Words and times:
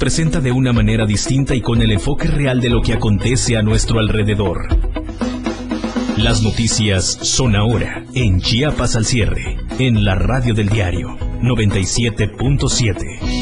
presenta 0.00 0.40
de 0.40 0.50
una 0.50 0.72
manera 0.72 1.04
distinta 1.04 1.54
y 1.54 1.60
con 1.60 1.82
el 1.82 1.92
enfoque 1.92 2.26
real 2.26 2.60
de 2.62 2.70
lo 2.70 2.80
que 2.80 2.94
acontece 2.94 3.58
a 3.58 3.62
nuestro 3.62 4.00
alrededor. 4.00 4.66
Las 6.16 6.42
noticias 6.42 7.18
son 7.20 7.54
ahora 7.54 8.06
en 8.14 8.40
Chiapas 8.40 8.96
al 8.96 9.04
cierre, 9.04 9.58
en 9.78 10.02
la 10.02 10.14
radio 10.14 10.54
del 10.54 10.70
diario 10.70 11.18
97.7. 11.42 13.39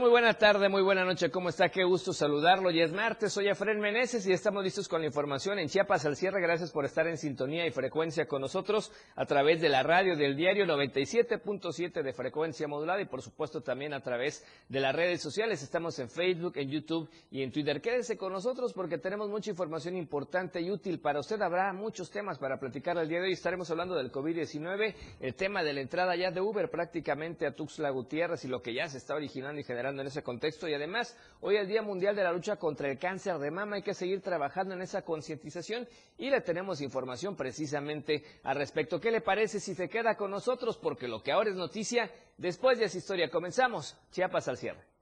Muy 0.00 0.10
buena 0.10 0.34
tarde, 0.34 0.68
muy 0.68 0.82
buena 0.82 1.04
noche. 1.04 1.30
¿Cómo 1.30 1.48
está? 1.48 1.70
Qué 1.70 1.82
gusto 1.82 2.12
saludarlo. 2.12 2.70
Y 2.70 2.82
es 2.82 2.92
martes, 2.92 3.32
soy 3.32 3.48
Efren 3.48 3.80
Meneses 3.80 4.26
y 4.26 4.32
estamos 4.32 4.62
listos 4.62 4.88
con 4.88 5.00
la 5.00 5.06
información 5.06 5.58
en 5.58 5.68
Chiapas 5.68 6.04
al 6.04 6.16
cierre. 6.16 6.42
Gracias 6.42 6.70
por 6.70 6.84
estar 6.84 7.06
en 7.06 7.16
sintonía 7.16 7.66
y 7.66 7.70
frecuencia 7.70 8.26
con 8.26 8.42
nosotros 8.42 8.92
a 9.14 9.24
través 9.24 9.62
de 9.62 9.70
la 9.70 9.82
radio 9.82 10.14
del 10.14 10.36
diario 10.36 10.66
97.7 10.66 12.02
de 12.02 12.12
frecuencia 12.12 12.68
modulada 12.68 13.00
y 13.00 13.06
por 13.06 13.22
supuesto 13.22 13.62
también 13.62 13.94
a 13.94 14.00
través 14.00 14.44
de 14.68 14.80
las 14.80 14.94
redes 14.94 15.22
sociales. 15.22 15.62
Estamos 15.62 15.98
en 15.98 16.10
Facebook, 16.10 16.52
en 16.56 16.68
YouTube 16.68 17.08
y 17.30 17.42
en 17.42 17.50
Twitter. 17.50 17.80
Quédese 17.80 18.18
con 18.18 18.34
nosotros 18.34 18.74
porque 18.74 18.98
tenemos 18.98 19.30
mucha 19.30 19.50
información 19.50 19.96
importante 19.96 20.60
y 20.60 20.70
útil 20.70 21.00
para 21.00 21.20
usted. 21.20 21.40
Habrá 21.40 21.72
muchos 21.72 22.10
temas 22.10 22.38
para 22.38 22.60
platicar 22.60 22.98
el 22.98 23.08
día 23.08 23.20
de 23.20 23.26
hoy. 23.26 23.32
Estaremos 23.32 23.70
hablando 23.70 23.94
del 23.94 24.12
COVID-19, 24.12 24.94
el 25.20 25.34
tema 25.34 25.62
de 25.62 25.72
la 25.72 25.80
entrada 25.80 26.14
ya 26.16 26.30
de 26.30 26.40
Uber 26.42 26.68
prácticamente 26.68 27.46
a 27.46 27.54
Tuxtla 27.54 27.88
Gutiérrez 27.90 28.44
y 28.44 28.48
lo 28.48 28.60
que 28.60 28.74
ya 28.74 28.88
se 28.88 28.98
está 28.98 29.14
originando 29.14 29.58
y 29.58 29.64
generando 29.64 29.85
en 29.88 30.06
ese 30.06 30.22
contexto. 30.22 30.68
Y 30.68 30.74
además, 30.74 31.16
hoy 31.40 31.56
es 31.56 31.62
el 31.62 31.68
Día 31.68 31.82
Mundial 31.82 32.16
de 32.16 32.22
la 32.24 32.32
Lucha 32.32 32.56
contra 32.56 32.90
el 32.90 32.98
Cáncer 32.98 33.38
de 33.38 33.50
Mama. 33.50 33.76
Hay 33.76 33.82
que 33.82 33.94
seguir 33.94 34.20
trabajando 34.22 34.74
en 34.74 34.82
esa 34.82 35.02
concientización 35.02 35.88
y 36.18 36.30
le 36.30 36.40
tenemos 36.40 36.80
información 36.80 37.36
precisamente 37.36 38.24
al 38.42 38.56
respecto. 38.56 39.00
¿Qué 39.00 39.10
le 39.10 39.20
parece 39.20 39.60
si 39.60 39.74
se 39.74 39.88
queda 39.88 40.16
con 40.16 40.30
nosotros? 40.30 40.76
Porque 40.78 41.08
lo 41.08 41.22
que 41.22 41.32
ahora 41.32 41.50
es 41.50 41.56
noticia, 41.56 42.10
después 42.36 42.78
de 42.78 42.86
esa 42.86 42.98
historia. 42.98 43.30
Comenzamos. 43.30 43.96
Chiapas 44.10 44.48
al 44.48 44.56
cierre. 44.56 44.95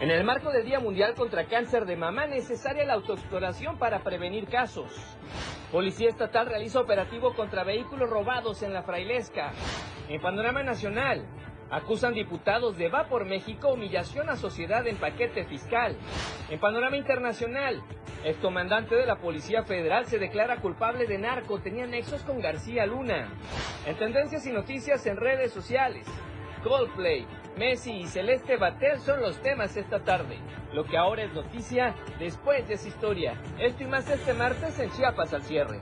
En 0.00 0.12
el 0.12 0.22
marco 0.22 0.52
del 0.52 0.64
Día 0.64 0.78
Mundial 0.78 1.14
contra 1.16 1.46
Cáncer 1.46 1.84
de 1.84 1.96
Mama, 1.96 2.24
necesaria 2.26 2.84
la 2.84 2.94
autoexploración 2.94 3.78
para 3.78 4.04
prevenir 4.04 4.46
casos. 4.46 4.92
Policía 5.72 6.08
Estatal 6.08 6.46
realiza 6.46 6.78
operativo 6.78 7.34
contra 7.34 7.64
vehículos 7.64 8.08
robados 8.08 8.62
en 8.62 8.72
la 8.72 8.84
Frailesca. 8.84 9.50
En 10.08 10.20
panorama 10.20 10.62
nacional, 10.62 11.26
acusan 11.72 12.14
diputados 12.14 12.78
de 12.78 12.88
Va 12.88 13.08
por 13.08 13.24
México 13.24 13.72
humillación 13.72 14.30
a 14.30 14.36
sociedad 14.36 14.86
en 14.86 14.98
paquete 14.98 15.44
fiscal. 15.46 15.96
En 16.48 16.60
panorama 16.60 16.96
internacional, 16.96 17.82
el 18.24 18.36
comandante 18.36 18.94
de 18.94 19.04
la 19.04 19.16
Policía 19.16 19.64
Federal 19.64 20.06
se 20.06 20.20
declara 20.20 20.60
culpable 20.60 21.06
de 21.06 21.18
narco, 21.18 21.58
tenía 21.58 21.86
nexos 21.86 22.22
con 22.22 22.40
García 22.40 22.86
Luna. 22.86 23.32
En 23.84 23.96
tendencias 23.96 24.46
y 24.46 24.52
noticias 24.52 25.04
en 25.06 25.16
redes 25.16 25.50
sociales, 25.50 26.06
Coldplay, 26.62 27.26
Messi 27.58 27.90
y 27.90 28.06
Celeste 28.06 28.56
Batel 28.56 29.00
son 29.00 29.20
los 29.20 29.42
temas 29.42 29.76
esta 29.76 29.98
tarde. 29.98 30.38
Lo 30.72 30.84
que 30.84 30.96
ahora 30.96 31.24
es 31.24 31.32
noticia 31.32 31.92
después 32.20 32.68
de 32.68 32.74
esa 32.74 32.86
historia. 32.86 33.34
Esto 33.58 33.82
y 33.82 33.86
más 33.86 34.08
este 34.08 34.32
martes 34.32 34.78
en 34.78 34.90
Chiapas 34.92 35.34
al 35.34 35.42
cierre. 35.42 35.80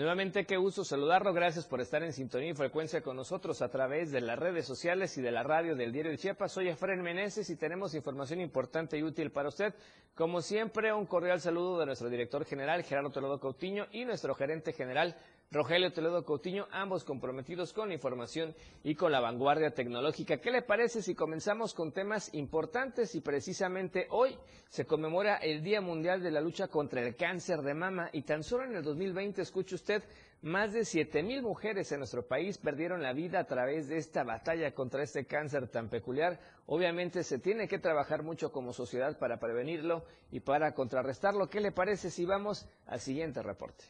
Nuevamente, 0.00 0.46
qué 0.46 0.56
gusto 0.56 0.82
saludarlo. 0.82 1.34
Gracias 1.34 1.66
por 1.66 1.82
estar 1.82 2.02
en 2.02 2.14
sintonía 2.14 2.48
y 2.48 2.54
frecuencia 2.54 3.02
con 3.02 3.16
nosotros 3.16 3.60
a 3.60 3.68
través 3.68 4.10
de 4.10 4.22
las 4.22 4.38
redes 4.38 4.64
sociales 4.64 5.18
y 5.18 5.20
de 5.20 5.30
la 5.30 5.42
radio 5.42 5.76
del 5.76 5.92
Diario 5.92 6.10
de 6.10 6.16
Chiapas. 6.16 6.52
Soy 6.52 6.68
Efraín 6.68 7.02
Meneses 7.02 7.50
y 7.50 7.56
tenemos 7.56 7.94
información 7.94 8.40
importante 8.40 8.96
y 8.96 9.02
útil 9.02 9.30
para 9.30 9.50
usted. 9.50 9.74
Como 10.14 10.40
siempre, 10.40 10.90
un 10.94 11.04
cordial 11.04 11.42
saludo 11.42 11.78
de 11.78 11.84
nuestro 11.84 12.08
director 12.08 12.46
general, 12.46 12.82
Gerardo 12.82 13.10
Toledo 13.10 13.38
Coutinho, 13.38 13.88
y 13.92 14.06
nuestro 14.06 14.34
gerente 14.34 14.72
general, 14.72 15.18
Rogelio 15.52 15.92
Toledo 15.92 16.24
Coutinho, 16.24 16.68
ambos 16.70 17.02
comprometidos 17.02 17.72
con 17.72 17.88
la 17.88 17.94
información 17.94 18.54
y 18.84 18.94
con 18.94 19.10
la 19.10 19.18
vanguardia 19.18 19.74
tecnológica. 19.74 20.36
¿Qué 20.36 20.52
le 20.52 20.62
parece 20.62 21.02
si 21.02 21.16
comenzamos 21.16 21.74
con 21.74 21.90
temas 21.90 22.32
importantes 22.34 23.16
y 23.16 23.20
precisamente 23.20 24.06
hoy 24.10 24.38
se 24.68 24.86
conmemora 24.86 25.38
el 25.38 25.64
Día 25.64 25.80
Mundial 25.80 26.22
de 26.22 26.30
la 26.30 26.40
Lucha 26.40 26.68
contra 26.68 27.02
el 27.02 27.16
Cáncer 27.16 27.62
de 27.62 27.74
Mama 27.74 28.10
y 28.12 28.22
tan 28.22 28.44
solo 28.44 28.62
en 28.62 28.76
el 28.76 28.84
2020, 28.84 29.42
escuche 29.42 29.74
usted, 29.74 30.04
más 30.42 30.72
de 30.72 30.84
7 30.84 31.20
mil 31.24 31.42
mujeres 31.42 31.90
en 31.90 31.98
nuestro 31.98 32.28
país 32.28 32.56
perdieron 32.56 33.02
la 33.02 33.12
vida 33.12 33.40
a 33.40 33.46
través 33.48 33.88
de 33.88 33.96
esta 33.96 34.22
batalla 34.22 34.72
contra 34.72 35.02
este 35.02 35.26
cáncer 35.26 35.66
tan 35.66 35.88
peculiar. 35.88 36.38
Obviamente 36.66 37.24
se 37.24 37.40
tiene 37.40 37.66
que 37.66 37.80
trabajar 37.80 38.22
mucho 38.22 38.52
como 38.52 38.72
sociedad 38.72 39.18
para 39.18 39.40
prevenirlo 39.40 40.04
y 40.30 40.38
para 40.38 40.74
contrarrestarlo. 40.74 41.50
¿Qué 41.50 41.60
le 41.60 41.72
parece 41.72 42.08
si 42.08 42.24
vamos 42.24 42.68
al 42.86 43.00
siguiente 43.00 43.42
reporte? 43.42 43.82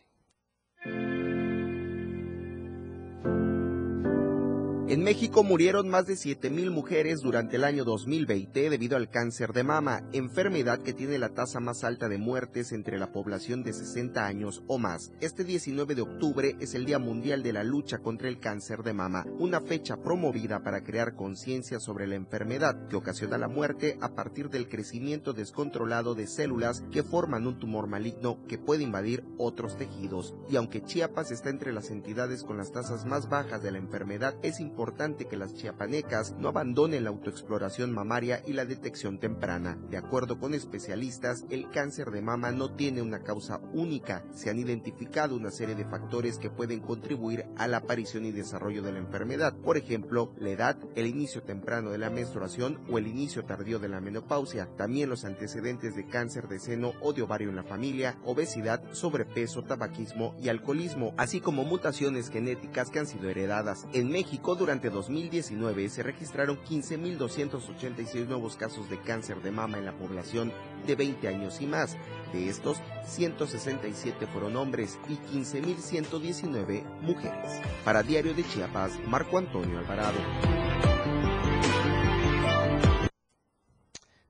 En 4.90 5.04
México 5.04 5.44
murieron 5.44 5.88
más 5.88 6.08
de 6.08 6.14
7.000 6.14 6.72
mujeres 6.72 7.20
durante 7.20 7.54
el 7.54 7.62
año 7.62 7.84
2020 7.84 8.70
debido 8.70 8.96
al 8.96 9.08
cáncer 9.08 9.52
de 9.52 9.62
mama, 9.62 10.02
enfermedad 10.12 10.82
que 10.82 10.92
tiene 10.92 11.16
la 11.16 11.28
tasa 11.28 11.60
más 11.60 11.84
alta 11.84 12.08
de 12.08 12.18
muertes 12.18 12.72
entre 12.72 12.98
la 12.98 13.12
población 13.12 13.62
de 13.62 13.72
60 13.72 14.26
años 14.26 14.64
o 14.66 14.78
más. 14.78 15.12
Este 15.20 15.44
19 15.44 15.94
de 15.94 16.02
octubre 16.02 16.56
es 16.58 16.74
el 16.74 16.86
Día 16.86 16.98
Mundial 16.98 17.44
de 17.44 17.52
la 17.52 17.62
Lucha 17.62 17.98
contra 17.98 18.26
el 18.26 18.40
Cáncer 18.40 18.82
de 18.82 18.92
Mama, 18.92 19.24
una 19.38 19.60
fecha 19.60 19.96
promovida 19.96 20.64
para 20.64 20.82
crear 20.82 21.14
conciencia 21.14 21.78
sobre 21.78 22.08
la 22.08 22.16
enfermedad 22.16 22.88
que 22.88 22.96
ocasiona 22.96 23.38
la 23.38 23.46
muerte 23.46 23.96
a 24.00 24.16
partir 24.16 24.50
del 24.50 24.68
crecimiento 24.68 25.32
descontrolado 25.32 26.16
de 26.16 26.26
células 26.26 26.82
que 26.90 27.04
forman 27.04 27.46
un 27.46 27.60
tumor 27.60 27.86
maligno 27.86 28.44
que 28.48 28.58
puede 28.58 28.82
invadir 28.82 29.22
otros 29.38 29.76
tejidos. 29.76 30.34
Y 30.50 30.56
aunque 30.56 30.82
Chiapas 30.82 31.30
está 31.30 31.48
entre 31.48 31.72
las 31.72 31.90
entidades 31.90 32.42
con 32.42 32.56
las 32.56 32.72
tasas 32.72 33.06
más 33.06 33.28
bajas 33.28 33.62
de 33.62 33.70
la 33.70 33.78
enfermedad, 33.78 34.34
es 34.42 34.58
importante 34.58 34.79
importante 34.80 35.26
que 35.26 35.36
las 35.36 35.52
chiapanecas 35.52 36.34
no 36.38 36.48
abandonen 36.48 37.04
la 37.04 37.10
autoexploración 37.10 37.92
mamaria 37.92 38.42
y 38.46 38.54
la 38.54 38.64
detección 38.64 39.18
temprana. 39.18 39.76
De 39.90 39.98
acuerdo 39.98 40.38
con 40.38 40.54
especialistas, 40.54 41.44
el 41.50 41.68
cáncer 41.68 42.10
de 42.10 42.22
mama 42.22 42.50
no 42.50 42.74
tiene 42.74 43.02
una 43.02 43.22
causa 43.22 43.60
única. 43.74 44.24
Se 44.32 44.48
han 44.48 44.58
identificado 44.58 45.36
una 45.36 45.50
serie 45.50 45.74
de 45.74 45.84
factores 45.84 46.38
que 46.38 46.48
pueden 46.48 46.80
contribuir 46.80 47.44
a 47.58 47.68
la 47.68 47.76
aparición 47.76 48.24
y 48.24 48.32
desarrollo 48.32 48.82
de 48.82 48.92
la 48.92 49.00
enfermedad. 49.00 49.54
Por 49.54 49.76
ejemplo, 49.76 50.32
la 50.38 50.48
edad, 50.48 50.78
el 50.94 51.06
inicio 51.06 51.42
temprano 51.42 51.90
de 51.90 51.98
la 51.98 52.08
menstruación 52.08 52.80
o 52.90 52.96
el 52.96 53.06
inicio 53.06 53.44
tardío 53.44 53.80
de 53.80 53.90
la 53.90 54.00
menopausia. 54.00 54.66
También 54.78 55.10
los 55.10 55.26
antecedentes 55.26 55.94
de 55.94 56.06
cáncer 56.06 56.48
de 56.48 56.58
seno 56.58 56.94
o 57.02 57.12
de 57.12 57.20
ovario 57.20 57.50
en 57.50 57.56
la 57.56 57.64
familia, 57.64 58.18
obesidad, 58.24 58.82
sobrepeso, 58.92 59.62
tabaquismo 59.62 60.34
y 60.40 60.48
alcoholismo, 60.48 61.12
así 61.18 61.42
como 61.42 61.64
mutaciones 61.64 62.30
genéticas 62.30 62.88
que 62.88 63.00
han 63.00 63.06
sido 63.06 63.28
heredadas. 63.28 63.86
En 63.92 64.08
México, 64.08 64.54
durante 64.54 64.69
durante 64.70 64.90
2019 64.90 65.88
se 65.88 66.04
registraron 66.04 66.56
15.286 66.62 68.28
nuevos 68.28 68.54
casos 68.54 68.88
de 68.88 69.00
cáncer 69.00 69.42
de 69.42 69.50
mama 69.50 69.78
en 69.78 69.84
la 69.84 69.98
población 69.98 70.52
de 70.86 70.94
20 70.94 71.26
años 71.26 71.60
y 71.60 71.66
más. 71.66 71.96
De 72.32 72.48
estos, 72.48 72.78
167 73.04 74.28
fueron 74.28 74.54
hombres 74.54 74.96
y 75.08 75.14
15.119 75.34 76.84
mujeres. 77.00 77.60
Para 77.84 78.04
Diario 78.04 78.32
de 78.32 78.44
Chiapas, 78.44 78.96
Marco 79.08 79.38
Antonio 79.38 79.80
Alvarado. 79.80 80.20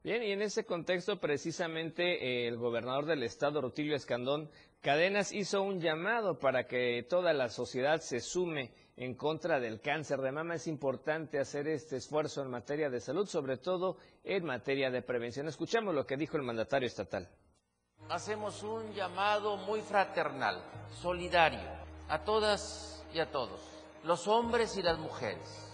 Bien, 0.03 0.23
y 0.23 0.33
en 0.33 0.41
ese 0.41 0.65
contexto 0.65 1.21
precisamente 1.21 2.47
eh, 2.47 2.49
el 2.49 2.57
gobernador 2.57 3.05
del 3.05 3.25
estado, 3.25 3.61
Rutilio 3.61 3.95
Escandón 3.95 4.49
Cadenas, 4.81 5.33
hizo 5.33 5.61
un 5.61 5.83
llamado 5.83 6.39
para 6.39 6.67
que 6.67 7.05
toda 7.07 7.35
la 7.35 7.51
sociedad 7.51 8.01
se 8.01 8.21
sume 8.21 8.73
en 9.01 9.15
contra 9.15 9.59
del 9.59 9.81
cáncer 9.81 10.21
de 10.21 10.31
mama. 10.31 10.57
Es 10.57 10.67
importante 10.67 11.41
hacer 11.41 11.67
este 11.69 11.97
esfuerzo 11.97 12.43
en 12.43 12.51
materia 12.51 12.91
de 12.91 13.01
salud, 13.01 13.27
sobre 13.27 13.57
todo 13.57 13.97
en 14.23 14.45
materia 14.45 14.91
de 14.91 15.01
prevención. 15.01 15.49
Escuchamos 15.49 15.95
lo 15.95 16.07
que 16.07 16.19
dijo 16.19 16.37
el 16.37 16.43
mandatario 16.43 16.87
estatal. 16.87 17.27
Hacemos 18.11 18.63
un 18.63 18.93
llamado 18.93 19.57
muy 19.57 19.81
fraternal, 19.81 20.63
solidario, 21.01 21.67
a 22.11 22.23
todas 22.25 23.03
y 23.15 23.21
a 23.21 23.31
todos, 23.31 23.61
los 24.05 24.29
hombres 24.29 24.77
y 24.77 24.83
las 24.83 24.99
mujeres, 24.99 25.73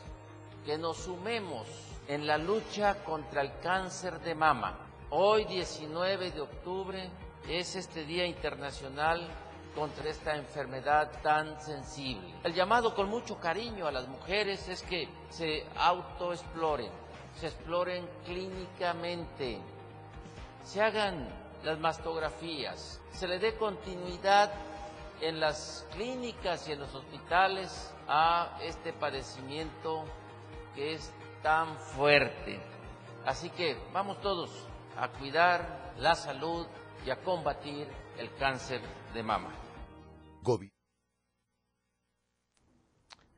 que 0.64 0.78
nos 0.78 0.98
sumemos 0.98 1.66
en 2.06 2.28
la 2.28 2.38
lucha 2.38 3.02
contra 3.02 3.42
el 3.42 3.58
cáncer 3.60 4.20
de 4.20 4.36
mama. 4.36 4.78
Hoy, 5.10 5.46
19 5.46 6.30
de 6.30 6.40
octubre, 6.42 7.10
es 7.48 7.74
este 7.74 8.04
Día 8.04 8.24
Internacional 8.24 9.28
contra 9.76 10.08
esta 10.08 10.34
enfermedad 10.34 11.12
tan 11.22 11.60
sensible. 11.60 12.34
El 12.42 12.54
llamado 12.54 12.94
con 12.94 13.08
mucho 13.08 13.38
cariño 13.38 13.86
a 13.86 13.92
las 13.92 14.08
mujeres 14.08 14.66
es 14.68 14.82
que 14.82 15.06
se 15.28 15.64
autoexploren, 15.76 16.90
se 17.38 17.48
exploren 17.48 18.08
clínicamente, 18.24 19.60
se 20.64 20.80
hagan 20.80 21.28
las 21.62 21.78
mastografías, 21.78 23.00
se 23.12 23.28
le 23.28 23.38
dé 23.38 23.54
continuidad 23.56 24.50
en 25.20 25.40
las 25.40 25.86
clínicas 25.92 26.66
y 26.68 26.72
en 26.72 26.80
los 26.80 26.94
hospitales 26.94 27.94
a 28.08 28.58
este 28.62 28.94
padecimiento 28.94 30.04
que 30.74 30.94
es 30.94 31.12
tan 31.42 31.76
fuerte. 31.76 32.58
Así 33.26 33.50
que 33.50 33.76
vamos 33.92 34.20
todos 34.22 34.50
a 34.96 35.08
cuidar 35.08 35.92
la 35.98 36.14
salud 36.14 36.66
y 37.04 37.10
a 37.10 37.16
combatir 37.16 37.86
el 38.18 38.34
cáncer 38.36 38.80
de 39.12 39.22
mama. 39.22 39.65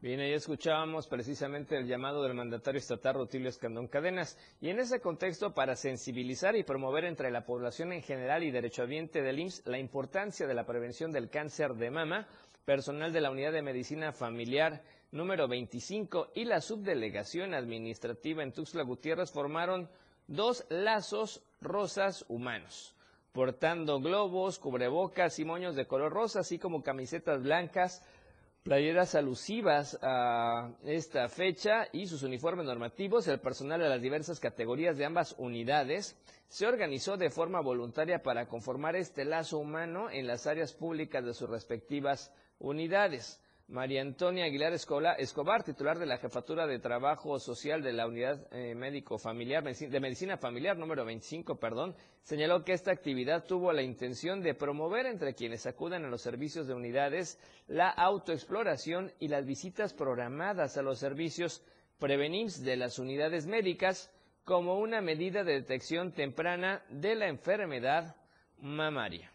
Bien, 0.01 0.21
ahí 0.21 0.33
escuchábamos 0.33 1.09
precisamente 1.09 1.77
el 1.77 1.89
llamado 1.89 2.23
del 2.23 2.35
mandatario 2.35 2.79
estatal 2.79 3.15
Rutilio 3.15 3.49
Escandón 3.49 3.89
Cadenas. 3.89 4.39
Y 4.61 4.69
en 4.69 4.79
ese 4.79 5.01
contexto, 5.01 5.55
para 5.55 5.75
sensibilizar 5.75 6.55
y 6.55 6.63
promover 6.63 7.05
entre 7.05 7.33
la 7.33 7.45
población 7.45 7.93
en 7.93 8.03
general 8.03 8.45
y 8.45 8.53
derechohabiente 8.53 9.23
del 9.23 9.41
IMSS 9.41 9.67
la 9.67 9.79
importancia 9.79 10.47
de 10.47 10.55
la 10.55 10.67
prevención 10.67 11.11
del 11.11 11.31
cáncer 11.31 11.75
de 11.75 11.91
mama, 11.91 12.29
personal 12.65 13.13
de 13.13 13.23
la 13.23 13.31
Unidad 13.31 13.53
de 13.53 13.63
Medicina 13.63 14.13
Familiar 14.13 14.85
número 15.11 15.49
25 15.49 16.33
y 16.35 16.45
la 16.45 16.61
Subdelegación 16.61 17.55
Administrativa 17.55 18.43
en 18.43 18.53
Tuxtla 18.53 18.83
Gutiérrez 18.83 19.33
formaron 19.33 19.89
dos 20.27 20.67
lazos 20.69 21.43
rosas 21.61 22.25
humanos, 22.29 22.95
portando 23.39 24.01
globos, 24.01 24.59
cubrebocas 24.59 25.39
y 25.39 25.45
moños 25.45 25.77
de 25.77 25.87
color 25.87 26.13
rosa, 26.13 26.41
así 26.41 26.59
como 26.59 26.83
camisetas 26.83 27.41
blancas, 27.41 28.05
playeras 28.65 29.15
alusivas 29.15 29.97
a 30.03 30.73
esta 30.83 31.29
fecha 31.29 31.87
y 31.93 32.09
sus 32.09 32.25
uniformes 32.25 32.67
normativos, 32.67 33.29
el 33.29 33.39
personal 33.39 33.79
de 33.79 33.89
las 33.91 34.03
diversas 34.03 34.41
categorías 34.41 34.99
de 34.99 35.05
ambas 35.05 35.37
unidades 35.39 36.17
se 36.49 36.67
organizó 36.67 37.17
de 37.17 37.31
forma 37.31 37.61
voluntaria 37.61 38.25
para 38.25 38.49
conformar 38.49 38.97
este 38.97 39.25
lazo 39.25 39.59
humano 39.59 40.11
en 40.11 40.27
las 40.27 40.49
áreas 40.49 40.73
públicas 40.73 41.25
de 41.25 41.33
sus 41.33 41.49
respectivas 41.49 42.35
unidades. 42.59 43.41
María 43.69 44.01
Antonia 44.01 44.47
Aguilar 44.47 44.73
Escobar, 44.73 45.63
titular 45.63 45.99
de 45.99 46.07
la 46.07 46.17
Jefatura 46.17 46.67
de 46.67 46.79
Trabajo 46.79 47.39
Social 47.39 47.83
de 47.83 47.93
la 47.93 48.07
Unidad 48.07 48.47
eh, 48.51 48.75
Médico 48.75 49.19
Familiar, 49.19 49.63
de 49.63 50.01
Medicina 50.01 50.39
Familiar 50.39 50.79
número 50.79 51.05
25, 51.05 51.61
perdón, 51.61 51.95
señaló 52.23 52.65
que 52.65 52.73
esta 52.73 52.93
actividad 52.93 53.45
tuvo 53.45 53.75
la 53.75 53.83
intención 53.83 54.41
de 54.41 54.55
promover 54.55 55.05
entre 55.05 55.35
quienes 55.35 55.67
acuden 55.67 56.07
a 56.07 56.09
los 56.09 56.23
servicios 56.23 56.67
de 56.67 56.73
unidades 56.73 57.39
la 57.67 57.91
autoexploración 57.91 59.13
y 59.21 59.29
las 59.29 59.45
visitas 59.45 59.93
programadas 59.93 60.79
a 60.79 60.83
los 60.83 60.99
servicios 60.99 61.63
prevenims 61.99 62.65
de 62.65 62.77
las 62.79 62.99
unidades 62.99 63.47
médicas 63.47 64.11
como 64.45 64.79
una 64.79 65.03
medida 65.03 65.45
de 65.45 65.53
detección 65.53 66.13
temprana 66.13 66.83
de 66.89 67.17
la 67.17 67.29
enfermedad 67.29 68.17
mamaria. 68.57 69.31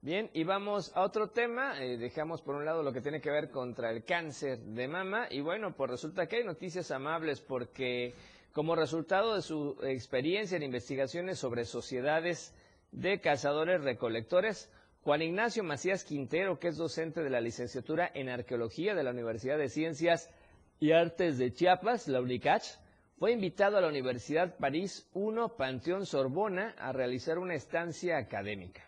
Bien, 0.00 0.30
y 0.32 0.44
vamos 0.44 0.92
a 0.94 1.02
otro 1.02 1.30
tema. 1.30 1.82
Eh, 1.82 1.96
dejamos 1.96 2.40
por 2.40 2.54
un 2.54 2.64
lado 2.64 2.84
lo 2.84 2.92
que 2.92 3.00
tiene 3.00 3.20
que 3.20 3.32
ver 3.32 3.50
contra 3.50 3.90
el 3.90 4.04
cáncer 4.04 4.60
de 4.60 4.86
mama. 4.86 5.26
Y 5.28 5.40
bueno, 5.40 5.74
pues 5.74 5.90
resulta 5.90 6.28
que 6.28 6.36
hay 6.36 6.44
noticias 6.44 6.92
amables 6.92 7.40
porque 7.40 8.14
como 8.52 8.76
resultado 8.76 9.34
de 9.34 9.42
su 9.42 9.76
experiencia 9.82 10.56
en 10.56 10.62
investigaciones 10.62 11.40
sobre 11.40 11.64
sociedades 11.64 12.54
de 12.92 13.20
cazadores 13.20 13.82
recolectores, 13.82 14.70
Juan 15.02 15.22
Ignacio 15.22 15.64
Macías 15.64 16.04
Quintero, 16.04 16.60
que 16.60 16.68
es 16.68 16.76
docente 16.76 17.24
de 17.24 17.30
la 17.30 17.40
licenciatura 17.40 18.08
en 18.14 18.28
Arqueología 18.28 18.94
de 18.94 19.02
la 19.02 19.10
Universidad 19.10 19.58
de 19.58 19.68
Ciencias 19.68 20.30
y 20.78 20.92
Artes 20.92 21.38
de 21.38 21.52
Chiapas, 21.52 22.06
la 22.06 22.20
UNICACH, 22.20 22.78
fue 23.18 23.32
invitado 23.32 23.76
a 23.76 23.80
la 23.80 23.88
Universidad 23.88 24.56
París 24.58 25.10
I 25.12 25.48
Panteón 25.56 26.06
Sorbona 26.06 26.76
a 26.78 26.92
realizar 26.92 27.38
una 27.38 27.54
estancia 27.54 28.16
académica. 28.16 28.87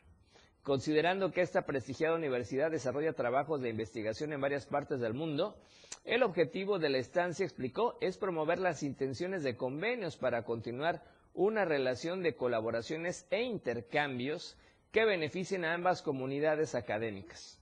Considerando 0.63 1.33
que 1.33 1.41
esta 1.41 1.63
prestigiada 1.63 2.15
universidad 2.15 2.71
desarrolla 2.71 3.15
trabajos 3.15 3.63
de 3.63 3.71
investigación 3.71 4.33
en 4.33 4.41
varias 4.41 4.67
partes 4.67 5.01
del 5.01 5.15
mundo, 5.15 5.57
el 6.05 6.23
objetivo 6.23 6.79
de 6.79 6.91
la 6.91 6.99
estancia, 6.99 7.45
explicó, 7.45 7.97
es 8.01 8.19
promover 8.19 8.59
las 8.59 8.83
intenciones 8.83 9.43
de 9.43 9.57
convenios 9.57 10.17
para 10.17 10.45
continuar 10.45 11.03
una 11.35 11.65
relación 11.65 12.23
de 12.23 12.35
colaboraciones 12.35 13.27
e 13.31 13.43
intercambios 13.43 14.57
que 14.93 15.05
beneficien 15.05 15.65
a 15.65 15.75
ambas 15.75 16.03
comunidades 16.03 16.75
académicas. 16.75 17.59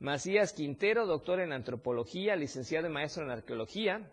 Macías 0.00 0.52
Quintero, 0.52 1.06
doctor 1.06 1.40
en 1.40 1.52
antropología, 1.52 2.34
licenciado 2.34 2.88
y 2.88 2.90
maestro 2.90 3.22
en 3.24 3.30
arqueología, 3.30 4.10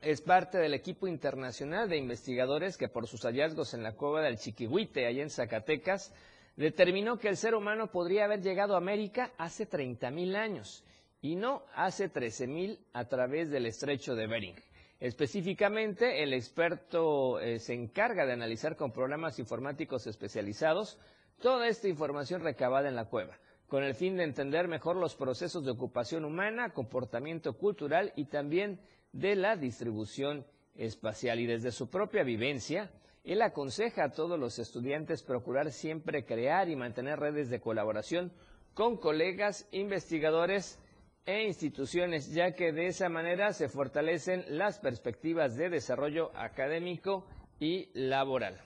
es 0.00 0.20
parte 0.20 0.58
del 0.58 0.74
equipo 0.74 1.06
internacional 1.06 1.88
de 1.88 1.96
investigadores 1.96 2.76
que 2.76 2.88
por 2.88 3.06
sus 3.06 3.22
hallazgos 3.22 3.72
en 3.72 3.84
la 3.84 3.92
cueva 3.92 4.20
del 4.20 4.36
Chiquihuite, 4.38 5.06
allá 5.06 5.22
en 5.22 5.30
Zacatecas, 5.30 6.12
determinó 6.56 7.18
que 7.18 7.28
el 7.28 7.36
ser 7.36 7.54
humano 7.54 7.90
podría 7.90 8.24
haber 8.24 8.42
llegado 8.42 8.74
a 8.74 8.78
América 8.78 9.32
hace 9.38 9.68
30.000 9.68 10.36
años 10.36 10.84
y 11.20 11.36
no 11.36 11.62
hace 11.74 12.12
13.000 12.12 12.78
a 12.92 13.04
través 13.06 13.50
del 13.50 13.66
estrecho 13.66 14.14
de 14.14 14.26
Bering. 14.26 14.56
Específicamente, 15.00 16.22
el 16.22 16.32
experto 16.32 17.40
eh, 17.40 17.58
se 17.58 17.74
encarga 17.74 18.24
de 18.24 18.34
analizar 18.34 18.76
con 18.76 18.92
programas 18.92 19.38
informáticos 19.38 20.06
especializados 20.06 20.98
toda 21.40 21.66
esta 21.66 21.88
información 21.88 22.40
recabada 22.40 22.88
en 22.88 22.94
la 22.94 23.06
cueva, 23.06 23.36
con 23.66 23.82
el 23.82 23.94
fin 23.94 24.16
de 24.16 24.24
entender 24.24 24.68
mejor 24.68 24.96
los 24.96 25.16
procesos 25.16 25.64
de 25.64 25.72
ocupación 25.72 26.24
humana, 26.24 26.72
comportamiento 26.72 27.54
cultural 27.54 28.12
y 28.14 28.26
también 28.26 28.78
de 29.12 29.34
la 29.34 29.56
distribución 29.56 30.46
espacial. 30.76 31.40
Y 31.40 31.46
desde 31.46 31.72
su 31.72 31.90
propia 31.90 32.22
vivencia, 32.22 32.90
él 33.24 33.42
aconseja 33.42 34.04
a 34.04 34.12
todos 34.12 34.38
los 34.38 34.58
estudiantes 34.58 35.22
procurar 35.22 35.70
siempre 35.70 36.24
crear 36.24 36.68
y 36.68 36.76
mantener 36.76 37.20
redes 37.20 37.50
de 37.50 37.60
colaboración 37.60 38.32
con 38.74 38.96
colegas, 38.96 39.68
investigadores 39.70 40.78
e 41.24 41.44
instituciones, 41.44 42.32
ya 42.32 42.52
que 42.52 42.72
de 42.72 42.86
esa 42.86 43.08
manera 43.08 43.52
se 43.52 43.68
fortalecen 43.68 44.44
las 44.48 44.80
perspectivas 44.80 45.56
de 45.56 45.68
desarrollo 45.68 46.32
académico 46.34 47.26
y 47.60 47.90
laboral. 47.94 48.60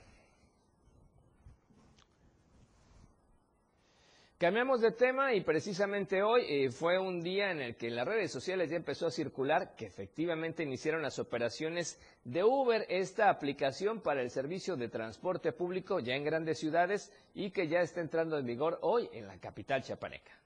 Cambiamos 4.39 4.81
de 4.81 4.91
tema 4.91 5.33
y 5.33 5.41
precisamente 5.41 6.21
hoy 6.21 6.43
eh, 6.47 6.69
fue 6.69 6.99
un 6.99 7.23
día 7.23 7.49
en 7.49 7.59
el 7.59 7.75
que 7.75 7.87
en 7.87 7.95
las 7.95 8.05
redes 8.07 8.31
sociales 8.31 8.69
ya 8.69 8.75
empezó 8.75 9.07
a 9.07 9.11
circular 9.11 9.75
que 9.75 9.87
efectivamente 9.87 10.61
iniciaron 10.61 11.01
las 11.01 11.17
operaciones 11.17 11.99
de 12.23 12.43
Uber, 12.43 12.85
esta 12.87 13.31
aplicación 13.31 13.99
para 13.99 14.21
el 14.21 14.29
servicio 14.29 14.75
de 14.75 14.89
transporte 14.89 15.53
público 15.53 15.99
ya 15.99 16.13
en 16.13 16.23
grandes 16.23 16.59
ciudades 16.59 17.11
y 17.33 17.49
que 17.49 17.67
ya 17.67 17.81
está 17.81 17.99
entrando 17.99 18.37
en 18.37 18.45
vigor 18.45 18.77
hoy 18.83 19.09
en 19.11 19.25
la 19.25 19.39
capital 19.39 19.81
chiapaneca. 19.81 20.39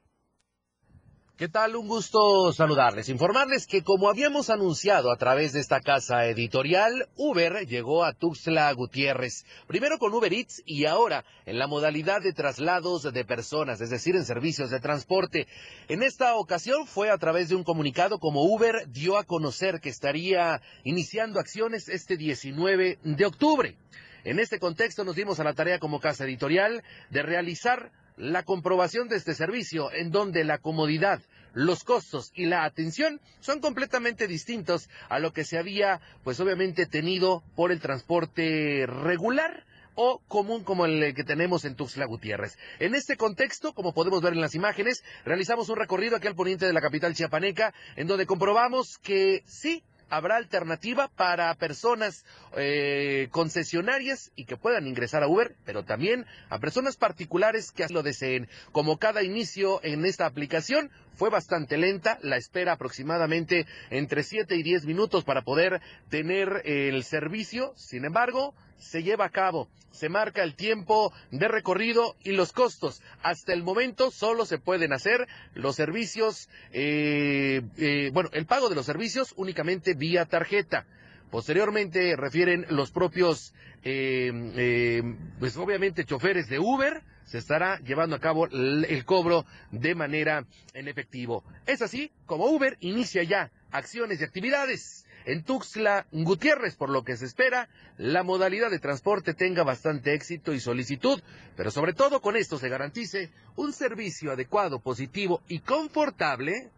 ¿Qué 1.38 1.48
tal? 1.48 1.76
Un 1.76 1.88
gusto 1.88 2.52
saludarles. 2.52 3.08
Informarles 3.08 3.66
que 3.66 3.82
como 3.82 4.10
habíamos 4.10 4.50
anunciado 4.50 5.10
a 5.10 5.16
través 5.16 5.54
de 5.54 5.60
esta 5.60 5.80
casa 5.80 6.26
editorial, 6.26 7.08
Uber 7.16 7.66
llegó 7.66 8.04
a 8.04 8.12
Tuxtla 8.12 8.70
Gutiérrez, 8.74 9.46
primero 9.66 9.96
con 9.98 10.12
Uber 10.12 10.30
Eats 10.30 10.62
y 10.66 10.84
ahora 10.84 11.24
en 11.46 11.58
la 11.58 11.66
modalidad 11.66 12.20
de 12.20 12.34
traslados 12.34 13.10
de 13.10 13.24
personas, 13.24 13.80
es 13.80 13.88
decir, 13.88 14.14
en 14.14 14.26
servicios 14.26 14.68
de 14.68 14.78
transporte. 14.78 15.48
En 15.88 16.02
esta 16.02 16.36
ocasión 16.36 16.86
fue 16.86 17.10
a 17.10 17.16
través 17.16 17.48
de 17.48 17.56
un 17.56 17.64
comunicado 17.64 18.18
como 18.18 18.44
Uber 18.44 18.86
dio 18.90 19.16
a 19.16 19.24
conocer 19.24 19.80
que 19.80 19.88
estaría 19.88 20.60
iniciando 20.84 21.40
acciones 21.40 21.88
este 21.88 22.18
19 22.18 22.98
de 23.02 23.24
octubre. 23.24 23.78
En 24.24 24.38
este 24.38 24.58
contexto 24.58 25.02
nos 25.02 25.16
dimos 25.16 25.40
a 25.40 25.44
la 25.44 25.54
tarea 25.54 25.78
como 25.78 25.98
casa 25.98 26.24
editorial 26.24 26.84
de 27.08 27.22
realizar 27.22 27.90
la 28.16 28.42
comprobación 28.42 29.08
de 29.08 29.16
este 29.16 29.34
servicio, 29.34 29.92
en 29.92 30.10
donde 30.10 30.44
la 30.44 30.58
comodidad, 30.58 31.20
los 31.54 31.84
costos 31.84 32.30
y 32.34 32.46
la 32.46 32.64
atención 32.64 33.20
son 33.40 33.60
completamente 33.60 34.26
distintos 34.26 34.88
a 35.08 35.18
lo 35.18 35.32
que 35.32 35.44
se 35.44 35.58
había, 35.58 36.00
pues 36.24 36.40
obviamente, 36.40 36.86
tenido 36.86 37.42
por 37.54 37.72
el 37.72 37.80
transporte 37.80 38.86
regular 38.86 39.64
o 39.94 40.22
común 40.28 40.64
como 40.64 40.86
el 40.86 41.14
que 41.14 41.24
tenemos 41.24 41.64
en 41.64 41.76
Tuxtla 41.76 42.06
Gutiérrez. 42.06 42.56
En 42.78 42.94
este 42.94 43.16
contexto, 43.16 43.74
como 43.74 43.92
podemos 43.92 44.22
ver 44.22 44.32
en 44.32 44.40
las 44.40 44.54
imágenes, 44.54 45.04
realizamos 45.24 45.68
un 45.68 45.76
recorrido 45.76 46.16
aquí 46.16 46.26
al 46.26 46.34
poniente 46.34 46.66
de 46.66 46.72
la 46.72 46.80
capital 46.80 47.14
chiapaneca, 47.14 47.74
en 47.96 48.06
donde 48.06 48.26
comprobamos 48.26 48.98
que 48.98 49.42
sí, 49.46 49.82
habrá 50.12 50.36
alternativa 50.36 51.08
para 51.08 51.54
personas 51.54 52.26
eh, 52.54 53.28
concesionarias 53.30 54.30
y 54.36 54.44
que 54.44 54.58
puedan 54.58 54.86
ingresar 54.86 55.22
a 55.22 55.26
Uber, 55.26 55.56
pero 55.64 55.84
también 55.84 56.26
a 56.50 56.58
personas 56.58 56.96
particulares 56.96 57.72
que 57.72 57.84
así 57.84 57.94
lo 57.94 58.02
deseen. 58.02 58.46
Como 58.72 58.98
cada 58.98 59.22
inicio 59.22 59.80
en 59.82 60.04
esta 60.04 60.26
aplicación, 60.26 60.90
fue 61.14 61.30
bastante 61.30 61.76
lenta, 61.76 62.18
la 62.22 62.36
espera 62.36 62.72
aproximadamente 62.72 63.66
entre 63.90 64.22
7 64.22 64.56
y 64.56 64.62
10 64.62 64.86
minutos 64.86 65.24
para 65.24 65.42
poder 65.42 65.80
tener 66.08 66.62
el 66.64 67.04
servicio, 67.04 67.72
sin 67.76 68.04
embargo, 68.04 68.54
se 68.78 69.02
lleva 69.02 69.26
a 69.26 69.30
cabo, 69.30 69.68
se 69.92 70.08
marca 70.08 70.42
el 70.42 70.54
tiempo 70.54 71.12
de 71.30 71.48
recorrido 71.48 72.16
y 72.24 72.32
los 72.32 72.52
costos. 72.52 73.02
Hasta 73.22 73.52
el 73.52 73.62
momento 73.62 74.10
solo 74.10 74.44
se 74.44 74.58
pueden 74.58 74.92
hacer 74.92 75.28
los 75.54 75.76
servicios, 75.76 76.48
eh, 76.72 77.62
eh, 77.76 78.10
bueno, 78.12 78.30
el 78.32 78.46
pago 78.46 78.68
de 78.68 78.74
los 78.74 78.86
servicios 78.86 79.32
únicamente 79.36 79.94
vía 79.94 80.24
tarjeta. 80.24 80.86
Posteriormente 81.30 82.14
refieren 82.16 82.66
los 82.68 82.90
propios, 82.90 83.54
eh, 83.84 85.02
pues 85.38 85.56
obviamente 85.56 86.04
choferes 86.04 86.48
de 86.48 86.58
Uber, 86.58 87.02
se 87.24 87.38
estará 87.38 87.78
llevando 87.80 88.16
a 88.16 88.20
cabo 88.20 88.46
el 88.46 89.04
cobro 89.04 89.46
de 89.70 89.94
manera 89.94 90.44
en 90.74 90.88
efectivo. 90.88 91.44
Es 91.66 91.82
así 91.82 92.10
como 92.26 92.46
Uber 92.46 92.76
inicia 92.80 93.22
ya 93.22 93.50
acciones 93.70 94.20
y 94.20 94.24
actividades 94.24 95.06
en 95.24 95.44
Tuxtla 95.44 96.06
Gutiérrez, 96.10 96.76
por 96.76 96.90
lo 96.90 97.04
que 97.04 97.16
se 97.16 97.26
espera 97.26 97.68
la 97.96 98.22
modalidad 98.22 98.70
de 98.70 98.78
transporte 98.78 99.34
tenga 99.34 99.62
bastante 99.62 100.14
éxito 100.14 100.52
y 100.52 100.60
solicitud, 100.60 101.22
pero 101.56 101.70
sobre 101.70 101.92
todo 101.92 102.20
con 102.20 102.36
esto 102.36 102.58
se 102.58 102.68
garantice 102.68 103.30
un 103.56 103.72
servicio 103.72 104.32
adecuado, 104.32 104.80
positivo 104.80 105.42
y 105.48 105.60
confortable 105.60 106.70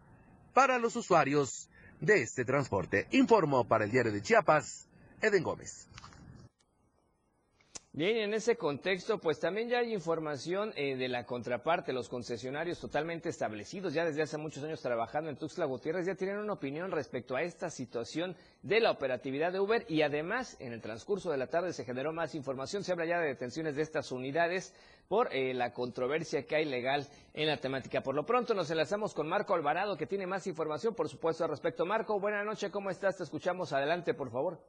para 0.53 0.77
los 0.77 0.95
usuarios 0.95 1.69
de 1.99 2.21
este 2.21 2.45
transporte. 2.45 3.07
Informo 3.11 3.67
para 3.67 3.85
el 3.85 3.91
diario 3.91 4.11
de 4.11 4.21
Chiapas, 4.21 4.87
Eden 5.21 5.43
Gómez. 5.43 5.87
Bien, 7.97 8.17
en 8.17 8.33
ese 8.33 8.57
contexto, 8.57 9.19
pues 9.19 9.39
también 9.39 9.69
ya 9.69 9.79
hay 9.79 9.93
información 9.93 10.73
eh, 10.75 10.97
de 10.97 11.07
la 11.07 11.25
contraparte, 11.25 11.93
los 11.93 12.09
concesionarios 12.09 12.77
totalmente 12.77 13.29
establecidos, 13.29 13.93
ya 13.93 14.03
desde 14.03 14.21
hace 14.21 14.37
muchos 14.37 14.65
años 14.65 14.81
trabajando 14.81 15.29
en 15.29 15.37
Tuxtla 15.37 15.63
Gutiérrez, 15.63 16.05
ya 16.05 16.15
tienen 16.15 16.39
una 16.39 16.51
opinión 16.51 16.91
respecto 16.91 17.37
a 17.37 17.41
esta 17.41 17.69
situación 17.69 18.35
de 18.63 18.81
la 18.81 18.91
operatividad 18.91 19.53
de 19.53 19.61
Uber 19.61 19.85
y 19.87 20.01
además 20.01 20.57
en 20.59 20.73
el 20.73 20.81
transcurso 20.81 21.31
de 21.31 21.37
la 21.37 21.47
tarde 21.47 21.71
se 21.71 21.85
generó 21.85 22.11
más 22.11 22.35
información, 22.35 22.83
se 22.83 22.91
habla 22.91 23.05
ya 23.05 23.21
de 23.21 23.27
detenciones 23.27 23.77
de 23.77 23.83
estas 23.83 24.11
unidades 24.11 24.73
por 25.07 25.33
eh, 25.33 25.53
la 25.53 25.71
controversia 25.71 26.45
que 26.45 26.57
hay 26.57 26.65
legal 26.65 27.07
en 27.33 27.47
la 27.47 27.61
temática. 27.61 28.03
Por 28.03 28.13
lo 28.15 28.25
pronto 28.25 28.53
nos 28.53 28.69
enlazamos 28.69 29.13
con 29.13 29.29
Marco 29.29 29.53
Alvarado 29.53 29.95
que 29.95 30.05
tiene 30.05 30.27
más 30.27 30.45
información, 30.47 30.95
por 30.95 31.07
supuesto, 31.07 31.45
al 31.45 31.49
respecto. 31.49 31.85
Marco, 31.85 32.19
buenas 32.19 32.45
noches, 32.45 32.69
¿cómo 32.71 32.89
estás? 32.89 33.15
Te 33.15 33.23
escuchamos, 33.23 33.71
adelante, 33.71 34.13
por 34.13 34.29
favor. 34.31 34.59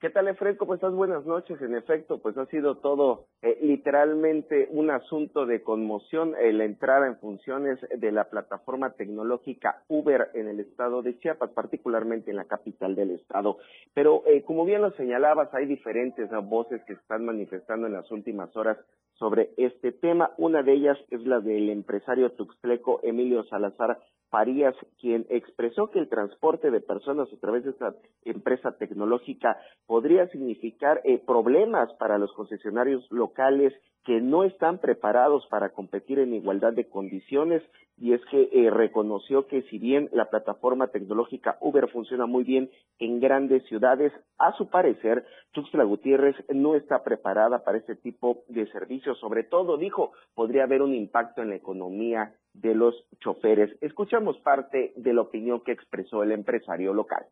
¿Qué 0.00 0.10
tal, 0.10 0.28
Efred? 0.28 0.56
¿Cómo 0.58 0.74
estás? 0.74 0.92
Buenas 0.92 1.26
noches. 1.26 1.60
En 1.60 1.74
efecto, 1.74 2.18
pues 2.18 2.38
ha 2.38 2.46
sido 2.46 2.76
todo 2.76 3.26
eh, 3.42 3.58
literalmente 3.60 4.68
un 4.70 4.92
asunto 4.92 5.44
de 5.44 5.64
conmoción 5.64 6.36
eh, 6.38 6.52
la 6.52 6.66
entrada 6.66 7.08
en 7.08 7.18
funciones 7.18 7.80
de 7.92 8.12
la 8.12 8.30
plataforma 8.30 8.90
tecnológica 8.90 9.82
Uber 9.88 10.30
en 10.34 10.46
el 10.46 10.60
estado 10.60 11.02
de 11.02 11.18
Chiapas, 11.18 11.50
particularmente 11.50 12.30
en 12.30 12.36
la 12.36 12.44
capital 12.44 12.94
del 12.94 13.10
estado. 13.10 13.58
Pero 13.92 14.22
eh, 14.28 14.44
como 14.44 14.64
bien 14.64 14.82
lo 14.82 14.92
señalabas, 14.92 15.52
hay 15.52 15.66
diferentes 15.66 16.30
voces 16.44 16.80
que 16.84 16.94
se 16.94 17.00
están 17.00 17.24
manifestando 17.24 17.88
en 17.88 17.94
las 17.94 18.08
últimas 18.12 18.56
horas 18.56 18.78
sobre 19.14 19.50
este 19.56 19.90
tema. 19.90 20.30
Una 20.36 20.62
de 20.62 20.74
ellas 20.74 20.98
es 21.10 21.26
la 21.26 21.40
del 21.40 21.70
empresario 21.70 22.30
tuxtleco 22.30 23.00
Emilio 23.02 23.42
Salazar 23.46 23.98
Farías, 24.30 24.74
quien 25.00 25.26
expresó 25.30 25.90
que 25.90 25.98
el 25.98 26.08
transporte 26.08 26.70
de 26.70 26.80
personas 26.80 27.28
a 27.32 27.40
través 27.40 27.64
de 27.64 27.70
esta 27.70 27.94
empresa 28.24 28.76
tecnológica 28.76 29.58
podría 29.86 30.28
significar 30.28 31.00
eh, 31.04 31.18
problemas 31.18 31.92
para 31.94 32.18
los 32.18 32.32
concesionarios 32.32 33.06
locales 33.10 33.72
que 34.08 34.22
no 34.22 34.42
están 34.42 34.78
preparados 34.78 35.46
para 35.50 35.68
competir 35.68 36.18
en 36.18 36.32
igualdad 36.32 36.72
de 36.72 36.88
condiciones 36.88 37.62
y 37.98 38.14
es 38.14 38.22
que 38.30 38.48
eh, 38.54 38.70
reconoció 38.70 39.46
que 39.46 39.60
si 39.64 39.76
bien 39.76 40.08
la 40.14 40.30
plataforma 40.30 40.86
tecnológica 40.86 41.58
Uber 41.60 41.90
funciona 41.90 42.24
muy 42.24 42.42
bien 42.42 42.70
en 42.98 43.20
grandes 43.20 43.62
ciudades, 43.66 44.10
a 44.38 44.56
su 44.56 44.70
parecer 44.70 45.26
Tuxtla 45.52 45.84
Gutiérrez 45.84 46.36
no 46.48 46.74
está 46.74 47.04
preparada 47.04 47.62
para 47.64 47.76
este 47.76 47.96
tipo 47.96 48.44
de 48.48 48.66
servicios. 48.72 49.18
Sobre 49.18 49.44
todo, 49.44 49.76
dijo, 49.76 50.12
podría 50.34 50.62
haber 50.62 50.80
un 50.80 50.94
impacto 50.94 51.42
en 51.42 51.50
la 51.50 51.56
economía 51.56 52.34
de 52.54 52.74
los 52.74 52.94
choferes. 53.20 53.76
Escuchamos 53.82 54.38
parte 54.38 54.94
de 54.96 55.12
la 55.12 55.20
opinión 55.20 55.60
que 55.60 55.72
expresó 55.72 56.22
el 56.22 56.32
empresario 56.32 56.94
local. 56.94 57.26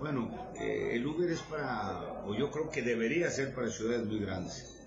Bueno, 0.00 0.28
eh, 0.60 0.96
el 0.96 1.06
Uber 1.06 1.30
es 1.30 1.42
para, 1.42 2.24
o 2.26 2.34
yo 2.34 2.50
creo 2.50 2.68
que 2.68 2.82
debería 2.82 3.30
ser 3.30 3.54
para 3.54 3.68
ciudades 3.68 4.04
muy 4.06 4.18
grandes 4.18 4.81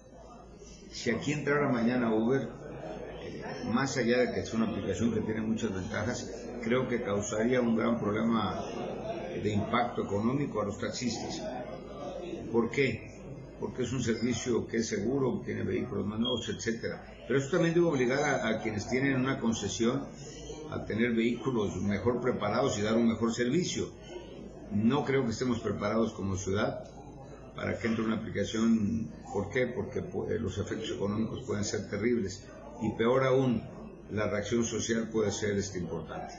si 0.95 1.11
aquí 1.11 1.33
entrara 1.33 1.67
mañana 1.67 2.13
Uber, 2.13 2.47
eh, 3.21 3.43
más 3.65 3.97
allá 3.97 4.19
de 4.19 4.33
que 4.33 4.39
es 4.39 4.53
una 4.53 4.65
aplicación 4.65 5.13
que 5.13 5.19
tiene 5.19 5.41
muchas 5.41 5.73
ventajas, 5.73 6.31
creo 6.63 6.87
que 6.87 7.03
causaría 7.03 7.59
un 7.59 7.75
gran 7.75 7.99
problema 7.99 8.63
de 9.43 9.51
impacto 9.51 10.05
económico 10.05 10.61
a 10.61 10.65
los 10.65 10.79
taxistas. 10.79 11.43
¿Por 12.49 12.71
qué? 12.71 13.11
Porque 13.59 13.83
es 13.83 13.91
un 13.91 14.01
servicio 14.01 14.65
que 14.65 14.77
es 14.77 14.87
seguro, 14.87 15.41
tiene 15.43 15.63
vehículos 15.63 16.05
más 16.05 16.17
nuevos, 16.17 16.47
etcétera. 16.47 17.03
Pero 17.27 17.39
eso 17.39 17.49
también 17.51 17.73
debe 17.73 17.87
obligar 17.87 18.23
a, 18.23 18.47
a 18.47 18.61
quienes 18.61 18.87
tienen 18.87 19.17
una 19.17 19.37
concesión 19.37 20.05
a 20.71 20.85
tener 20.85 21.13
vehículos 21.13 21.75
mejor 21.75 22.21
preparados 22.21 22.79
y 22.79 22.81
dar 22.81 22.95
un 22.95 23.09
mejor 23.09 23.33
servicio. 23.33 23.89
No 24.71 25.03
creo 25.03 25.25
que 25.25 25.31
estemos 25.31 25.59
preparados 25.59 26.13
como 26.13 26.37
ciudad 26.37 26.94
para 27.55 27.77
que 27.79 27.87
entre 27.87 28.03
una 28.03 28.15
aplicación. 28.15 29.11
¿Por 29.31 29.49
qué? 29.49 29.67
Porque 29.67 29.99
eh, 29.99 30.39
los 30.39 30.57
efectos 30.57 30.91
económicos 30.91 31.43
pueden 31.43 31.63
ser 31.63 31.89
terribles 31.89 32.45
y 32.81 32.91
peor 32.97 33.23
aún, 33.23 33.63
la 34.11 34.27
reacción 34.29 34.63
social 34.63 35.09
puede 35.09 35.31
ser 35.31 35.57
este, 35.57 35.79
importante. 35.79 36.35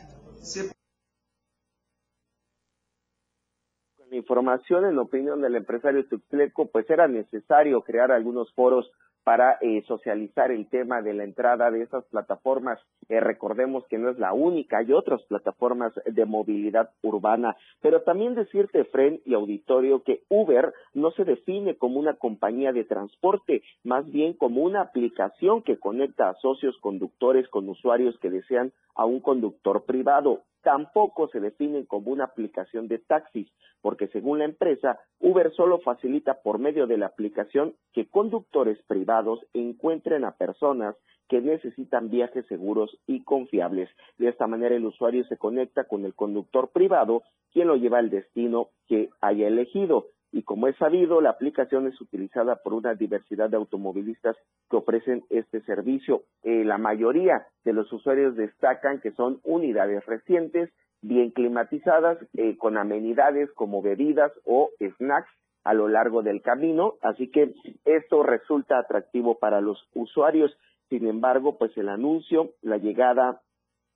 Información, 4.26 4.84
en 4.86 4.98
opinión 4.98 5.40
del 5.40 5.54
empresario 5.54 6.04
Tuxtleco, 6.08 6.66
pues 6.66 6.90
era 6.90 7.06
necesario 7.06 7.82
crear 7.82 8.10
algunos 8.10 8.52
foros 8.54 8.90
para 9.22 9.58
eh, 9.60 9.84
socializar 9.86 10.50
el 10.50 10.68
tema 10.68 11.00
de 11.00 11.14
la 11.14 11.22
entrada 11.22 11.70
de 11.70 11.82
esas 11.82 12.04
plataformas. 12.06 12.80
Eh, 13.08 13.20
recordemos 13.20 13.84
que 13.88 13.98
no 13.98 14.10
es 14.10 14.18
la 14.18 14.32
única, 14.32 14.78
hay 14.78 14.92
otras 14.92 15.22
plataformas 15.24 15.92
de 16.04 16.24
movilidad 16.24 16.90
urbana, 17.02 17.56
pero 17.80 18.02
también 18.02 18.34
decirte, 18.34 18.84
Fren 18.84 19.20
y 19.24 19.34
auditorio, 19.34 20.02
que 20.02 20.22
Uber 20.28 20.72
no 20.92 21.12
se 21.12 21.24
define 21.24 21.76
como 21.76 22.00
una 22.00 22.14
compañía 22.14 22.72
de 22.72 22.82
transporte, 22.84 23.62
más 23.84 24.10
bien 24.10 24.32
como 24.32 24.62
una 24.62 24.80
aplicación 24.80 25.62
que 25.62 25.78
conecta 25.78 26.28
a 26.28 26.34
socios 26.34 26.76
conductores 26.80 27.48
con 27.48 27.68
usuarios 27.68 28.18
que 28.18 28.30
desean 28.30 28.72
a 28.96 29.04
un 29.04 29.20
conductor 29.20 29.84
privado 29.84 30.42
tampoco 30.66 31.28
se 31.28 31.38
definen 31.38 31.86
como 31.86 32.10
una 32.10 32.24
aplicación 32.24 32.88
de 32.88 32.98
taxis, 32.98 33.46
porque 33.80 34.08
según 34.08 34.40
la 34.40 34.46
empresa, 34.46 34.98
Uber 35.20 35.52
solo 35.52 35.78
facilita 35.78 36.42
por 36.42 36.58
medio 36.58 36.88
de 36.88 36.98
la 36.98 37.06
aplicación 37.06 37.76
que 37.92 38.08
conductores 38.08 38.76
privados 38.88 39.38
encuentren 39.54 40.24
a 40.24 40.32
personas 40.32 40.96
que 41.28 41.40
necesitan 41.40 42.10
viajes 42.10 42.46
seguros 42.46 42.98
y 43.06 43.22
confiables. 43.22 43.88
De 44.18 44.28
esta 44.28 44.48
manera 44.48 44.74
el 44.74 44.84
usuario 44.84 45.24
se 45.26 45.36
conecta 45.36 45.84
con 45.84 46.04
el 46.04 46.16
conductor 46.16 46.70
privado, 46.72 47.22
quien 47.52 47.68
lo 47.68 47.76
lleva 47.76 47.98
al 47.98 48.10
destino 48.10 48.70
que 48.88 49.10
haya 49.20 49.46
elegido 49.46 50.08
y 50.36 50.42
como 50.42 50.68
es 50.68 50.76
sabido, 50.76 51.22
la 51.22 51.30
aplicación 51.30 51.86
es 51.86 51.98
utilizada 51.98 52.56
por 52.56 52.74
una 52.74 52.92
diversidad 52.92 53.48
de 53.48 53.56
automovilistas 53.56 54.36
que 54.68 54.76
ofrecen 54.76 55.24
este 55.30 55.62
servicio. 55.62 56.24
Eh, 56.42 56.62
la 56.62 56.76
mayoría 56.76 57.46
de 57.64 57.72
los 57.72 57.90
usuarios 57.90 58.36
destacan 58.36 59.00
que 59.00 59.12
son 59.12 59.40
unidades 59.44 60.04
recientes, 60.04 60.68
bien 61.00 61.30
climatizadas, 61.30 62.18
eh, 62.34 62.58
con 62.58 62.76
amenidades 62.76 63.50
como 63.52 63.80
bebidas 63.80 64.30
o 64.44 64.68
snacks 64.98 65.30
a 65.64 65.72
lo 65.72 65.88
largo 65.88 66.22
del 66.22 66.42
camino, 66.42 66.96
así 67.00 67.30
que 67.30 67.54
esto 67.86 68.22
resulta 68.22 68.78
atractivo 68.78 69.38
para 69.38 69.62
los 69.62 69.88
usuarios. 69.94 70.54
Sin 70.90 71.06
embargo, 71.06 71.56
pues 71.56 71.74
el 71.78 71.88
anuncio, 71.88 72.50
la 72.60 72.76
llegada 72.76 73.40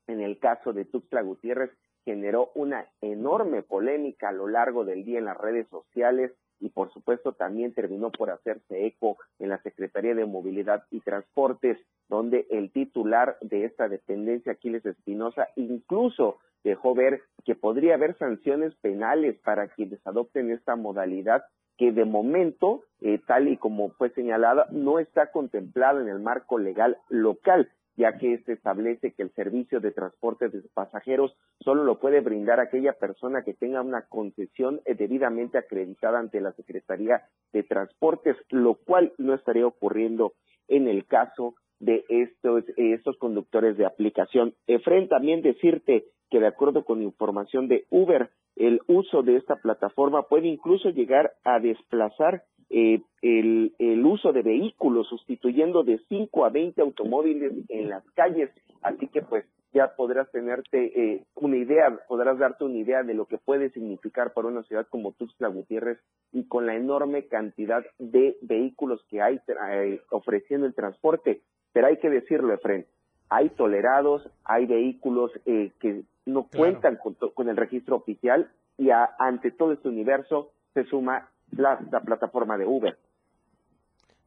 en 0.06 0.22
el 0.22 0.38
caso 0.38 0.72
de 0.72 0.86
Tuxtla 0.86 1.20
Gutiérrez 1.20 1.70
generó 2.10 2.50
una 2.56 2.86
enorme 3.00 3.62
polémica 3.62 4.30
a 4.30 4.32
lo 4.32 4.48
largo 4.48 4.84
del 4.84 5.04
día 5.04 5.20
en 5.20 5.26
las 5.26 5.38
redes 5.38 5.68
sociales 5.68 6.32
y 6.58 6.70
por 6.70 6.92
supuesto 6.92 7.34
también 7.34 7.72
terminó 7.72 8.10
por 8.10 8.30
hacerse 8.30 8.84
eco 8.84 9.16
en 9.38 9.48
la 9.48 9.62
Secretaría 9.62 10.16
de 10.16 10.26
Movilidad 10.26 10.82
y 10.90 11.00
Transportes, 11.00 11.78
donde 12.08 12.48
el 12.50 12.72
titular 12.72 13.38
de 13.42 13.64
esta 13.64 13.88
dependencia, 13.88 14.52
Aquiles 14.52 14.84
Espinosa, 14.84 15.48
incluso 15.54 16.38
dejó 16.64 16.96
ver 16.96 17.22
que 17.44 17.54
podría 17.54 17.94
haber 17.94 18.18
sanciones 18.18 18.74
penales 18.82 19.38
para 19.44 19.68
quienes 19.68 20.04
adopten 20.04 20.50
esta 20.50 20.74
modalidad 20.74 21.44
que 21.78 21.92
de 21.92 22.04
momento, 22.04 22.82
eh, 23.00 23.20
tal 23.24 23.46
y 23.46 23.56
como 23.56 23.90
fue 23.90 24.10
señalada, 24.10 24.66
no 24.72 24.98
está 24.98 25.30
contemplada 25.30 26.02
en 26.02 26.08
el 26.08 26.18
marco 26.18 26.58
legal 26.58 26.98
local 27.08 27.70
ya 27.96 28.18
que 28.18 28.34
este 28.34 28.52
establece 28.52 29.12
que 29.12 29.22
el 29.22 29.32
servicio 29.32 29.80
de 29.80 29.92
transporte 29.92 30.48
de 30.48 30.62
pasajeros 30.74 31.36
solo 31.60 31.84
lo 31.84 31.98
puede 31.98 32.20
brindar 32.20 32.60
aquella 32.60 32.94
persona 32.94 33.42
que 33.42 33.54
tenga 33.54 33.82
una 33.82 34.06
concesión 34.06 34.80
eh, 34.84 34.94
debidamente 34.94 35.58
acreditada 35.58 36.18
ante 36.18 36.40
la 36.40 36.52
Secretaría 36.52 37.22
de 37.52 37.62
Transportes, 37.62 38.36
lo 38.50 38.74
cual 38.74 39.12
no 39.18 39.34
estaría 39.34 39.66
ocurriendo 39.66 40.32
en 40.68 40.88
el 40.88 41.06
caso 41.06 41.54
de 41.80 42.04
estos, 42.08 42.64
estos 42.76 43.16
conductores 43.18 43.76
de 43.76 43.86
aplicación. 43.86 44.54
Efren, 44.66 45.08
también 45.08 45.42
decirte 45.42 46.04
que 46.30 46.38
de 46.38 46.46
acuerdo 46.46 46.84
con 46.84 47.02
información 47.02 47.68
de 47.68 47.86
Uber, 47.90 48.30
el 48.56 48.80
uso 48.86 49.22
de 49.22 49.36
esta 49.36 49.56
plataforma 49.56 50.24
puede 50.24 50.48
incluso 50.48 50.90
llegar 50.90 51.32
a 51.44 51.58
desplazar 51.58 52.44
eh, 52.70 53.02
el, 53.22 53.74
el, 53.78 54.04
uso 54.06 54.32
de 54.32 54.42
vehículos, 54.42 55.08
sustituyendo 55.08 55.82
de 55.82 56.00
5 56.08 56.44
a 56.44 56.50
20 56.50 56.80
automóviles 56.80 57.52
en 57.68 57.90
las 57.90 58.04
calles. 58.12 58.50
Así 58.82 59.08
que 59.08 59.22
pues 59.22 59.44
ya 59.72 59.94
podrás 59.94 60.30
tenerte 60.32 60.92
eh, 61.00 61.24
una 61.34 61.56
idea, 61.56 61.96
podrás 62.08 62.38
darte 62.38 62.64
una 62.64 62.78
idea 62.78 63.02
de 63.02 63.14
lo 63.14 63.26
que 63.26 63.38
puede 63.38 63.70
significar 63.70 64.32
para 64.32 64.48
una 64.48 64.62
ciudad 64.64 64.86
como 64.88 65.12
Tuxtla 65.12 65.48
Gutiérrez 65.48 65.98
y 66.32 66.44
con 66.44 66.66
la 66.66 66.74
enorme 66.74 67.26
cantidad 67.26 67.84
de 67.98 68.36
vehículos 68.42 69.04
que 69.08 69.22
hay 69.22 69.40
eh, 69.48 70.00
ofreciendo 70.10 70.66
el 70.66 70.74
transporte. 70.74 71.42
Pero 71.72 71.86
hay 71.86 71.98
que 71.98 72.10
decirlo, 72.10 72.52
Efren, 72.52 72.86
hay 73.28 73.50
tolerados, 73.50 74.28
hay 74.44 74.66
vehículos 74.66 75.30
eh, 75.46 75.70
que 75.78 76.02
no 76.26 76.48
cuentan 76.48 76.98
con, 77.34 77.48
el 77.48 77.56
registro 77.56 77.96
oficial 77.96 78.50
y 78.76 78.90
ante 78.90 79.50
todo 79.52 79.72
este 79.72 79.88
universo 79.88 80.52
se 80.74 80.84
suma 80.84 81.28
la 81.52 82.00
plataforma 82.04 82.56
de 82.56 82.66
Uber. 82.66 82.98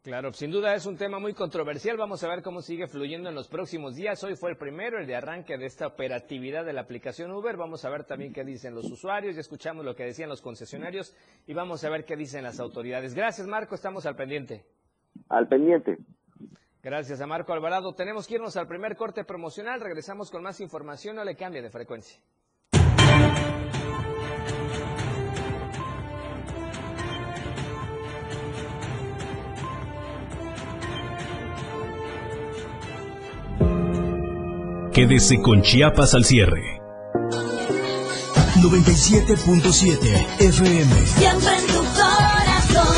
Claro, 0.04 0.34
sin 0.34 0.52
duda 0.52 0.76
es 0.76 0.86
un 0.86 0.98
tema 0.98 1.18
muy 1.18 1.34
controversial. 1.34 1.96
Vamos 1.96 2.22
a 2.26 2.28
ver 2.28 2.44
cómo 2.44 2.62
sigue 2.62 2.88
fluyendo 2.88 3.30
en 3.30 3.36
los 3.36 3.48
próximos 3.48 3.96
días. 3.96 4.22
Hoy 4.26 4.36
fue 4.36 4.50
el 4.50 4.58
primero, 4.58 5.00
el 5.00 5.08
de 5.08 5.16
arranque 5.16 5.58
de 5.58 5.66
esta 5.66 5.88
operatividad 5.88 6.66
de 6.66 6.74
la 6.74 6.82
aplicación 6.82 7.32
Uber. 7.32 7.56
Vamos 7.56 7.86
a 7.86 7.90
ver 7.90 8.04
también 8.04 8.34
qué 8.34 8.44
dicen 8.44 8.76
los 8.76 8.92
usuarios. 8.92 9.36
Ya 9.36 9.40
escuchamos 9.40 9.86
lo 9.86 9.96
que 9.96 10.04
decían 10.04 10.28
los 10.28 10.42
concesionarios 10.42 11.16
y 11.48 11.54
vamos 11.54 11.86
a 11.86 11.90
ver 11.90 12.04
qué 12.04 12.18
dicen 12.18 12.44
las 12.44 12.60
autoridades. 12.60 13.16
Gracias, 13.16 13.48
Marco. 13.48 13.76
Estamos 13.76 14.06
al 14.06 14.18
pendiente. 14.18 14.66
Al 15.30 15.48
pendiente. 15.48 15.98
Gracias 16.82 17.22
a 17.22 17.26
Marco 17.26 17.54
Alvarado. 17.54 17.94
Tenemos 17.94 18.28
que 18.28 18.36
irnos 18.36 18.58
al 18.58 18.68
primer 18.68 18.98
corte 18.98 19.24
promocional. 19.24 19.80
Regresamos 19.80 20.30
con 20.30 20.44
más 20.44 20.60
información. 20.60 21.16
No 21.16 21.24
le 21.24 21.38
cambie 21.38 21.62
de 21.62 21.70
frecuencia. 21.70 22.20
Quédese 34.94 35.42
con 35.42 35.64
Chiapas 35.64 36.14
al 36.14 36.24
cierre. 36.24 36.80
97.7 38.62 40.40
FM. 40.40 41.06
Siempre 41.08 41.58
en 41.58 41.66
tu 41.66 41.84
corazón. 41.96 42.96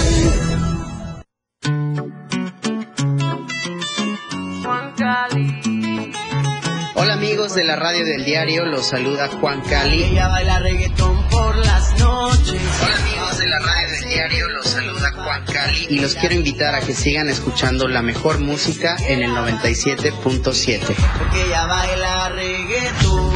Hola 6.96 7.14
amigos 7.14 7.56
de 7.56 7.64
la 7.64 7.78
radio 7.78 8.04
del 8.04 8.25
diario, 8.25 8.66
los 8.66 8.88
saluda 8.88 9.30
Juan 9.40 9.62
Cali. 9.62 10.04
Ella 10.04 10.28
baila 10.28 10.60
reggaetón 10.60 11.30
por 11.30 11.56
las 11.56 11.98
noches. 11.98 12.62
Hola 12.82 13.15
amigos 13.36 13.39
de 13.39 13.48
la 13.48 13.60
radio 13.60 13.89
del 13.89 14.04
diario, 14.10 14.50
los 14.50 14.68
saluda 14.68 15.12
Juan 15.12 15.46
Cali 15.46 15.88
y 15.89 16.00
los 16.00 16.15
quiero 16.15 16.36
invitar 16.36 16.75
a 16.75 16.80
que 16.82 16.94
sigan 16.94 17.30
escuchando 17.30 17.88
la 17.88 18.01
mejor 18.01 18.39
música 18.39 18.96
en 19.08 19.24
el 19.24 19.32
97.7. 19.32 20.96
Porque 21.18 21.46
ella 21.46 21.65
baila 21.65 22.30
reggaetón, 22.30 23.34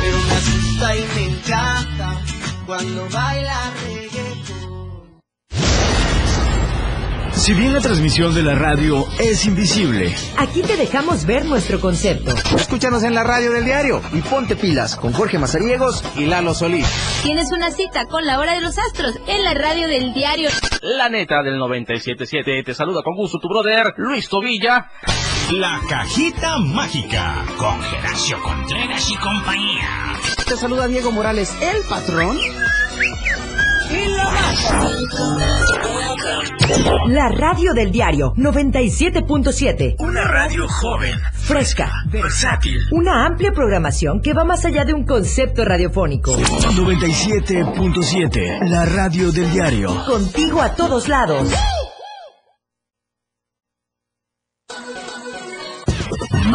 pero 0.00 0.18
me 0.26 0.32
asusta 0.32 0.96
y 0.96 1.06
me 1.14 1.24
encanta 1.24 2.20
cuando 2.66 3.08
baila 3.10 3.72
reggaetón. 3.74 3.97
Si 7.48 7.54
bien 7.54 7.72
la 7.72 7.80
transmisión 7.80 8.34
de 8.34 8.42
la 8.42 8.54
radio 8.56 9.06
es 9.18 9.46
invisible, 9.46 10.14
aquí 10.36 10.60
te 10.60 10.76
dejamos 10.76 11.24
ver 11.24 11.46
nuestro 11.46 11.80
concepto. 11.80 12.34
Escúchanos 12.54 13.04
en 13.04 13.14
la 13.14 13.24
radio 13.24 13.50
del 13.50 13.64
diario 13.64 14.02
y 14.12 14.20
ponte 14.20 14.54
pilas 14.54 14.96
con 14.96 15.14
Jorge 15.14 15.38
Mazariegos 15.38 16.04
y 16.18 16.26
Lalo 16.26 16.52
Solís. 16.52 16.86
Tienes 17.22 17.50
una 17.50 17.70
cita 17.70 18.04
con 18.04 18.26
la 18.26 18.38
hora 18.38 18.52
de 18.52 18.60
los 18.60 18.76
astros 18.76 19.14
en 19.26 19.44
la 19.44 19.54
radio 19.54 19.88
del 19.88 20.12
diario. 20.12 20.50
La 20.82 21.08
neta 21.08 21.42
del 21.42 21.56
977 21.56 22.64
te 22.66 22.74
saluda 22.74 23.00
con 23.02 23.16
gusto 23.16 23.38
tu 23.38 23.48
brother 23.48 23.94
Luis 23.96 24.28
Tobilla. 24.28 24.90
La 25.50 25.80
cajita 25.88 26.58
mágica 26.58 27.46
con 27.56 27.80
Geracio 27.80 28.42
Contreras 28.42 29.10
y 29.10 29.16
compañía. 29.16 30.12
Te 30.46 30.54
saluda 30.54 30.86
Diego 30.86 31.12
Morales, 31.12 31.56
el 31.62 31.82
patrón. 31.88 32.36
Y 33.90 34.08
la 34.08 34.30
La 37.06 37.28
radio 37.30 37.72
del 37.72 37.90
diario 37.90 38.34
97.7. 38.34 39.94
Una 39.98 40.24
radio 40.24 40.68
joven, 40.68 41.18
fresca, 41.32 41.90
versátil. 42.10 42.78
Una 42.92 43.24
amplia 43.26 43.50
programación 43.52 44.20
que 44.20 44.34
va 44.34 44.44
más 44.44 44.64
allá 44.64 44.84
de 44.84 44.94
un 44.94 45.04
concepto 45.04 45.64
radiofónico. 45.64 46.36
97.7. 46.36 48.68
La 48.68 48.84
radio 48.84 49.32
del 49.32 49.50
diario. 49.52 50.04
Contigo 50.06 50.60
a 50.60 50.74
todos 50.74 51.08
lados. 51.08 51.48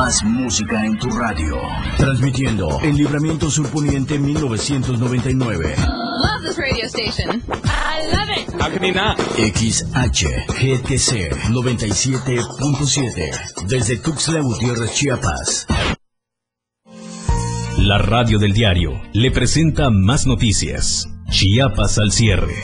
Más 0.04 0.20
música 0.26 0.86
en 0.86 1.00
tu 1.00 1.10
radio. 1.12 1.56
Transmitiendo 1.96 2.78
en 2.82 2.98
Libramiento 2.98 3.50
Surponiente 3.50 4.20
1999. 4.20 5.76
Love 5.78 6.44
this 6.46 6.58
radio 6.58 6.86
station. 6.88 7.42
I 7.64 8.12
love 8.12 8.28
it. 8.36 8.50
XHGTC 9.56 11.32
97.7. 11.52 13.68
Desde 13.70 13.96
Tuxtla 13.96 14.42
Gutiérrez, 14.42 14.94
Chiapas. 14.94 15.68
La 17.78 17.98
radio 17.98 18.40
del 18.40 18.52
diario 18.52 19.02
le 19.14 19.32
presenta 19.32 19.90
más 19.90 20.28
noticias. 20.28 21.08
Chiapas 21.30 21.98
al 21.98 22.12
cierre. 22.12 22.56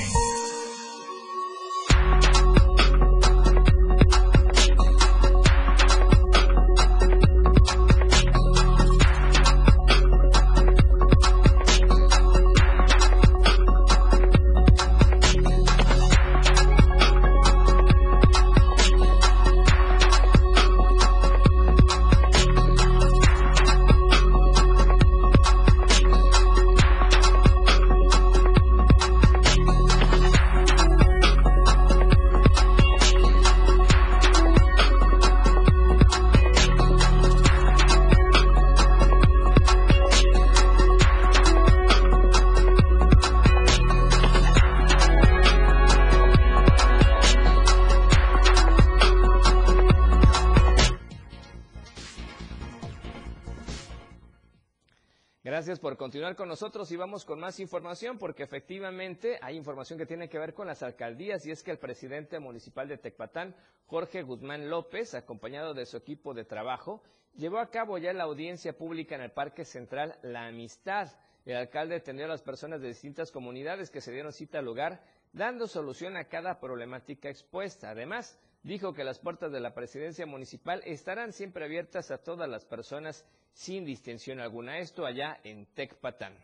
Continuar 56.10 56.36
con 56.36 56.50
nosotros 56.50 56.92
y 56.92 56.96
vamos 56.96 57.24
con 57.24 57.40
más 57.40 57.60
información 57.60 58.18
porque 58.18 58.42
efectivamente 58.42 59.38
hay 59.44 59.56
información 59.56 60.00
que 60.00 60.08
tiene 60.08 60.28
que 60.28 60.40
ver 60.40 60.56
con 60.56 60.66
las 60.66 60.82
alcaldías 60.82 61.46
y 61.46 61.52
es 61.52 61.62
que 61.62 61.70
el 61.70 61.78
presidente 61.78 62.40
municipal 62.40 62.88
de 62.88 62.98
Tecpatán, 62.98 63.54
Jorge 63.86 64.24
Guzmán 64.24 64.72
López, 64.72 65.14
acompañado 65.14 65.76
de 65.76 65.86
su 65.86 65.98
equipo 65.98 66.34
de 66.34 66.46
trabajo, 66.46 67.04
llevó 67.36 67.60
a 67.60 67.70
cabo 67.70 68.00
ya 68.00 68.12
la 68.12 68.24
audiencia 68.24 68.76
pública 68.76 69.14
en 69.14 69.22
el 69.22 69.30
Parque 69.30 69.66
Central 69.66 70.18
La 70.24 70.48
Amistad. 70.48 71.12
El 71.46 71.58
alcalde 71.58 71.98
atendió 71.98 72.26
a 72.26 72.30
las 72.30 72.42
personas 72.42 72.82
de 72.82 72.88
distintas 72.88 73.32
comunidades 73.32 73.92
que 73.92 74.02
se 74.02 74.12
dieron 74.12 74.34
cita 74.34 74.58
al 74.58 74.66
lugar, 74.66 75.04
dando 75.32 75.68
solución 75.68 76.18
a 76.18 76.24
cada 76.24 76.60
problemática 76.60 77.30
expuesta. 77.30 77.92
Además, 77.92 78.40
dijo 78.64 78.94
que 78.94 79.04
las 79.04 79.20
puertas 79.20 79.52
de 79.52 79.60
la 79.60 79.74
presidencia 79.74 80.26
municipal 80.26 80.82
estarán 80.86 81.34
siempre 81.34 81.66
abiertas 81.66 82.12
a 82.12 82.18
todas 82.18 82.50
las 82.50 82.66
personas 82.66 83.26
sin 83.54 83.86
distinción 83.86 84.40
alguna. 84.40 84.80
Esto 84.80 85.06
allá 85.06 85.40
en 85.44 85.66
Tecpatán. 85.68 86.36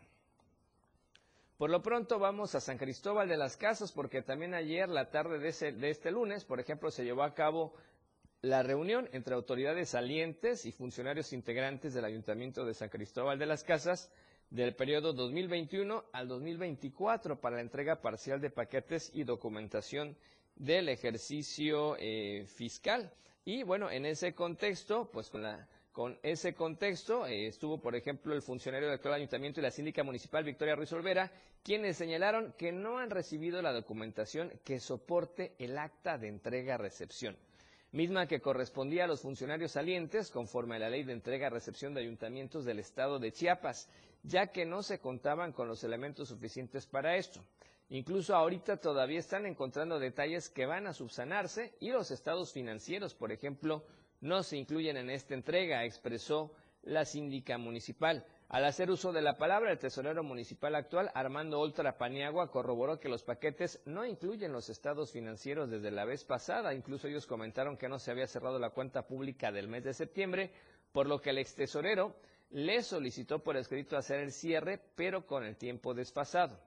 Por 1.58 1.70
lo 1.70 1.82
pronto 1.82 2.18
vamos 2.18 2.54
a 2.54 2.60
San 2.60 2.76
Cristóbal 2.76 3.28
de 3.28 3.38
las 3.38 3.56
Casas 3.56 3.92
porque 3.92 4.20
también 4.20 4.52
ayer, 4.54 4.88
la 4.88 5.10
tarde 5.10 5.38
de, 5.38 5.72
de 5.72 5.90
este 5.90 6.10
lunes, 6.10 6.44
por 6.44 6.60
ejemplo, 6.60 6.90
se 6.90 7.04
llevó 7.04 7.22
a 7.22 7.34
cabo 7.34 7.74
la 8.42 8.62
reunión 8.62 9.08
entre 9.12 9.34
autoridades 9.34 9.88
salientes 9.90 10.66
y 10.66 10.72
funcionarios 10.72 11.32
integrantes 11.32 11.94
del 11.94 12.04
Ayuntamiento 12.04 12.66
de 12.66 12.74
San 12.74 12.90
Cristóbal 12.90 13.38
de 13.38 13.46
las 13.46 13.64
Casas 13.64 14.10
del 14.50 14.74
periodo 14.74 15.12
2021 15.14 16.04
al 16.12 16.28
2024 16.28 17.40
para 17.40 17.56
la 17.56 17.62
entrega 17.62 18.02
parcial 18.02 18.40
de 18.40 18.50
paquetes 18.50 19.10
y 19.14 19.24
documentación 19.24 20.16
del 20.56 20.88
ejercicio 20.88 21.96
eh, 21.98 22.44
fiscal. 22.48 23.12
Y 23.44 23.62
bueno, 23.62 23.90
en 23.90 24.06
ese 24.06 24.34
contexto, 24.34 25.08
pues 25.12 25.30
con 25.30 25.42
la 25.42 25.68
con 25.96 26.18
ese 26.22 26.52
contexto 26.52 27.26
eh, 27.26 27.46
estuvo, 27.46 27.78
por 27.80 27.96
ejemplo, 27.96 28.34
el 28.34 28.42
funcionario 28.42 28.86
del 28.86 28.96
actual 28.96 29.14
ayuntamiento 29.14 29.60
y 29.60 29.62
la 29.62 29.70
síndica 29.70 30.02
municipal 30.04 30.44
Victoria 30.44 30.74
Ruiz 30.74 30.92
Olvera, 30.92 31.32
quienes 31.62 31.96
señalaron 31.96 32.52
que 32.58 32.70
no 32.70 32.98
han 32.98 33.08
recibido 33.08 33.62
la 33.62 33.72
documentación 33.72 34.52
que 34.62 34.78
soporte 34.78 35.54
el 35.58 35.78
acta 35.78 36.18
de 36.18 36.28
entrega-recepción, 36.28 37.38
misma 37.92 38.26
que 38.26 38.42
correspondía 38.42 39.04
a 39.04 39.06
los 39.06 39.22
funcionarios 39.22 39.72
salientes 39.72 40.30
conforme 40.30 40.76
a 40.76 40.80
la 40.80 40.90
ley 40.90 41.02
de 41.02 41.14
entrega-recepción 41.14 41.94
de 41.94 42.02
ayuntamientos 42.02 42.66
del 42.66 42.78
estado 42.78 43.18
de 43.18 43.32
Chiapas, 43.32 43.88
ya 44.22 44.48
que 44.48 44.66
no 44.66 44.82
se 44.82 44.98
contaban 44.98 45.52
con 45.52 45.66
los 45.66 45.82
elementos 45.82 46.28
suficientes 46.28 46.84
para 46.84 47.16
esto. 47.16 47.42
Incluso 47.88 48.34
ahorita 48.34 48.78
todavía 48.78 49.20
están 49.20 49.46
encontrando 49.46 50.00
detalles 50.00 50.48
que 50.48 50.66
van 50.66 50.88
a 50.88 50.92
subsanarse 50.92 51.74
y 51.78 51.90
los 51.90 52.10
estados 52.10 52.52
financieros, 52.52 53.14
por 53.14 53.30
ejemplo, 53.30 53.84
no 54.20 54.42
se 54.42 54.56
incluyen 54.56 54.96
en 54.96 55.08
esta 55.08 55.34
entrega, 55.34 55.84
expresó 55.84 56.52
la 56.82 57.04
síndica 57.04 57.58
municipal. 57.58 58.26
Al 58.48 58.64
hacer 58.64 58.90
uso 58.90 59.12
de 59.12 59.22
la 59.22 59.38
palabra, 59.38 59.72
el 59.72 59.78
tesorero 59.78 60.22
municipal 60.22 60.74
actual, 60.74 61.10
Armando 61.14 61.60
Oltra 61.60 61.98
Paniagua, 61.98 62.50
corroboró 62.50 62.98
que 62.98 63.08
los 63.08 63.24
paquetes 63.24 63.80
no 63.86 64.04
incluyen 64.04 64.52
los 64.52 64.68
estados 64.68 65.10
financieros 65.10 65.68
desde 65.68 65.90
la 65.90 66.04
vez 66.04 66.24
pasada. 66.24 66.74
Incluso 66.74 67.08
ellos 67.08 67.26
comentaron 67.26 67.76
que 67.76 67.88
no 67.88 67.98
se 67.98 68.12
había 68.12 68.28
cerrado 68.28 68.58
la 68.58 68.70
cuenta 68.70 69.06
pública 69.06 69.50
del 69.50 69.66
mes 69.68 69.82
de 69.84 69.94
septiembre, 69.94 70.52
por 70.92 71.08
lo 71.08 71.20
que 71.20 71.30
el 71.30 71.38
ex 71.38 71.54
tesorero 71.54 72.14
le 72.50 72.82
solicitó 72.82 73.40
por 73.40 73.56
escrito 73.56 73.96
hacer 73.96 74.20
el 74.20 74.32
cierre, 74.32 74.80
pero 74.94 75.26
con 75.26 75.44
el 75.44 75.56
tiempo 75.56 75.92
desfasado. 75.92 76.60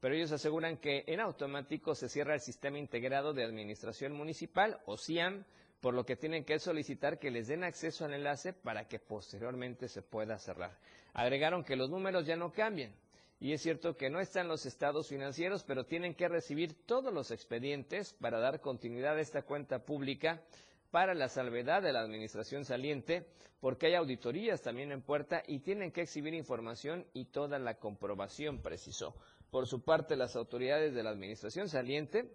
Pero 0.00 0.14
ellos 0.14 0.32
aseguran 0.32 0.78
que 0.78 1.04
en 1.06 1.20
automático 1.20 1.94
se 1.94 2.08
cierra 2.08 2.34
el 2.34 2.40
Sistema 2.40 2.78
Integrado 2.78 3.34
de 3.34 3.44
Administración 3.44 4.12
Municipal, 4.12 4.80
o 4.86 4.96
CIAM, 4.96 5.44
por 5.80 5.94
lo 5.94 6.04
que 6.04 6.16
tienen 6.16 6.44
que 6.44 6.58
solicitar 6.58 7.18
que 7.18 7.30
les 7.30 7.48
den 7.48 7.64
acceso 7.64 8.04
al 8.04 8.14
enlace 8.14 8.52
para 8.52 8.88
que 8.88 8.98
posteriormente 8.98 9.88
se 9.88 10.02
pueda 10.02 10.38
cerrar. 10.38 10.76
Agregaron 11.12 11.64
que 11.64 11.76
los 11.76 11.90
números 11.90 12.26
ya 12.26 12.36
no 12.36 12.52
cambian. 12.52 12.92
Y 13.40 13.54
es 13.54 13.62
cierto 13.62 13.96
que 13.96 14.10
no 14.10 14.20
están 14.20 14.48
los 14.48 14.66
estados 14.66 15.08
financieros, 15.08 15.64
pero 15.64 15.84
tienen 15.86 16.14
que 16.14 16.28
recibir 16.28 16.74
todos 16.84 17.12
los 17.12 17.30
expedientes 17.30 18.12
para 18.20 18.38
dar 18.38 18.60
continuidad 18.60 19.16
a 19.16 19.20
esta 19.20 19.42
cuenta 19.42 19.78
pública 19.78 20.42
para 20.90 21.14
la 21.14 21.28
salvedad 21.28 21.82
de 21.82 21.92
la 21.92 22.00
administración 22.00 22.64
saliente, 22.64 23.24
porque 23.60 23.86
hay 23.86 23.94
auditorías 23.94 24.60
también 24.60 24.92
en 24.92 25.00
puerta 25.00 25.42
y 25.46 25.60
tienen 25.60 25.92
que 25.92 26.02
exhibir 26.02 26.34
información 26.34 27.06
y 27.14 27.26
toda 27.26 27.58
la 27.58 27.74
comprobación, 27.74 28.60
precisó. 28.60 29.14
Por 29.50 29.66
su 29.66 29.82
parte, 29.82 30.16
las 30.16 30.36
autoridades 30.36 30.94
de 30.94 31.02
la 31.02 31.10
administración 31.10 31.68
saliente 31.68 32.30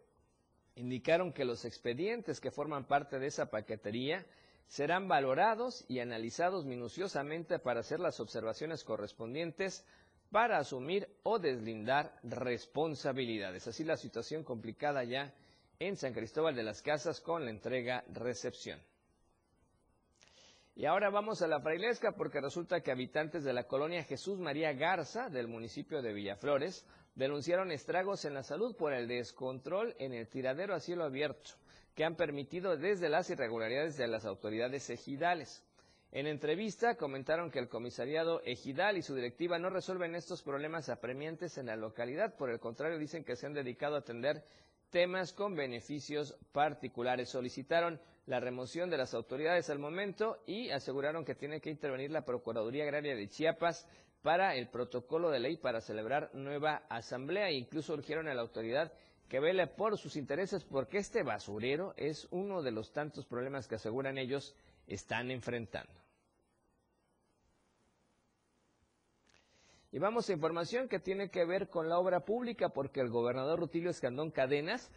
indicaron 0.76 1.32
que 1.32 1.46
los 1.46 1.64
expedientes 1.64 2.42
que 2.42 2.52
forman 2.52 2.86
parte 2.86 3.20
de 3.20 3.28
esa 3.28 3.50
paquetería 3.50 4.26
serán 4.68 5.08
valorados 5.08 5.86
y 5.88 6.00
analizados 6.00 6.66
minuciosamente 6.66 7.60
para 7.60 7.80
hacer 7.80 8.00
las 8.00 8.20
observaciones 8.20 8.84
correspondientes 8.84 9.86
para 10.32 10.58
asumir 10.58 11.08
o 11.24 11.40
deslindar 11.40 12.20
responsabilidades. 12.24 13.68
Así 13.68 13.84
la 13.84 13.96
situación 13.96 14.44
complicada 14.44 15.04
ya 15.04 15.34
en 15.80 15.96
San 15.96 16.14
Cristóbal 16.14 16.56
de 16.56 16.64
las 16.64 16.82
Casas 16.82 17.22
con 17.22 17.46
la 17.46 17.52
entrega-recepción. 17.52 18.82
Y 20.76 20.86
ahora 20.86 21.10
vamos 21.10 21.42
a 21.42 21.48
la 21.48 21.62
frailesca 21.62 22.12
porque 22.18 22.42
resulta 22.42 22.82
que 22.82 22.92
habitantes 22.92 23.46
de 23.46 23.54
la 23.54 23.64
colonia 23.64 24.04
Jesús 24.04 24.40
María 24.40 24.74
Garza 24.74 25.30
del 25.30 25.48
municipio 25.48 26.02
de 26.02 26.12
Villaflores 26.12 26.86
denunciaron 27.16 27.72
estragos 27.72 28.26
en 28.26 28.34
la 28.34 28.44
salud 28.44 28.76
por 28.76 28.94
el 28.94 29.08
descontrol 29.08 29.96
en 30.00 30.14
el 30.14 30.28
tiradero 30.28 30.76
a 30.76 30.80
cielo 30.80 31.06
abierto 31.06 31.52
que 31.96 32.04
han 32.04 32.16
permitido 32.16 32.76
desde 32.76 33.08
las 33.10 33.30
irregularidades 33.30 33.96
de 33.96 34.08
las 34.08 34.26
autoridades 34.26 34.90
ejidales. 34.90 35.64
En 36.12 36.28
entrevista 36.28 36.96
comentaron 36.96 37.52
que 37.52 37.60
el 37.60 37.70
comisariado 37.70 38.42
ejidal 38.44 38.98
y 38.98 39.02
su 39.02 39.16
directiva 39.16 39.60
no 39.60 39.70
resuelven 39.70 40.14
estos 40.14 40.42
problemas 40.44 40.90
apremiantes 40.90 41.58
en 41.58 41.68
la 41.68 41.78
localidad, 41.78 42.36
por 42.36 42.50
el 42.50 42.60
contrario 42.60 42.98
dicen 42.98 43.24
que 43.24 43.36
se 43.36 43.46
han 43.46 43.54
dedicado 43.54 43.96
a 43.96 44.00
atender 44.00 44.44
temas 44.90 45.34
con 45.34 45.56
beneficios 45.56 46.38
particulares. 46.52 47.30
Solicitaron 47.30 48.00
la 48.28 48.40
remoción 48.40 48.90
de 48.90 48.98
las 48.98 49.14
autoridades 49.14 49.70
al 49.70 49.80
momento 49.80 50.42
y 50.46 50.70
aseguraron 50.70 51.26
que 51.26 51.36
tiene 51.36 51.60
que 51.62 51.70
intervenir 51.70 52.12
la 52.12 52.26
Procuraduría 52.26 52.84
Agraria 52.84 53.16
de 53.16 53.30
Chiapas 53.30 53.88
para 54.26 54.56
el 54.56 54.70
protocolo 54.70 55.30
de 55.30 55.40
ley 55.40 55.56
para 55.56 55.82
celebrar 55.82 56.32
nueva 56.34 56.82
asamblea 56.90 57.50
e 57.50 57.54
incluso 57.54 57.94
urgieron 57.94 58.28
a 58.28 58.34
la 58.34 58.42
autoridad 58.42 58.92
que 59.30 59.40
vele 59.40 59.68
por 59.68 60.00
sus 60.00 60.16
intereses 60.16 60.64
porque 60.64 60.98
este 60.98 61.22
basurero 61.22 61.94
es 61.96 62.28
uno 62.32 62.64
de 62.64 62.72
los 62.72 62.92
tantos 62.92 63.28
problemas 63.28 63.68
que 63.68 63.76
aseguran 63.76 64.18
ellos 64.18 64.56
están 64.88 65.30
enfrentando. 65.30 65.94
Y 69.92 70.00
vamos 70.00 70.28
a 70.28 70.34
información 70.34 70.88
que 70.88 70.98
tiene 70.98 71.30
que 71.30 71.46
ver 71.46 71.70
con 71.70 71.88
la 71.88 72.00
obra 72.00 72.26
pública 72.26 72.70
porque 72.70 73.02
el 73.02 73.12
gobernador 73.12 73.60
Rutilio 73.60 73.92
Escandón 73.92 74.32
Cadenas 74.32 74.90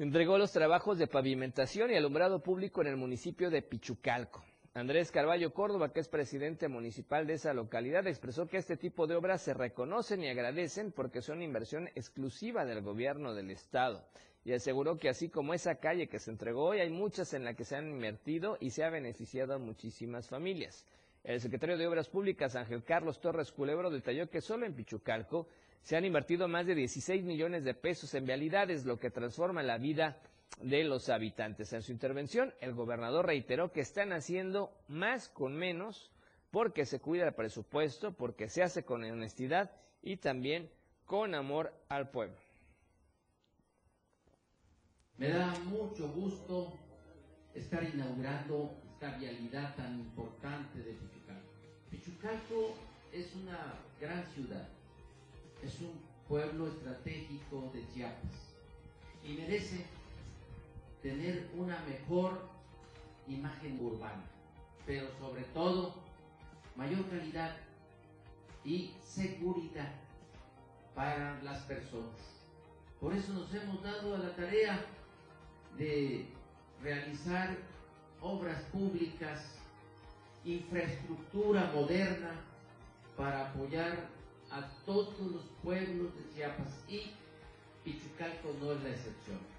entregó 0.00 0.38
los 0.38 0.50
trabajos 0.50 0.98
de 0.98 1.06
pavimentación 1.06 1.92
y 1.92 1.94
alumbrado 1.94 2.42
público 2.42 2.80
en 2.80 2.88
el 2.88 2.96
municipio 2.96 3.48
de 3.48 3.62
Pichucalco. 3.62 4.44
Andrés 4.76 5.10
Carballo 5.10 5.54
Córdoba, 5.54 5.90
que 5.90 6.00
es 6.00 6.08
presidente 6.08 6.68
municipal 6.68 7.26
de 7.26 7.32
esa 7.32 7.54
localidad, 7.54 8.06
expresó 8.06 8.46
que 8.46 8.58
este 8.58 8.76
tipo 8.76 9.06
de 9.06 9.14
obras 9.14 9.40
se 9.40 9.54
reconocen 9.54 10.22
y 10.22 10.28
agradecen 10.28 10.92
porque 10.92 11.22
son 11.22 11.40
inversión 11.40 11.88
exclusiva 11.94 12.66
del 12.66 12.82
gobierno 12.82 13.32
del 13.32 13.50
estado. 13.50 14.04
Y 14.44 14.52
aseguró 14.52 14.98
que 14.98 15.08
así 15.08 15.30
como 15.30 15.54
esa 15.54 15.76
calle 15.76 16.08
que 16.08 16.18
se 16.18 16.30
entregó 16.30 16.64
hoy, 16.64 16.80
hay 16.80 16.90
muchas 16.90 17.32
en 17.32 17.44
las 17.44 17.56
que 17.56 17.64
se 17.64 17.74
han 17.74 17.88
invertido 17.88 18.58
y 18.60 18.68
se 18.68 18.84
ha 18.84 18.90
beneficiado 18.90 19.54
a 19.54 19.58
muchísimas 19.58 20.28
familias. 20.28 20.84
El 21.24 21.40
secretario 21.40 21.78
de 21.78 21.86
Obras 21.86 22.10
Públicas, 22.10 22.54
Ángel 22.54 22.84
Carlos 22.84 23.18
Torres 23.18 23.52
Culebro, 23.52 23.88
detalló 23.88 24.28
que 24.28 24.42
solo 24.42 24.66
en 24.66 24.74
Pichucalco 24.74 25.48
se 25.80 25.96
han 25.96 26.04
invertido 26.04 26.48
más 26.48 26.66
de 26.66 26.74
16 26.74 27.24
millones 27.24 27.64
de 27.64 27.72
pesos 27.72 28.12
en 28.12 28.26
vialidades, 28.26 28.84
lo 28.84 28.98
que 28.98 29.10
transforma 29.10 29.62
la 29.62 29.78
vida 29.78 30.20
de 30.60 30.84
los 30.84 31.08
habitantes. 31.08 31.72
En 31.72 31.82
su 31.82 31.92
intervención, 31.92 32.54
el 32.60 32.72
gobernador 32.74 33.26
reiteró 33.26 33.72
que 33.72 33.80
están 33.80 34.12
haciendo 34.12 34.72
más 34.88 35.28
con 35.28 35.54
menos 35.54 36.10
porque 36.50 36.86
se 36.86 37.00
cuida 37.00 37.28
el 37.28 37.34
presupuesto, 37.34 38.12
porque 38.12 38.48
se 38.48 38.62
hace 38.62 38.84
con 38.84 39.04
honestidad 39.04 39.70
y 40.02 40.16
también 40.16 40.70
con 41.04 41.34
amor 41.34 41.72
al 41.88 42.10
pueblo. 42.10 42.36
Me 45.18 45.28
da 45.28 45.58
mucho 45.60 46.08
gusto 46.12 46.72
estar 47.54 47.82
inaugurando 47.84 48.70
esta 48.92 49.16
vialidad 49.18 49.74
tan 49.76 49.98
importante 49.98 50.78
de 50.78 50.92
Pichucalco. 50.92 51.48
Pichucalco 51.90 52.74
es 53.12 53.34
una 53.34 53.74
gran 54.00 54.24
ciudad, 54.34 54.68
es 55.62 55.80
un 55.80 55.98
pueblo 56.28 56.68
estratégico 56.68 57.70
de 57.72 57.86
Chiapas 57.94 58.54
y 59.24 59.32
merece 59.34 59.84
tener 61.06 61.48
una 61.54 61.78
mejor 61.84 62.48
imagen 63.28 63.78
urbana, 63.80 64.24
pero 64.84 65.06
sobre 65.20 65.44
todo 65.54 65.94
mayor 66.74 67.08
calidad 67.08 67.56
y 68.64 68.92
seguridad 69.04 69.92
para 70.96 71.40
las 71.44 71.62
personas. 71.62 72.18
Por 73.00 73.14
eso 73.14 73.34
nos 73.34 73.54
hemos 73.54 73.80
dado 73.84 74.16
a 74.16 74.18
la 74.18 74.34
tarea 74.34 74.84
de 75.78 76.26
realizar 76.82 77.56
obras 78.20 78.60
públicas, 78.72 79.60
infraestructura 80.44 81.70
moderna 81.72 82.32
para 83.16 83.50
apoyar 83.50 84.08
a 84.50 84.68
todos 84.84 85.20
los 85.20 85.44
pueblos 85.62 86.12
de 86.16 86.34
Chiapas 86.34 86.84
y 86.88 87.12
Pichucalco 87.84 88.56
no 88.60 88.72
es 88.72 88.82
la 88.82 88.90
excepción. 88.90 89.55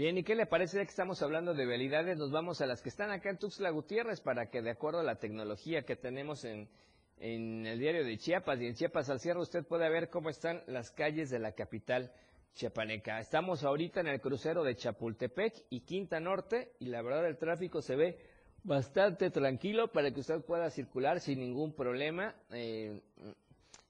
Bien, 0.00 0.16
¿y 0.16 0.22
qué 0.22 0.34
le 0.34 0.46
parece 0.46 0.78
ya 0.78 0.84
que 0.84 0.88
estamos 0.88 1.20
hablando 1.20 1.52
de 1.52 1.66
vialidades? 1.66 2.16
Nos 2.16 2.30
vamos 2.30 2.62
a 2.62 2.66
las 2.66 2.80
que 2.80 2.88
están 2.88 3.10
acá 3.10 3.28
en 3.28 3.36
Tuxtla 3.36 3.68
Gutiérrez 3.68 4.22
para 4.22 4.48
que 4.48 4.62
de 4.62 4.70
acuerdo 4.70 5.00
a 5.00 5.02
la 5.02 5.16
tecnología 5.16 5.82
que 5.82 5.94
tenemos 5.94 6.42
en, 6.46 6.70
el 7.18 7.78
diario 7.78 8.02
de 8.02 8.16
Chiapas 8.16 8.58
y 8.62 8.66
en 8.66 8.74
Chiapas 8.76 9.10
al 9.10 9.20
cierre 9.20 9.40
usted 9.40 9.62
puede 9.62 9.90
ver 9.90 10.08
cómo 10.08 10.30
están 10.30 10.62
las 10.68 10.90
calles 10.90 11.28
de 11.28 11.38
la 11.38 11.52
capital 11.52 12.10
chiapaneca. 12.54 13.20
Estamos 13.20 13.62
ahorita 13.62 14.00
en 14.00 14.06
el 14.06 14.22
crucero 14.22 14.64
de 14.64 14.74
Chapultepec 14.74 15.66
y 15.68 15.80
Quinta 15.80 16.18
Norte 16.18 16.72
y 16.78 16.86
la 16.86 17.02
verdad 17.02 17.26
el 17.26 17.36
tráfico 17.36 17.82
se 17.82 17.94
ve 17.94 18.18
bastante 18.64 19.28
tranquilo 19.28 19.92
para 19.92 20.10
que 20.12 20.20
usted 20.20 20.40
pueda 20.40 20.70
circular 20.70 21.20
sin 21.20 21.40
ningún 21.40 21.74
problema. 21.74 22.34
Eh, 22.52 23.02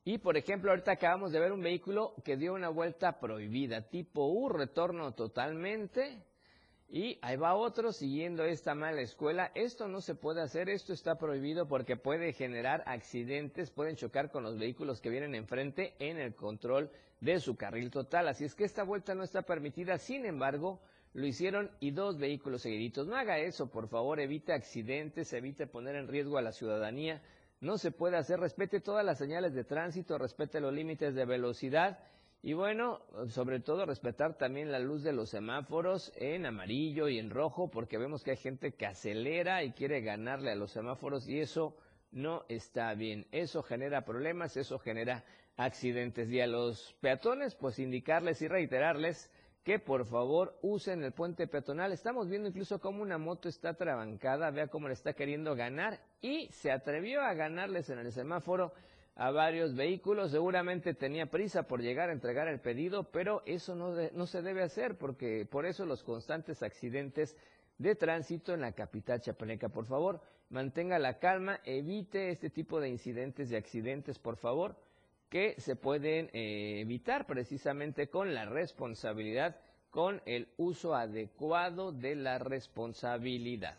y 0.04 0.18
por 0.18 0.36
ejemplo, 0.36 0.70
ahorita 0.70 0.92
acabamos 0.92 1.32
de 1.32 1.40
ver 1.40 1.52
un 1.52 1.62
vehículo 1.62 2.14
que 2.24 2.36
dio 2.36 2.54
una 2.54 2.68
vuelta 2.68 3.20
prohibida, 3.20 3.82
tipo 3.88 4.26
U, 4.26 4.48
retorno 4.48 5.12
totalmente. 5.12 6.22
Y 6.92 7.18
ahí 7.22 7.36
va 7.36 7.54
otro 7.54 7.92
siguiendo 7.92 8.44
esta 8.44 8.74
mala 8.74 9.00
escuela. 9.00 9.52
Esto 9.54 9.86
no 9.86 10.00
se 10.00 10.16
puede 10.16 10.42
hacer, 10.42 10.68
esto 10.68 10.92
está 10.92 11.18
prohibido 11.18 11.68
porque 11.68 11.96
puede 11.96 12.32
generar 12.32 12.82
accidentes, 12.86 13.70
pueden 13.70 13.94
chocar 13.94 14.32
con 14.32 14.42
los 14.42 14.58
vehículos 14.58 15.00
que 15.00 15.10
vienen 15.10 15.36
enfrente 15.36 15.94
en 16.00 16.18
el 16.18 16.34
control 16.34 16.90
de 17.20 17.38
su 17.38 17.56
carril 17.56 17.90
total. 17.92 18.26
Así 18.26 18.44
es 18.44 18.56
que 18.56 18.64
esta 18.64 18.82
vuelta 18.82 19.14
no 19.14 19.22
está 19.22 19.42
permitida. 19.42 19.98
Sin 19.98 20.26
embargo, 20.26 20.80
lo 21.12 21.26
hicieron 21.26 21.70
y 21.78 21.92
dos 21.92 22.18
vehículos 22.18 22.62
seguiditos. 22.62 23.06
No 23.06 23.16
haga 23.16 23.38
eso, 23.38 23.70
por 23.70 23.86
favor, 23.86 24.18
evite 24.18 24.52
accidentes, 24.52 25.32
evite 25.32 25.68
poner 25.68 25.94
en 25.94 26.08
riesgo 26.08 26.38
a 26.38 26.42
la 26.42 26.50
ciudadanía. 26.50 27.22
No 27.60 27.76
se 27.76 27.90
puede 27.90 28.16
hacer, 28.16 28.40
respete 28.40 28.80
todas 28.80 29.04
las 29.04 29.18
señales 29.18 29.54
de 29.54 29.64
tránsito, 29.64 30.16
respete 30.16 30.60
los 30.60 30.72
límites 30.72 31.14
de 31.14 31.26
velocidad 31.26 31.98
y 32.42 32.54
bueno, 32.54 33.00
sobre 33.28 33.60
todo 33.60 33.84
respetar 33.84 34.38
también 34.38 34.72
la 34.72 34.78
luz 34.78 35.02
de 35.02 35.12
los 35.12 35.28
semáforos 35.28 36.10
en 36.16 36.46
amarillo 36.46 37.08
y 37.08 37.18
en 37.18 37.28
rojo, 37.28 37.70
porque 37.70 37.98
vemos 37.98 38.24
que 38.24 38.30
hay 38.30 38.38
gente 38.38 38.72
que 38.72 38.86
acelera 38.86 39.62
y 39.62 39.72
quiere 39.72 40.00
ganarle 40.00 40.50
a 40.50 40.54
los 40.54 40.70
semáforos 40.70 41.28
y 41.28 41.38
eso 41.38 41.76
no 42.12 42.44
está 42.48 42.94
bien. 42.94 43.26
Eso 43.30 43.62
genera 43.62 44.06
problemas, 44.06 44.56
eso 44.56 44.78
genera 44.78 45.22
accidentes. 45.58 46.30
Y 46.30 46.40
a 46.40 46.46
los 46.46 46.96
peatones, 47.02 47.54
pues 47.54 47.78
indicarles 47.78 48.40
y 48.40 48.48
reiterarles 48.48 49.30
que 49.64 49.78
por 49.78 50.06
favor 50.06 50.58
usen 50.62 51.02
el 51.04 51.12
puente 51.12 51.46
peatonal. 51.46 51.92
Estamos 51.92 52.28
viendo 52.28 52.48
incluso 52.48 52.80
cómo 52.80 53.02
una 53.02 53.18
moto 53.18 53.48
está 53.48 53.74
trabancada, 53.74 54.50
vea 54.50 54.68
cómo 54.68 54.88
le 54.88 54.94
está 54.94 55.12
queriendo 55.12 55.54
ganar 55.54 56.00
y 56.20 56.48
se 56.52 56.70
atrevió 56.70 57.20
a 57.20 57.34
ganarles 57.34 57.90
en 57.90 57.98
el 57.98 58.12
semáforo 58.12 58.72
a 59.16 59.30
varios 59.30 59.74
vehículos. 59.74 60.30
Seguramente 60.30 60.94
tenía 60.94 61.26
prisa 61.26 61.64
por 61.64 61.82
llegar 61.82 62.08
a 62.08 62.14
entregar 62.14 62.48
el 62.48 62.60
pedido, 62.60 63.10
pero 63.10 63.42
eso 63.44 63.74
no, 63.74 63.94
no 64.12 64.26
se 64.26 64.40
debe 64.40 64.62
hacer 64.62 64.96
porque 64.96 65.46
por 65.50 65.66
eso 65.66 65.84
los 65.84 66.02
constantes 66.02 66.62
accidentes 66.62 67.36
de 67.76 67.94
tránsito 67.94 68.54
en 68.54 68.62
la 68.62 68.72
capital 68.72 69.20
chapaneca. 69.20 69.68
Por 69.68 69.84
favor, 69.84 70.22
mantenga 70.48 70.98
la 70.98 71.18
calma, 71.18 71.60
evite 71.64 72.30
este 72.30 72.48
tipo 72.48 72.80
de 72.80 72.88
incidentes 72.88 73.50
y 73.50 73.56
accidentes, 73.56 74.18
por 74.18 74.36
favor, 74.36 74.76
que 75.30 75.54
se 75.60 75.76
pueden 75.76 76.28
eh, 76.32 76.80
evitar 76.80 77.26
precisamente 77.26 78.08
con 78.08 78.34
la 78.34 78.44
responsabilidad, 78.44 79.56
con 79.88 80.20
el 80.26 80.48
uso 80.56 80.94
adecuado 80.94 81.92
de 81.92 82.16
la 82.16 82.38
responsabilidad. 82.38 83.78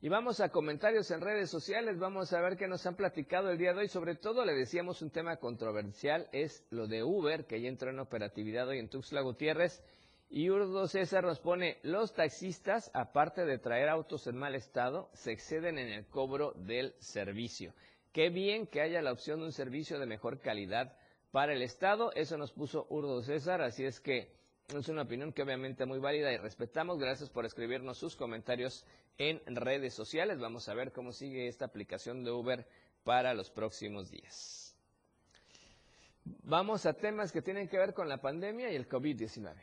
Y 0.00 0.08
vamos 0.08 0.40
a 0.40 0.50
comentarios 0.50 1.10
en 1.10 1.20
redes 1.20 1.50
sociales, 1.50 1.98
vamos 1.98 2.32
a 2.32 2.40
ver 2.40 2.56
qué 2.56 2.68
nos 2.68 2.86
han 2.86 2.94
platicado 2.94 3.50
el 3.50 3.58
día 3.58 3.72
de 3.72 3.80
hoy. 3.80 3.88
Sobre 3.88 4.14
todo 4.14 4.44
le 4.44 4.54
decíamos 4.54 5.02
un 5.02 5.10
tema 5.10 5.38
controversial, 5.38 6.28
es 6.30 6.64
lo 6.70 6.86
de 6.86 7.02
Uber, 7.02 7.46
que 7.46 7.60
ya 7.60 7.68
entró 7.68 7.90
en 7.90 7.98
operatividad 7.98 8.68
hoy 8.68 8.78
en 8.78 8.88
Tuxtla 8.88 9.22
Gutiérrez. 9.22 9.82
Y 10.30 10.50
Urdo 10.50 10.86
César 10.86 11.24
nos 11.24 11.40
pone, 11.40 11.78
los 11.82 12.12
taxistas, 12.12 12.90
aparte 12.94 13.44
de 13.44 13.58
traer 13.58 13.88
autos 13.88 14.26
en 14.26 14.36
mal 14.36 14.54
estado, 14.54 15.10
se 15.14 15.32
exceden 15.32 15.78
en 15.78 15.88
el 15.88 16.06
cobro 16.06 16.52
del 16.52 16.94
servicio. 17.00 17.72
Qué 18.18 18.30
bien 18.30 18.66
que 18.66 18.80
haya 18.80 19.00
la 19.00 19.12
opción 19.12 19.38
de 19.38 19.46
un 19.46 19.52
servicio 19.52 20.00
de 20.00 20.04
mejor 20.04 20.40
calidad 20.40 20.92
para 21.30 21.52
el 21.52 21.62
Estado. 21.62 22.10
Eso 22.16 22.36
nos 22.36 22.50
puso 22.50 22.84
Urdo 22.90 23.22
César, 23.22 23.62
así 23.62 23.84
es 23.84 24.00
que 24.00 24.34
es 24.76 24.88
una 24.88 25.02
opinión 25.02 25.32
que 25.32 25.44
obviamente 25.44 25.86
muy 25.86 26.00
válida 26.00 26.32
y 26.32 26.36
respetamos. 26.36 26.98
Gracias 26.98 27.30
por 27.30 27.46
escribirnos 27.46 27.96
sus 27.96 28.16
comentarios 28.16 28.84
en 29.18 29.40
redes 29.54 29.94
sociales. 29.94 30.40
Vamos 30.40 30.68
a 30.68 30.74
ver 30.74 30.90
cómo 30.90 31.12
sigue 31.12 31.46
esta 31.46 31.66
aplicación 31.66 32.24
de 32.24 32.32
Uber 32.32 32.66
para 33.04 33.34
los 33.34 33.52
próximos 33.52 34.10
días. 34.10 34.74
Vamos 36.42 36.86
a 36.86 36.94
temas 36.94 37.30
que 37.30 37.40
tienen 37.40 37.68
que 37.68 37.78
ver 37.78 37.94
con 37.94 38.08
la 38.08 38.20
pandemia 38.20 38.68
y 38.72 38.74
el 38.74 38.88
COVID-19. 38.88 39.54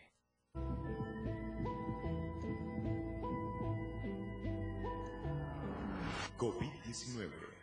COVID-19 6.37 7.54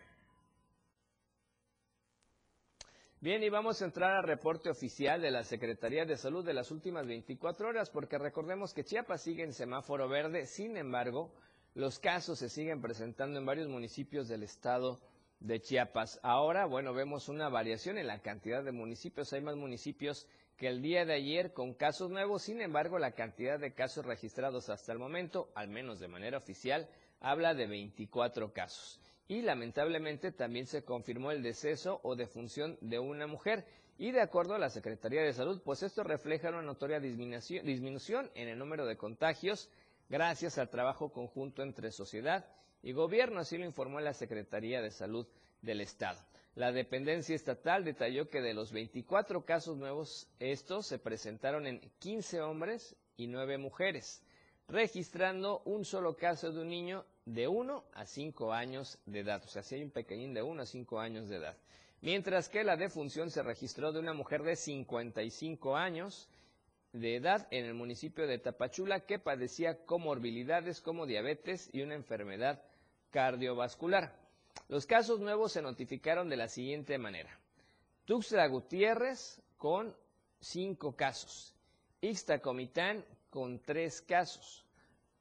Bien, 3.23 3.41
y 3.45 3.51
vamos 3.51 3.81
a 3.81 3.85
entrar 3.85 4.17
al 4.17 4.25
reporte 4.25 4.69
oficial 4.69 5.23
de 5.23 5.31
la 5.31 5.45
Secretaría 5.45 6.05
de 6.05 6.17
Salud 6.17 6.45
de 6.45 6.55
las 6.55 6.73
últimas 6.73 7.07
24 7.07 7.69
horas, 7.69 7.89
porque 7.89 8.19
recordemos 8.19 8.75
que 8.75 8.83
Chiapas 8.83 9.23
sigue 9.23 9.45
en 9.45 9.53
semáforo 9.53 10.09
verde, 10.09 10.45
sin 10.45 10.77
embargo, 10.77 11.31
los 11.77 12.01
casos 12.01 12.41
se 12.41 12.49
siguen 12.49 12.83
presentando 12.83 13.39
en 13.39 13.47
varios 13.47 13.69
municipios 13.69 14.27
del 14.27 14.43
estado 14.43 14.99
de 15.39 15.61
Chiapas. 15.61 16.19
Ahora, 16.25 16.67
bueno, 16.67 16.95
vemos 16.95 17.29
una 17.29 17.49
variación 17.49 17.97
en 17.97 18.09
la 18.09 18.23
cantidad 18.23 18.65
de 18.65 18.73
municipios. 18.73 19.33
Hay 19.33 19.41
más 19.41 19.55
municipios 19.55 20.27
que 20.57 20.67
el 20.67 20.83
día 20.83 21.05
de 21.05 21.15
ayer 21.15 21.53
con 21.53 21.75
casos 21.75 22.11
nuevos. 22.11 22.43
Sin 22.43 22.61
embargo, 22.61 22.99
la 22.99 23.13
cantidad 23.13 23.61
de 23.61 23.73
casos 23.73 24.05
registrados 24.05 24.69
hasta 24.69 24.91
el 24.91 24.99
momento, 24.99 25.49
al 25.55 25.69
menos 25.69 26.01
de 26.01 26.09
manera 26.09 26.39
oficial, 26.39 26.89
habla 27.21 27.55
de 27.55 27.69
24 27.69 28.53
casos 28.53 28.99
y 29.33 29.41
lamentablemente 29.41 30.31
también 30.31 30.67
se 30.67 30.85
confirmó 30.85 31.31
el 31.31 31.43
deceso 31.43 32.01
o 32.03 32.15
defunción 32.15 32.77
de 32.83 32.99
una 32.99 33.27
mujer. 33.27 33.65
Y 33.97 34.11
de 34.11 34.21
acuerdo 34.21 34.55
a 34.55 34.59
la 34.59 34.69
Secretaría 34.69 35.23
de 35.23 35.33
Salud, 35.33 35.63
pues 35.65 35.83
esto 35.83 36.05
refleja 36.05 36.51
una 36.51 36.61
notoria 36.61 37.01
disminución 37.01 38.31
en 38.35 38.49
el 38.49 38.59
número 38.59 38.85
de 38.85 38.99
contagios 38.99 39.71
gracias 40.11 40.59
al 40.59 40.69
trabajo 40.69 41.15
conjunto 41.15 41.63
entre 41.63 41.93
sociedad 41.93 42.45
y 42.83 42.93
gobierno, 42.93 43.41
así 43.41 43.57
lo 43.57 43.65
informó 43.65 44.01
la 44.01 44.13
Secretaría 44.13 44.83
de 44.83 44.91
Salud 44.91 45.27
del 45.63 45.81
Estado. 45.81 46.21
La 46.55 46.71
dependencia 46.71 47.35
estatal 47.35 47.87
detalló 47.87 48.29
que 48.29 48.43
de 48.43 48.53
los 48.53 48.71
24 48.71 49.47
casos 49.47 49.79
nuevos, 49.79 50.29
estos 50.41 50.87
se 50.87 50.99
presentaron 50.99 51.67
en 51.67 51.81
15 52.01 52.43
hombres 52.43 52.97
y 53.17 53.29
9 53.29 53.57
mujeres 53.57 54.23
registrando 54.69 55.61
un 55.65 55.85
solo 55.85 56.17
caso 56.17 56.51
de 56.51 56.61
un 56.61 56.69
niño 56.69 57.05
de 57.25 57.49
1 57.49 57.85
a 57.95 58.07
5 58.07 58.53
años 58.53 58.99
de 59.07 59.21
edad. 59.21 59.43
O 59.45 59.49
sea, 59.49 59.63
si 59.63 59.77
hay 59.77 59.83
un 59.83 59.91
pequeñín 59.91 60.35
de 60.35 60.43
1 60.43 60.63
a 60.63 60.67
5 60.67 61.01
años 61.01 61.29
de 61.29 61.37
edad. 61.37 61.57
Mientras 62.01 62.49
que 62.49 62.65
la 62.65 62.77
defunción 62.77 63.31
se 63.31 63.43
registró 63.43 63.93
de 63.93 64.01
una 64.01 64.13
mujer 64.13 64.43
de 64.43 64.57
55 64.57 65.77
años 65.77 66.29
de 66.93 67.17
edad 67.17 67.47
en 67.51 67.65
el 67.65 67.75
municipio 67.75 68.27
de 68.27 68.39
Tapachula 68.39 69.01
que 69.01 69.19
padecía 69.19 69.85
comorbilidades 69.87 70.81
como 70.81 71.07
diabetes 71.07 71.71
y 71.73 71.83
una 71.83 71.95
enfermedad 71.95 72.61
cardiovascular. 73.11 74.15
Los 74.69 74.87
casos 74.87 75.21
nuevos 75.21 75.53
se 75.53 75.63
notificaron 75.63 76.29
de 76.29 76.37
la 76.37 76.49
siguiente 76.49 76.99
manera. 76.99 77.39
Tuxtla 78.05 78.47
Gutiérrez 78.49 79.41
con 79.57 79.95
5 80.41 80.97
casos. 80.97 81.55
Ixtacomitán 82.01 83.05
con 83.31 83.61
3 83.61 84.03
casos. 84.03 84.62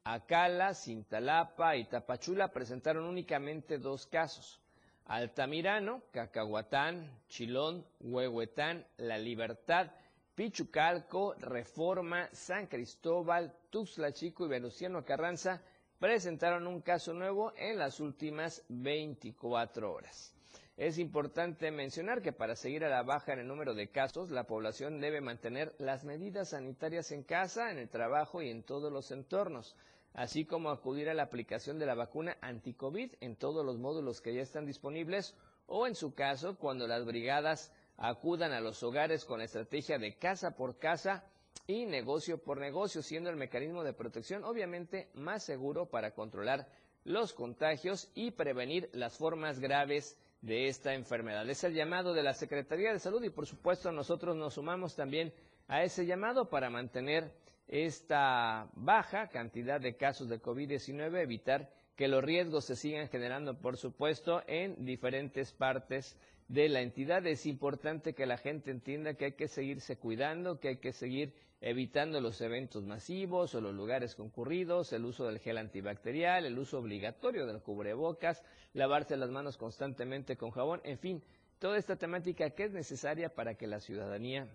Acala, 0.04 0.74
Cintalapa 0.74 1.76
y 1.76 1.86
Tapachula 1.86 2.52
presentaron 2.52 3.06
únicamente 3.06 3.78
dos 3.78 4.08
casos. 4.08 4.60
Altamirano, 5.06 6.02
Cacahuatán, 6.12 7.08
Chilón, 7.28 7.86
Huehuetán, 8.00 8.86
La 8.98 9.18
Libertad, 9.18 9.92
Pichucalco, 10.34 11.36
Reforma, 11.36 12.30
San 12.32 12.66
Cristóbal, 12.66 13.54
Tuxtla 13.70 14.12
Chico 14.12 14.46
y 14.46 14.50
Venustiano 14.50 15.06
Carranza 15.06 15.62
presentaron 16.00 16.66
un 16.66 16.82
caso 16.82 17.14
nuevo 17.14 17.54
en 17.56 17.78
las 17.78 18.00
últimas 18.00 18.64
24 18.70 19.94
horas. 19.94 20.34
Es 20.82 20.98
importante 20.98 21.70
mencionar 21.70 22.24
que 22.24 22.34
para 22.34 22.56
seguir 22.56 22.84
a 22.84 22.90
la 22.90 23.04
baja 23.04 23.34
en 23.34 23.40
el 23.42 23.48
número 23.48 23.76
de 23.76 23.92
casos, 23.92 24.32
la 24.32 24.48
población 24.48 25.00
debe 25.00 25.22
mantener 25.22 25.76
las 25.78 26.04
medidas 26.04 26.50
sanitarias 26.50 27.12
en 27.12 27.22
casa, 27.22 27.70
en 27.70 27.78
el 27.78 27.88
trabajo 27.88 28.42
y 28.42 28.50
en 28.50 28.64
todos 28.64 28.92
los 28.92 29.12
entornos 29.12 29.76
así 30.16 30.44
como 30.44 30.72
acudir 30.72 31.08
a 31.08 31.14
la 31.14 31.22
aplicación 31.22 31.78
de 31.78 31.86
la 31.86 31.94
vacuna 31.94 32.36
anti-COVID 32.42 33.14
en 33.22 33.36
todos 33.36 33.64
los 33.64 33.78
módulos 33.78 34.22
que 34.22 34.34
ya 34.34 34.42
están 34.42 34.66
disponibles 34.66 35.36
o 35.68 35.86
en 35.86 35.94
su 35.94 36.16
caso 36.16 36.58
cuando 36.58 36.88
las 36.88 37.06
brigadas 37.06 37.72
acudan 37.98 38.52
a 38.52 38.60
los 38.60 38.82
hogares 38.82 39.24
con 39.24 39.38
la 39.38 39.46
estrategia 39.46 40.00
de 40.00 40.18
casa 40.18 40.56
por 40.56 40.80
casa 40.80 41.24
y 41.68 41.86
negocio 41.86 42.40
por 42.40 42.58
negocio, 42.58 43.04
siendo 43.04 43.30
el 43.30 43.36
mecanismo 43.36 43.84
de 43.84 43.94
protección 43.94 44.44
obviamente 44.44 45.12
más 45.14 45.44
seguro 45.44 45.86
para 45.86 46.16
controlar 46.16 46.68
los 47.04 47.34
contagios 47.34 48.10
y 48.16 48.32
prevenir 48.32 48.90
las 48.94 49.16
formas 49.16 49.60
graves 49.60 50.18
de 50.42 50.68
esta 50.68 50.94
enfermedad. 50.94 51.48
Es 51.50 51.64
el 51.64 51.74
llamado 51.74 52.14
de 52.14 52.24
la 52.24 52.34
Secretaría 52.34 52.92
de 52.92 53.00
Salud 53.00 53.24
y 53.24 53.30
por 53.30 53.46
supuesto 53.46 53.92
nosotros 53.92 54.36
nos 54.36 54.56
sumamos 54.56 54.96
también 54.96 55.34
a 55.68 55.84
ese 55.84 56.06
llamado 56.06 56.50
para 56.50 56.70
mantener 56.70 57.32
esta 57.68 58.68
baja 58.74 59.30
cantidad 59.30 59.80
de 59.80 59.96
casos 59.96 60.28
de 60.28 60.42
COVID-19, 60.42 61.22
evitar 61.22 61.70
que 61.96 62.08
los 62.08 62.24
riesgos 62.24 62.66
se 62.66 62.76
sigan 62.76 63.08
generando, 63.08 63.60
por 63.60 63.78
supuesto, 63.78 64.44
en 64.48 64.84
diferentes 64.84 65.54
partes 65.54 66.18
de 66.52 66.68
la 66.68 66.82
entidad. 66.82 67.26
Es 67.26 67.46
importante 67.46 68.14
que 68.14 68.26
la 68.26 68.38
gente 68.38 68.72
entienda 68.72 69.14
que 69.14 69.26
hay 69.26 69.32
que 69.34 69.48
seguirse 69.48 69.98
cuidando, 69.98 70.60
que 70.60 70.68
hay 70.68 70.78
que 70.78 70.92
seguir 70.92 71.34
evitando 71.62 72.20
los 72.20 72.42
eventos 72.42 72.84
masivos 72.84 73.56
o 73.56 73.62
los 73.62 73.74
lugares 73.74 74.16
concurridos, 74.16 74.92
el 74.92 75.06
uso 75.06 75.26
del 75.26 75.40
gel 75.40 75.58
antibacterial, 75.58 76.46
el 76.46 76.60
uso 76.60 76.80
obligatorio 76.80 77.46
del 77.46 77.62
cubrebocas, 77.62 78.44
lavarse 78.74 79.16
las 79.16 79.30
manos 79.30 79.58
constantemente 79.58 80.36
con 80.36 80.52
jabón, 80.52 80.82
en 80.84 80.98
fin, 80.98 81.24
toda 81.60 81.78
esta 81.78 81.96
temática 81.96 82.50
que 82.50 82.66
es 82.66 82.72
necesaria 82.72 83.34
para 83.34 83.56
que 83.56 83.68
la 83.68 83.80
ciudadanía 83.80 84.48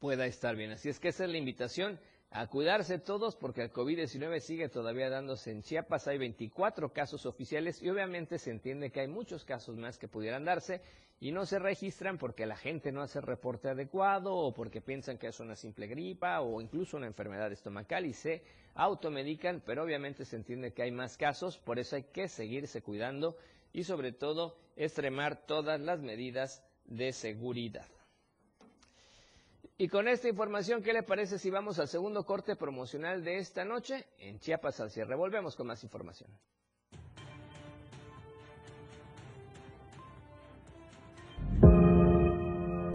pueda 0.00 0.26
estar 0.26 0.56
bien. 0.56 0.72
Así 0.72 0.88
es 0.88 0.98
que 0.98 1.08
esa 1.08 1.24
es 1.24 1.30
la 1.30 1.38
invitación 1.38 2.00
a 2.34 2.48
cuidarse 2.48 2.98
todos 2.98 3.36
porque 3.36 3.62
el 3.62 3.72
COVID-19 3.72 4.40
sigue 4.40 4.68
todavía 4.68 5.08
dándose 5.08 5.52
en 5.52 5.62
Chiapas. 5.62 6.08
Hay 6.08 6.18
24 6.18 6.92
casos 6.92 7.26
oficiales 7.26 7.80
y 7.80 7.88
obviamente 7.88 8.40
se 8.40 8.50
entiende 8.50 8.90
que 8.90 8.98
hay 8.98 9.06
muchos 9.06 9.44
casos 9.44 9.76
más 9.76 9.98
que 9.98 10.08
pudieran 10.08 10.44
darse 10.44 10.80
y 11.20 11.30
no 11.30 11.46
se 11.46 11.60
registran 11.60 12.18
porque 12.18 12.44
la 12.44 12.56
gente 12.56 12.90
no 12.90 13.02
hace 13.02 13.20
reporte 13.20 13.68
adecuado 13.68 14.34
o 14.34 14.52
porque 14.52 14.80
piensan 14.80 15.16
que 15.16 15.28
es 15.28 15.38
una 15.38 15.54
simple 15.54 15.86
gripa 15.86 16.40
o 16.40 16.60
incluso 16.60 16.96
una 16.96 17.06
enfermedad 17.06 17.52
estomacal 17.52 18.04
y 18.04 18.14
se 18.14 18.42
automedican, 18.74 19.62
pero 19.64 19.84
obviamente 19.84 20.24
se 20.24 20.34
entiende 20.34 20.72
que 20.72 20.82
hay 20.82 20.90
más 20.90 21.16
casos, 21.16 21.58
por 21.58 21.78
eso 21.78 21.94
hay 21.94 22.02
que 22.02 22.26
seguirse 22.26 22.82
cuidando 22.82 23.36
y 23.72 23.84
sobre 23.84 24.10
todo 24.10 24.58
extremar 24.74 25.46
todas 25.46 25.80
las 25.80 26.00
medidas 26.00 26.64
de 26.86 27.12
seguridad. 27.12 27.86
Y 29.76 29.88
con 29.88 30.06
esta 30.06 30.28
información, 30.28 30.82
¿qué 30.82 30.92
le 30.92 31.02
parece 31.02 31.38
si 31.38 31.50
vamos 31.50 31.80
al 31.80 31.88
segundo 31.88 32.24
corte 32.24 32.54
promocional 32.54 33.24
de 33.24 33.38
esta 33.38 33.64
noche 33.64 34.06
en 34.18 34.38
Chiapas 34.38 34.78
al 34.78 34.90
cierre? 34.90 35.16
Volvemos 35.16 35.56
con 35.56 35.66
más 35.66 35.82
información. 35.82 36.30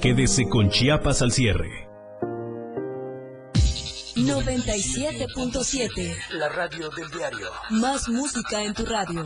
Quédese 0.01 0.47
con 0.47 0.69
Chiapas 0.69 1.21
al 1.21 1.33
cierre. 1.33 1.89
97.7. 4.15 6.15
La 6.31 6.47
radio 6.47 6.89
del 6.91 7.11
diario. 7.11 7.51
Más 7.71 8.07
música 8.07 8.63
en 8.63 8.73
tu 8.73 8.85
radio. 8.85 9.25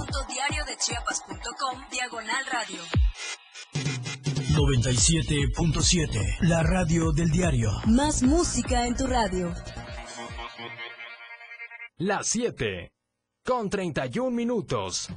www.diariodechiapas.com 0.11 1.89
Diagonal 1.89 2.45
Radio. 2.51 2.81
97.7. 4.53 6.37
La 6.41 6.63
radio 6.63 7.11
del 7.13 7.29
diario. 7.31 7.71
Más 7.85 8.21
música 8.21 8.85
en 8.85 8.95
tu 8.95 9.07
radio. 9.07 9.53
Las 11.97 12.27
7. 12.27 12.91
Con 13.45 13.69
31 13.69 14.31
minutos. 14.31 15.09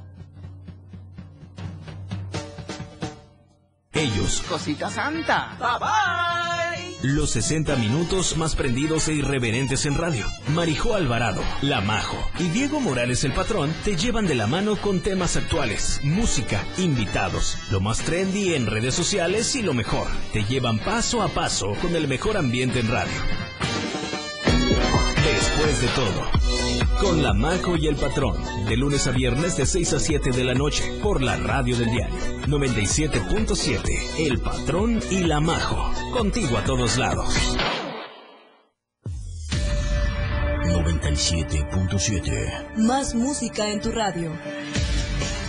Ellos, 3.95 4.41
Cosita 4.49 4.89
Santa. 4.89 5.55
Bye 5.57 5.79
bye. 5.79 6.97
los 7.01 7.31
60 7.31 7.77
minutos 7.77 8.35
más 8.35 8.55
prendidos 8.55 9.07
e 9.07 9.13
irreverentes 9.13 9.85
en 9.85 9.95
radio. 9.97 10.25
Marijó 10.49 10.95
Alvarado, 10.95 11.41
La 11.61 11.79
Majo 11.79 12.17
y 12.37 12.49
Diego 12.49 12.81
Morales 12.81 13.23
el 13.23 13.31
Patrón 13.31 13.73
te 13.85 13.95
llevan 13.95 14.27
de 14.27 14.35
la 14.35 14.47
mano 14.47 14.75
con 14.75 14.99
temas 14.99 15.37
actuales, 15.37 16.01
música, 16.03 16.61
invitados, 16.77 17.57
lo 17.71 17.79
más 17.79 17.99
trendy 17.99 18.53
en 18.53 18.65
redes 18.65 18.93
sociales 18.95 19.55
y 19.55 19.61
lo 19.61 19.73
mejor. 19.73 20.07
Te 20.33 20.43
llevan 20.43 20.77
paso 20.79 21.21
a 21.21 21.29
paso 21.29 21.73
con 21.81 21.95
el 21.95 22.09
mejor 22.09 22.35
ambiente 22.35 22.81
en 22.81 22.89
radio. 22.89 23.13
Después 25.23 25.81
de 25.81 25.87
todo, 25.87 26.44
con 26.99 27.23
La 27.23 27.33
Majo 27.33 27.77
y 27.77 27.87
el 27.87 27.95
Patrón, 27.95 28.35
de 28.67 28.75
lunes 28.77 29.07
a 29.07 29.11
viernes 29.11 29.57
de 29.57 29.65
6 29.65 29.93
a 29.93 29.99
7 29.99 30.29
de 30.31 30.43
la 30.43 30.53
noche, 30.53 30.83
por 31.01 31.21
la 31.21 31.37
radio 31.37 31.75
del 31.77 31.89
diario 31.91 32.15
97.7, 32.47 34.19
El 34.19 34.39
Patrón 34.39 34.99
y 35.09 35.23
La 35.23 35.39
Majo, 35.39 35.91
contigo 36.13 36.57
a 36.57 36.63
todos 36.63 36.97
lados. 36.97 37.57
97.7. 40.63 42.77
Más 42.77 43.15
música 43.15 43.69
en 43.69 43.81
tu 43.81 43.91
radio. 43.91 44.31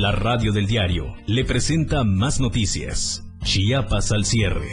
La 0.00 0.12
radio 0.12 0.50
del 0.50 0.66
diario 0.66 1.14
le 1.26 1.44
presenta 1.44 2.04
más 2.04 2.40
noticias. 2.40 3.22
Chiapas 3.44 4.12
al 4.12 4.24
cierre. 4.24 4.70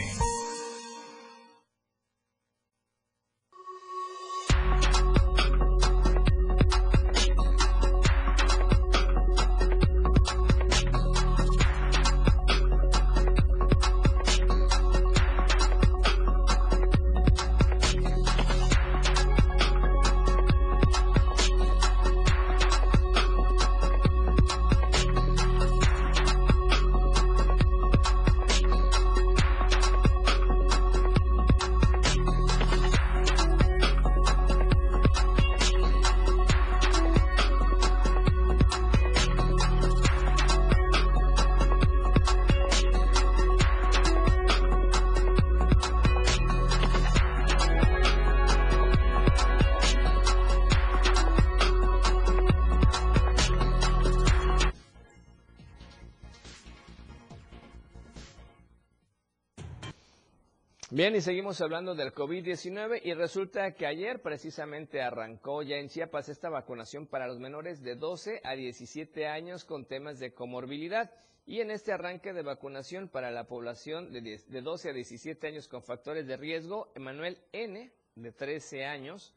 Bien, 60.90 61.14
y 61.14 61.20
seguimos 61.20 61.60
hablando 61.60 61.94
del 61.94 62.14
COVID-19 62.14 63.02
y 63.04 63.12
resulta 63.12 63.74
que 63.74 63.86
ayer 63.86 64.22
precisamente 64.22 65.02
arrancó 65.02 65.62
ya 65.62 65.76
en 65.76 65.90
Chiapas 65.90 66.30
esta 66.30 66.48
vacunación 66.48 67.06
para 67.06 67.26
los 67.26 67.38
menores 67.38 67.82
de 67.82 67.94
12 67.94 68.40
a 68.42 68.54
17 68.54 69.26
años 69.26 69.66
con 69.66 69.84
temas 69.84 70.18
de 70.18 70.32
comorbilidad. 70.32 71.10
Y 71.44 71.60
en 71.60 71.70
este 71.70 71.92
arranque 71.92 72.32
de 72.32 72.40
vacunación 72.40 73.08
para 73.08 73.30
la 73.30 73.44
población 73.44 74.12
de, 74.12 74.22
10 74.22 74.50
de 74.50 74.62
12 74.62 74.88
a 74.88 74.92
17 74.94 75.46
años 75.46 75.68
con 75.68 75.82
factores 75.82 76.26
de 76.26 76.38
riesgo, 76.38 76.90
Emanuel 76.94 77.36
N., 77.52 77.92
de 78.14 78.32
13 78.32 78.86
años, 78.86 79.34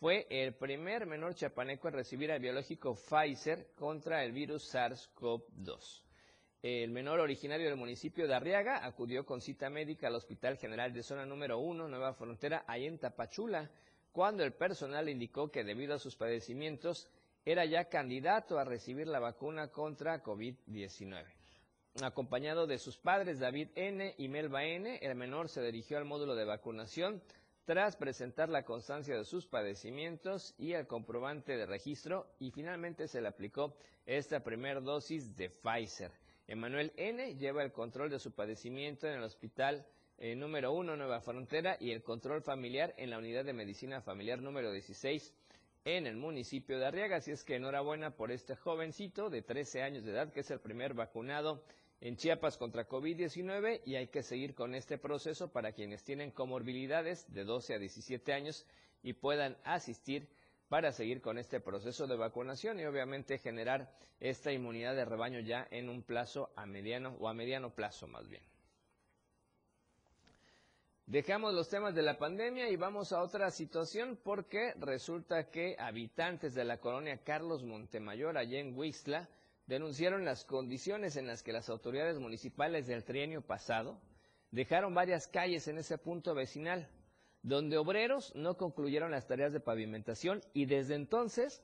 fue 0.00 0.26
el 0.30 0.54
primer 0.54 1.04
menor 1.04 1.34
chapaneco 1.34 1.88
en 1.88 1.94
recibir 1.94 2.30
el 2.30 2.40
biológico 2.40 2.94
Pfizer 2.94 3.72
contra 3.74 4.24
el 4.24 4.32
virus 4.32 4.74
SARS-CoV-2. 4.74 6.03
El 6.66 6.92
menor 6.92 7.20
originario 7.20 7.66
del 7.66 7.76
municipio 7.76 8.26
de 8.26 8.34
Arriaga 8.34 8.86
acudió 8.86 9.26
con 9.26 9.42
cita 9.42 9.68
médica 9.68 10.06
al 10.06 10.14
Hospital 10.14 10.56
General 10.56 10.94
de 10.94 11.02
Zona 11.02 11.26
Número 11.26 11.58
1, 11.58 11.88
Nueva 11.88 12.14
Frontera, 12.14 12.64
ahí 12.66 12.86
en 12.86 12.96
Tapachula, 12.96 13.70
cuando 14.12 14.42
el 14.44 14.54
personal 14.54 15.10
indicó 15.10 15.50
que 15.50 15.62
debido 15.62 15.92
a 15.92 15.98
sus 15.98 16.16
padecimientos 16.16 17.06
era 17.44 17.66
ya 17.66 17.90
candidato 17.90 18.58
a 18.58 18.64
recibir 18.64 19.08
la 19.08 19.18
vacuna 19.18 19.68
contra 19.68 20.22
COVID-19. 20.22 21.26
Acompañado 22.00 22.66
de 22.66 22.78
sus 22.78 22.96
padres 22.96 23.40
David 23.40 23.68
N. 23.74 24.14
y 24.16 24.28
Melba 24.28 24.64
N., 24.64 25.00
el 25.02 25.14
menor 25.16 25.50
se 25.50 25.60
dirigió 25.60 25.98
al 25.98 26.06
módulo 26.06 26.34
de 26.34 26.46
vacunación 26.46 27.20
tras 27.66 27.94
presentar 27.96 28.48
la 28.48 28.64
constancia 28.64 29.14
de 29.18 29.26
sus 29.26 29.46
padecimientos 29.46 30.54
y 30.56 30.72
el 30.72 30.86
comprobante 30.86 31.58
de 31.58 31.66
registro 31.66 32.26
y 32.38 32.52
finalmente 32.52 33.06
se 33.06 33.20
le 33.20 33.28
aplicó 33.28 33.76
esta 34.06 34.40
primera 34.42 34.80
dosis 34.80 35.36
de 35.36 35.50
Pfizer. 35.50 36.23
Emanuel 36.46 36.92
N. 36.96 37.36
lleva 37.36 37.62
el 37.62 37.72
control 37.72 38.10
de 38.10 38.18
su 38.18 38.32
padecimiento 38.32 39.06
en 39.06 39.14
el 39.14 39.22
hospital 39.22 39.86
eh, 40.18 40.36
número 40.36 40.72
1 40.72 40.96
Nueva 40.96 41.20
Frontera 41.20 41.76
y 41.80 41.90
el 41.90 42.02
control 42.02 42.42
familiar 42.42 42.94
en 42.98 43.10
la 43.10 43.18
unidad 43.18 43.44
de 43.46 43.54
medicina 43.54 44.02
familiar 44.02 44.42
número 44.42 44.70
16 44.70 45.34
en 45.86 46.06
el 46.06 46.16
municipio 46.16 46.78
de 46.78 46.86
Arriaga. 46.86 47.16
Así 47.16 47.30
es 47.30 47.44
que 47.44 47.56
enhorabuena 47.56 48.14
por 48.14 48.30
este 48.30 48.56
jovencito 48.56 49.30
de 49.30 49.40
13 49.40 49.82
años 49.82 50.04
de 50.04 50.12
edad 50.12 50.32
que 50.32 50.40
es 50.40 50.50
el 50.50 50.60
primer 50.60 50.92
vacunado 50.92 51.64
en 52.02 52.16
Chiapas 52.16 52.58
contra 52.58 52.86
COVID-19 52.86 53.80
y 53.86 53.94
hay 53.96 54.08
que 54.08 54.22
seguir 54.22 54.54
con 54.54 54.74
este 54.74 54.98
proceso 54.98 55.50
para 55.50 55.72
quienes 55.72 56.04
tienen 56.04 56.30
comorbilidades 56.30 57.32
de 57.32 57.44
12 57.44 57.74
a 57.74 57.78
17 57.78 58.32
años 58.34 58.66
y 59.02 59.14
puedan 59.14 59.56
asistir 59.64 60.28
para 60.68 60.92
seguir 60.92 61.20
con 61.20 61.38
este 61.38 61.60
proceso 61.60 62.06
de 62.06 62.16
vacunación 62.16 62.80
y 62.80 62.84
obviamente 62.84 63.38
generar 63.38 63.90
esta 64.20 64.52
inmunidad 64.52 64.94
de 64.94 65.04
rebaño 65.04 65.40
ya 65.40 65.66
en 65.70 65.88
un 65.88 66.02
plazo 66.02 66.50
a 66.56 66.66
mediano 66.66 67.16
o 67.20 67.28
a 67.28 67.34
mediano 67.34 67.74
plazo 67.74 68.06
más 68.06 68.28
bien. 68.28 68.42
Dejamos 71.06 71.52
los 71.52 71.68
temas 71.68 71.94
de 71.94 72.02
la 72.02 72.16
pandemia 72.16 72.70
y 72.70 72.76
vamos 72.76 73.12
a 73.12 73.20
otra 73.20 73.50
situación 73.50 74.18
porque 74.24 74.72
resulta 74.78 75.50
que 75.50 75.76
habitantes 75.78 76.54
de 76.54 76.64
la 76.64 76.78
colonia 76.78 77.18
Carlos 77.22 77.62
Montemayor, 77.62 78.38
allá 78.38 78.58
en 78.58 78.76
Huixla, 78.76 79.28
denunciaron 79.66 80.24
las 80.24 80.46
condiciones 80.46 81.16
en 81.16 81.26
las 81.26 81.42
que 81.42 81.52
las 81.52 81.68
autoridades 81.68 82.18
municipales 82.18 82.86
del 82.86 83.04
trienio 83.04 83.42
pasado 83.42 84.00
dejaron 84.50 84.94
varias 84.94 85.26
calles 85.26 85.68
en 85.68 85.76
ese 85.76 85.98
punto 85.98 86.34
vecinal, 86.34 86.88
donde 87.44 87.76
obreros 87.76 88.34
no 88.34 88.56
concluyeron 88.56 89.10
las 89.10 89.26
tareas 89.26 89.52
de 89.52 89.60
pavimentación 89.60 90.40
y 90.54 90.64
desde 90.64 90.94
entonces 90.94 91.62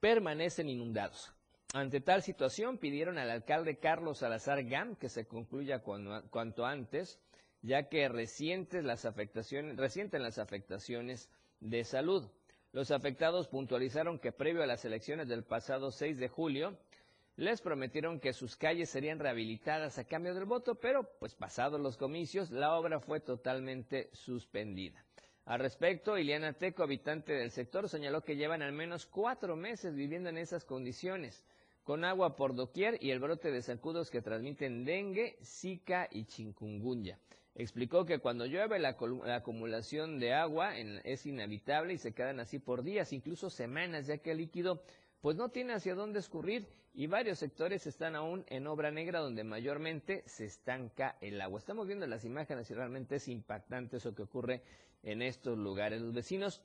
permanecen 0.00 0.68
inundados. 0.68 1.32
Ante 1.72 2.00
tal 2.00 2.22
situación 2.22 2.78
pidieron 2.78 3.16
al 3.16 3.30
alcalde 3.30 3.78
Carlos 3.78 4.18
Salazar 4.18 4.64
Gam 4.64 4.96
que 4.96 5.08
se 5.08 5.26
concluya 5.26 5.82
cuanto 5.82 6.66
antes 6.66 7.20
ya 7.62 7.88
que 7.88 8.08
recientes 8.08 8.84
las 8.84 9.04
afectaciones, 9.04 9.76
recienten 9.76 10.22
las 10.22 10.38
afectaciones 10.38 11.30
de 11.60 11.84
salud. 11.84 12.26
Los 12.72 12.90
afectados 12.90 13.46
puntualizaron 13.46 14.18
que 14.18 14.32
previo 14.32 14.62
a 14.62 14.66
las 14.66 14.84
elecciones 14.84 15.28
del 15.28 15.44
pasado 15.44 15.92
6 15.92 16.18
de 16.18 16.28
julio, 16.28 16.76
les 17.36 17.60
prometieron 17.60 18.18
que 18.18 18.32
sus 18.32 18.56
calles 18.56 18.90
serían 18.90 19.18
rehabilitadas 19.18 19.98
a 19.98 20.04
cambio 20.04 20.34
del 20.34 20.44
voto, 20.44 20.74
pero 20.74 21.04
pues 21.18 21.34
pasados 21.34 21.80
los 21.80 21.96
comicios, 21.96 22.50
la 22.50 22.76
obra 22.76 23.00
fue 23.00 23.20
totalmente 23.20 24.10
suspendida. 24.12 25.04
Al 25.50 25.58
respecto, 25.58 26.16
Ileana 26.16 26.52
Teco, 26.52 26.84
habitante 26.84 27.32
del 27.32 27.50
sector, 27.50 27.88
señaló 27.88 28.22
que 28.22 28.36
llevan 28.36 28.62
al 28.62 28.70
menos 28.70 29.04
cuatro 29.04 29.56
meses 29.56 29.96
viviendo 29.96 30.28
en 30.28 30.38
esas 30.38 30.64
condiciones, 30.64 31.44
con 31.82 32.04
agua 32.04 32.36
por 32.36 32.54
doquier 32.54 32.98
y 33.02 33.10
el 33.10 33.18
brote 33.18 33.50
de 33.50 33.60
zancudos 33.60 34.12
que 34.12 34.22
transmiten 34.22 34.84
dengue, 34.84 35.38
zika 35.42 36.06
y 36.08 36.26
chikungunya. 36.26 37.18
Explicó 37.56 38.04
que 38.04 38.20
cuando 38.20 38.46
llueve 38.46 38.78
la, 38.78 38.96
acumulación 39.34 40.20
de 40.20 40.34
agua 40.34 40.78
es 40.78 41.26
inevitable 41.26 41.94
y 41.94 41.98
se 41.98 42.12
quedan 42.12 42.38
así 42.38 42.60
por 42.60 42.84
días, 42.84 43.12
incluso 43.12 43.50
semanas, 43.50 44.06
ya 44.06 44.18
que 44.18 44.30
el 44.30 44.38
líquido 44.38 44.84
pues 45.20 45.36
no 45.36 45.48
tiene 45.48 45.72
hacia 45.72 45.96
dónde 45.96 46.20
escurrir 46.20 46.68
y 46.92 47.06
varios 47.06 47.38
sectores 47.38 47.86
están 47.86 48.16
aún 48.16 48.44
en 48.48 48.66
obra 48.66 48.90
negra 48.90 49.20
donde 49.20 49.44
mayormente 49.44 50.22
se 50.26 50.44
estanca 50.44 51.16
el 51.20 51.40
agua. 51.40 51.58
Estamos 51.58 51.86
viendo 51.86 52.06
las 52.06 52.24
imágenes 52.24 52.70
y 52.70 52.74
realmente 52.74 53.16
es 53.16 53.28
impactante 53.28 53.98
eso 53.98 54.14
que 54.14 54.22
ocurre 54.22 54.62
en 55.02 55.22
estos 55.22 55.56
lugares. 55.56 56.00
Los 56.00 56.12
vecinos 56.12 56.62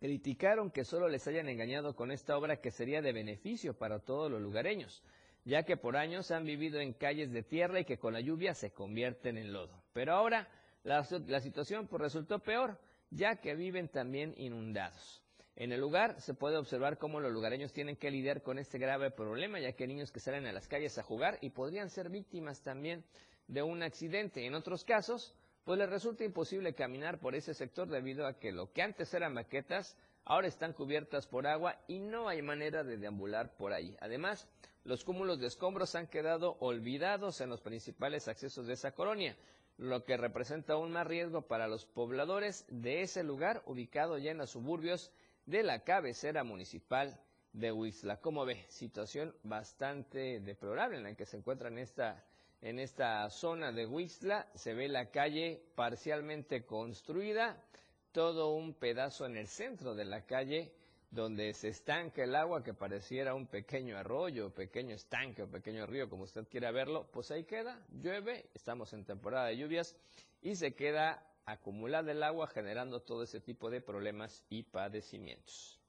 criticaron 0.00 0.70
que 0.70 0.84
solo 0.84 1.08
les 1.08 1.26
hayan 1.26 1.48
engañado 1.48 1.96
con 1.96 2.12
esta 2.12 2.36
obra 2.36 2.60
que 2.60 2.70
sería 2.70 3.02
de 3.02 3.12
beneficio 3.12 3.74
para 3.74 3.98
todos 3.98 4.30
los 4.30 4.40
lugareños 4.40 5.02
ya 5.48 5.62
que 5.62 5.78
por 5.78 5.96
años 5.96 6.30
han 6.30 6.44
vivido 6.44 6.78
en 6.78 6.92
calles 6.92 7.32
de 7.32 7.42
tierra 7.42 7.80
y 7.80 7.84
que 7.86 7.98
con 7.98 8.12
la 8.12 8.20
lluvia 8.20 8.52
se 8.52 8.70
convierten 8.72 9.38
en 9.38 9.52
lodo. 9.52 9.82
Pero 9.94 10.12
ahora 10.12 10.46
la, 10.84 11.04
situación 11.04 11.86
pues, 11.86 12.02
resultó 12.02 12.38
peor, 12.38 12.78
ya 13.10 13.36
que 13.36 13.54
viven 13.54 13.88
también 13.88 14.34
inundados. 14.36 15.22
En 15.60 15.72
el 15.72 15.80
lugar 15.80 16.20
se 16.20 16.34
puede 16.34 16.56
observar 16.56 16.98
cómo 16.98 17.18
los 17.18 17.32
lugareños 17.32 17.72
tienen 17.72 17.96
que 17.96 18.12
lidiar 18.12 18.42
con 18.42 18.60
este 18.60 18.78
grave 18.78 19.10
problema, 19.10 19.58
ya 19.58 19.72
que 19.72 19.82
hay 19.82 19.88
niños 19.88 20.12
que 20.12 20.20
salen 20.20 20.46
a 20.46 20.52
las 20.52 20.68
calles 20.68 20.96
a 20.98 21.02
jugar 21.02 21.36
y 21.40 21.50
podrían 21.50 21.90
ser 21.90 22.10
víctimas 22.10 22.62
también 22.62 23.02
de 23.48 23.64
un 23.64 23.82
accidente. 23.82 24.46
En 24.46 24.54
otros 24.54 24.84
casos, 24.84 25.34
pues 25.64 25.76
les 25.80 25.90
resulta 25.90 26.22
imposible 26.22 26.74
caminar 26.74 27.18
por 27.18 27.34
ese 27.34 27.54
sector 27.54 27.88
debido 27.88 28.28
a 28.28 28.38
que 28.38 28.52
lo 28.52 28.72
que 28.72 28.82
antes 28.82 29.12
eran 29.14 29.34
maquetas 29.34 29.96
ahora 30.24 30.46
están 30.46 30.74
cubiertas 30.74 31.26
por 31.26 31.48
agua 31.48 31.74
y 31.88 31.98
no 31.98 32.28
hay 32.28 32.40
manera 32.40 32.84
de 32.84 32.96
deambular 32.96 33.56
por 33.56 33.72
ahí. 33.72 33.96
Además, 34.00 34.46
los 34.84 35.02
cúmulos 35.02 35.40
de 35.40 35.48
escombros 35.48 35.96
han 35.96 36.06
quedado 36.06 36.56
olvidados 36.60 37.40
en 37.40 37.50
los 37.50 37.62
principales 37.62 38.28
accesos 38.28 38.68
de 38.68 38.74
esa 38.74 38.92
colonia, 38.92 39.36
lo 39.76 40.04
que 40.04 40.16
representa 40.16 40.74
aún 40.74 40.92
más 40.92 41.08
riesgo 41.08 41.42
para 41.42 41.66
los 41.66 41.84
pobladores 41.84 42.64
de 42.68 43.02
ese 43.02 43.24
lugar 43.24 43.64
ubicado 43.66 44.18
ya 44.18 44.30
en 44.30 44.38
los 44.38 44.50
suburbios 44.50 45.10
de 45.48 45.62
la 45.62 45.80
cabecera 45.80 46.44
municipal 46.44 47.18
de 47.54 47.72
Huizla. 47.72 48.20
Como 48.20 48.44
ve, 48.44 48.66
situación 48.68 49.34
bastante 49.42 50.40
deplorable 50.40 50.98
en 50.98 51.04
la 51.04 51.14
que 51.14 51.24
se 51.24 51.38
encuentra 51.38 51.68
en 51.68 51.78
esta, 51.78 52.22
en 52.60 52.78
esta 52.78 53.30
zona 53.30 53.72
de 53.72 53.86
Huizla. 53.86 54.46
Se 54.54 54.74
ve 54.74 54.88
la 54.88 55.10
calle 55.10 55.62
parcialmente 55.74 56.66
construida, 56.66 57.64
todo 58.12 58.52
un 58.52 58.74
pedazo 58.74 59.24
en 59.24 59.38
el 59.38 59.48
centro 59.48 59.94
de 59.94 60.04
la 60.04 60.26
calle 60.26 60.70
donde 61.10 61.54
se 61.54 61.68
estanca 61.68 62.22
el 62.22 62.34
agua 62.34 62.62
que 62.62 62.74
pareciera 62.74 63.34
un 63.34 63.46
pequeño 63.46 63.96
arroyo, 63.96 64.50
pequeño 64.50 64.94
estanque 64.94 65.44
o 65.44 65.50
pequeño 65.50 65.86
río, 65.86 66.10
como 66.10 66.24
usted 66.24 66.46
quiera 66.46 66.70
verlo, 66.72 67.08
pues 67.10 67.30
ahí 67.30 67.44
queda, 67.44 67.82
llueve, 68.02 68.50
estamos 68.52 68.92
en 68.92 69.06
temporada 69.06 69.46
de 69.46 69.56
lluvias 69.56 69.96
y 70.42 70.56
se 70.56 70.74
queda 70.74 71.26
acumulada 71.48 72.12
el 72.12 72.22
agua 72.22 72.46
generando 72.46 73.00
todo 73.00 73.22
ese 73.22 73.40
tipo 73.40 73.70
de 73.70 73.80
problemas 73.80 74.44
y 74.50 74.64
padecimientos. 74.64 75.80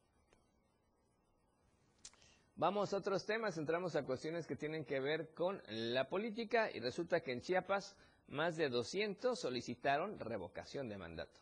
Vamos 2.55 2.93
a 2.93 2.97
otros 2.97 3.25
temas, 3.25 3.57
entramos 3.57 3.95
a 3.95 4.05
cuestiones 4.05 4.47
que 4.47 4.55
tienen 4.55 4.85
que 4.85 4.99
ver 4.99 5.33
con 5.33 5.61
la 5.67 6.09
política 6.09 6.69
y 6.73 6.79
resulta 6.79 7.21
que 7.21 7.33
en 7.33 7.41
Chiapas 7.41 7.95
más 8.27 8.55
de 8.57 8.69
200 8.69 9.37
solicitaron 9.37 10.19
revocación 10.19 10.87
de 10.87 10.97
mandato. 10.97 11.39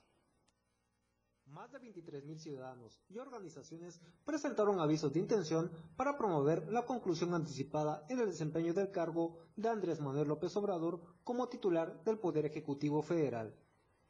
Más 1.47 1.71
de 1.71 1.79
23.000 1.79 2.37
ciudadanos 2.37 2.99
y 3.09 3.19
organizaciones 3.19 4.01
presentaron 4.25 4.79
avisos 4.79 5.13
de 5.13 5.19
intención 5.19 5.71
para 5.95 6.17
promover 6.17 6.67
la 6.71 6.85
conclusión 6.85 7.33
anticipada 7.33 8.05
en 8.09 8.19
el 8.19 8.27
desempeño 8.27 8.73
del 8.73 8.91
cargo 8.91 9.39
de 9.55 9.69
Andrés 9.69 10.01
Manuel 10.01 10.27
López 10.27 10.55
Obrador 10.57 11.01
como 11.23 11.47
titular 11.47 12.03
del 12.03 12.19
Poder 12.19 12.45
Ejecutivo 12.45 13.01
Federal. 13.01 13.55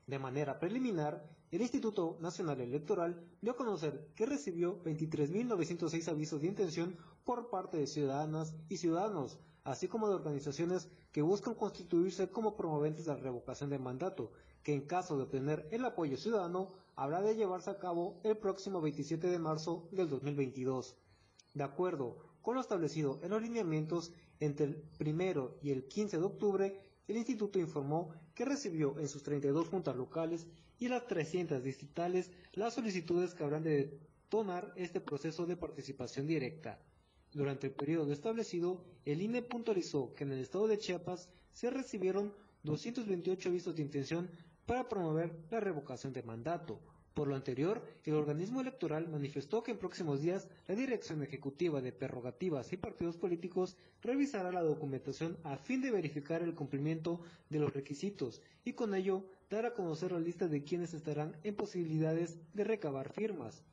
De 0.08 0.20
manera 0.20 0.58
preliminar, 0.58 1.22
el 1.52 1.62
Instituto 1.62 2.18
Nacional 2.22 2.62
Electoral 2.62 3.22
dio 3.42 3.52
a 3.52 3.58
conocer 3.58 4.08
que 4.16 4.26
recibió 4.26 4.82
23.906 4.86 6.08
avisos 6.08 6.42
de 6.42 6.48
intención 6.48 6.96
por 7.26 7.50
parte 7.50 7.76
de 7.76 7.88
ciudadanas 7.88 8.56
y 8.70 8.78
ciudadanos, 8.78 9.38
así 9.66 9.90
como 9.90 10.08
de 10.08 10.16
organizaciones 10.16 10.88
que 11.12 11.22
buscan 11.22 11.56
constituirse 11.56 12.30
como 12.30 12.56
promoventes 12.56 13.06
de 13.06 13.16
la 13.16 13.20
revocación 13.20 13.70
de 13.70 13.80
mandato, 13.80 14.32
que 14.64 14.74
en 14.74 14.88
caso 14.88 15.18
de 15.18 15.24
obtener 15.24 15.68
el 15.72 15.84
apoyo 15.84 16.16
ciudadano 16.16 16.72
habrá 16.96 17.22
de 17.22 17.36
llevarse 17.36 17.70
a 17.70 17.78
cabo 17.78 18.22
el 18.24 18.38
próximo 18.38 18.80
27 18.80 19.28
de 19.28 19.40
marzo 19.40 19.90
del 19.92 20.08
2022. 20.08 20.96
De 21.54 21.64
acuerdo 21.66 22.18
con 22.42 22.56
lo 22.56 22.62
establecido 22.62 23.20
en 23.24 23.32
los 23.32 23.42
lineamientos, 23.42 24.14
entre 24.40 24.68
el 24.68 24.76
primero 24.98 25.58
y 25.62 25.72
el 25.72 25.90
15 25.90 26.18
de 26.18 26.24
octubre, 26.24 26.80
el 27.10 27.18
instituto 27.18 27.60
informó 27.60 28.14
que 28.38 28.46
recibió 28.46 29.00
en 29.00 29.08
sus 29.08 29.24
32 29.24 29.68
juntas 29.68 29.96
locales 29.96 30.46
y 30.78 30.90
las 30.90 31.08
300 31.08 31.64
distritales 31.64 32.30
las 32.54 32.76
solicitudes 32.76 33.34
que 33.34 33.44
habrán 33.44 33.64
de 33.64 34.00
detonar 34.28 34.74
este 34.76 35.02
proceso 35.02 35.48
de 35.48 35.58
participación 35.58 36.28
directa. 36.28 36.80
Durante 37.34 37.66
el 37.66 37.74
periodo 37.74 38.14
establecido, 38.14 38.84
el 39.06 39.24
INE 39.24 39.42
puntualizó 39.42 40.14
que 40.14 40.24
en 40.24 40.34
el 40.34 40.42
estado 40.42 40.68
de 40.68 40.78
Chiapas 40.78 41.30
se 41.52 41.72
recibieron 41.72 42.32
228 42.62 43.50
avisos 43.50 43.76
de 43.76 43.82
intención 43.82 44.30
para 44.68 44.88
promover 44.88 45.36
la 45.50 45.60
revocación 45.60 46.14
de 46.14 46.22
mandato. 46.22 46.80
Por 47.18 47.30
lo 47.30 47.36
anterior, 47.36 47.82
el 48.04 48.14
organismo 48.14 48.62
electoral 48.62 49.10
manifestó 49.10 49.64
que 49.64 49.72
en 49.72 49.80
próximos 49.80 50.22
días 50.22 50.48
la 50.68 50.76
Dirección 50.76 51.24
Ejecutiva 51.24 51.82
de 51.82 51.92
Prerrogativas 51.92 52.72
y 52.74 52.78
Partidos 52.78 53.18
Políticos 53.18 53.76
revisará 54.04 54.52
la 54.52 54.62
documentación 54.62 55.36
a 55.44 55.58
fin 55.58 55.82
de 55.82 55.90
verificar 55.90 56.44
el 56.44 56.54
cumplimiento 56.54 57.20
de 57.50 57.58
los 57.58 57.74
requisitos 57.74 58.44
y 58.64 58.74
con 58.74 58.94
ello 58.94 59.26
dar 59.50 59.66
a 59.66 59.74
conocer 59.74 60.12
la 60.12 60.20
lista 60.20 60.48
de 60.48 60.64
quienes 60.64 60.94
estarán 60.94 61.36
en 61.44 61.56
posibilidades 61.56 62.38
de 62.54 62.64
recabar 62.64 63.12
firmas. 63.12 63.64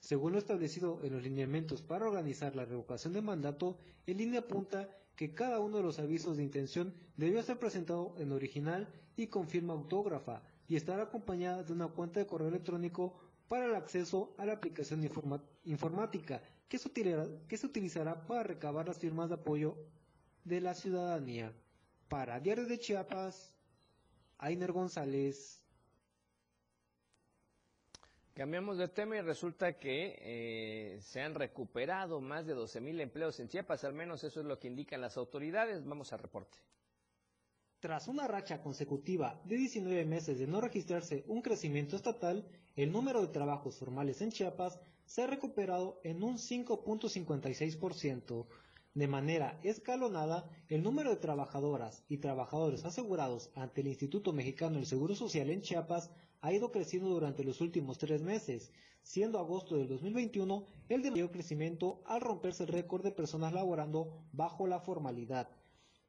Según 0.00 0.32
lo 0.32 0.38
establecido 0.38 0.98
en 1.04 1.12
los 1.12 1.22
lineamientos 1.22 1.82
para 1.82 2.08
organizar 2.08 2.56
la 2.56 2.64
revocación 2.64 3.12
de 3.12 3.22
mandato, 3.22 3.78
el 4.06 4.20
INE 4.20 4.38
apunta 4.38 4.88
que 5.14 5.34
cada 5.34 5.60
uno 5.60 5.76
de 5.76 5.84
los 5.84 6.00
avisos 6.00 6.36
de 6.36 6.42
intención 6.42 6.92
debió 7.16 7.44
ser 7.44 7.60
presentado 7.60 8.16
en 8.18 8.32
original 8.32 8.88
y 9.16 9.28
con 9.28 9.46
firma 9.46 9.74
autógrafa 9.74 10.42
y 10.68 10.76
estar 10.76 11.00
acompañada 11.00 11.62
de 11.62 11.72
una 11.72 11.88
cuenta 11.88 12.20
de 12.20 12.26
correo 12.26 12.48
electrónico 12.48 13.14
para 13.48 13.64
el 13.64 13.74
acceso 13.74 14.34
a 14.36 14.44
la 14.44 14.52
aplicación 14.52 15.02
informática 15.64 16.42
que 16.68 16.78
se, 16.78 17.66
utilizará 17.66 18.26
para 18.26 18.42
recabar 18.42 18.86
las 18.86 18.98
firmas 18.98 19.30
de 19.30 19.36
apoyo 19.36 19.76
de 20.44 20.60
la 20.60 20.74
ciudadanía. 20.74 21.52
Para 22.08 22.40
Diario 22.40 22.66
de 22.66 22.78
Chiapas, 22.78 23.56
Ainer 24.38 24.72
González. 24.72 25.62
Cambiamos 28.34 28.78
de 28.78 28.88
tema 28.88 29.16
y 29.16 29.20
resulta 29.22 29.78
que 29.78 30.16
eh, 30.20 31.00
se 31.00 31.22
han 31.22 31.34
recuperado 31.34 32.20
más 32.20 32.46
de 32.46 32.54
12.000 32.54 33.00
empleos 33.00 33.40
en 33.40 33.48
Chiapas, 33.48 33.82
al 33.84 33.94
menos 33.94 34.22
eso 34.22 34.40
es 34.40 34.46
lo 34.46 34.58
que 34.60 34.68
indican 34.68 35.00
las 35.00 35.16
autoridades. 35.16 35.84
Vamos 35.84 36.12
al 36.12 36.20
reporte. 36.20 36.58
Tras 37.80 38.08
una 38.08 38.26
racha 38.26 38.60
consecutiva 38.60 39.40
de 39.44 39.56
19 39.56 40.04
meses 40.04 40.40
de 40.40 40.48
no 40.48 40.60
registrarse 40.60 41.22
un 41.28 41.42
crecimiento 41.42 41.94
estatal, 41.94 42.44
el 42.74 42.90
número 42.90 43.20
de 43.20 43.28
trabajos 43.28 43.76
formales 43.76 44.20
en 44.20 44.32
Chiapas 44.32 44.80
se 45.04 45.22
ha 45.22 45.28
recuperado 45.28 46.00
en 46.02 46.24
un 46.24 46.38
5.56%. 46.38 48.46
De 48.94 49.06
manera 49.06 49.60
escalonada, 49.62 50.50
el 50.68 50.82
número 50.82 51.10
de 51.10 51.18
trabajadoras 51.18 52.02
y 52.08 52.18
trabajadores 52.18 52.84
asegurados 52.84 53.52
ante 53.54 53.82
el 53.82 53.86
Instituto 53.86 54.32
Mexicano 54.32 54.74
del 54.74 54.86
Seguro 54.86 55.14
Social 55.14 55.48
en 55.48 55.62
Chiapas 55.62 56.10
ha 56.40 56.52
ido 56.52 56.72
creciendo 56.72 57.10
durante 57.10 57.44
los 57.44 57.60
últimos 57.60 57.96
tres 57.96 58.22
meses, 58.22 58.72
siendo 59.02 59.38
agosto 59.38 59.76
del 59.76 59.86
2021 59.86 60.66
el 60.88 61.02
de 61.02 61.12
mayor 61.12 61.30
crecimiento 61.30 62.02
al 62.06 62.22
romperse 62.22 62.64
el 62.64 62.70
récord 62.70 63.04
de 63.04 63.12
personas 63.12 63.52
laborando 63.52 64.24
bajo 64.32 64.66
la 64.66 64.80
formalidad. 64.80 65.48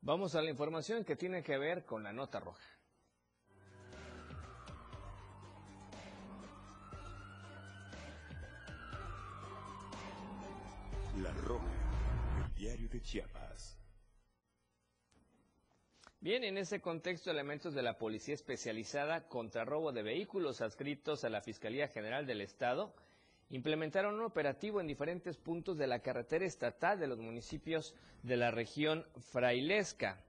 Vamos 0.00 0.34
a 0.34 0.42
la 0.42 0.50
información 0.50 1.04
que 1.04 1.14
tiene 1.14 1.44
que 1.44 1.58
ver 1.58 1.84
con 1.84 2.02
la 2.02 2.12
nota 2.12 2.40
roja. 2.40 2.66
La 11.20 11.30
Roja, 11.32 11.66
el 12.46 12.54
diario 12.54 12.88
de 12.88 13.00
Chiapas. 13.00 13.41
Bien, 16.22 16.44
en 16.44 16.56
ese 16.56 16.80
contexto, 16.80 17.32
elementos 17.32 17.74
de 17.74 17.82
la 17.82 17.98
Policía 17.98 18.34
Especializada 18.34 19.26
contra 19.26 19.64
Robo 19.64 19.90
de 19.90 20.04
Vehículos 20.04 20.60
adscritos 20.60 21.24
a 21.24 21.28
la 21.28 21.40
Fiscalía 21.40 21.88
General 21.88 22.24
del 22.26 22.42
Estado 22.42 22.94
implementaron 23.50 24.14
un 24.14 24.22
operativo 24.22 24.80
en 24.80 24.86
diferentes 24.86 25.36
puntos 25.36 25.78
de 25.78 25.88
la 25.88 25.98
carretera 25.98 26.46
estatal 26.46 27.00
de 27.00 27.08
los 27.08 27.18
municipios 27.18 27.96
de 28.22 28.36
la 28.36 28.52
región 28.52 29.04
frailesca, 29.32 30.24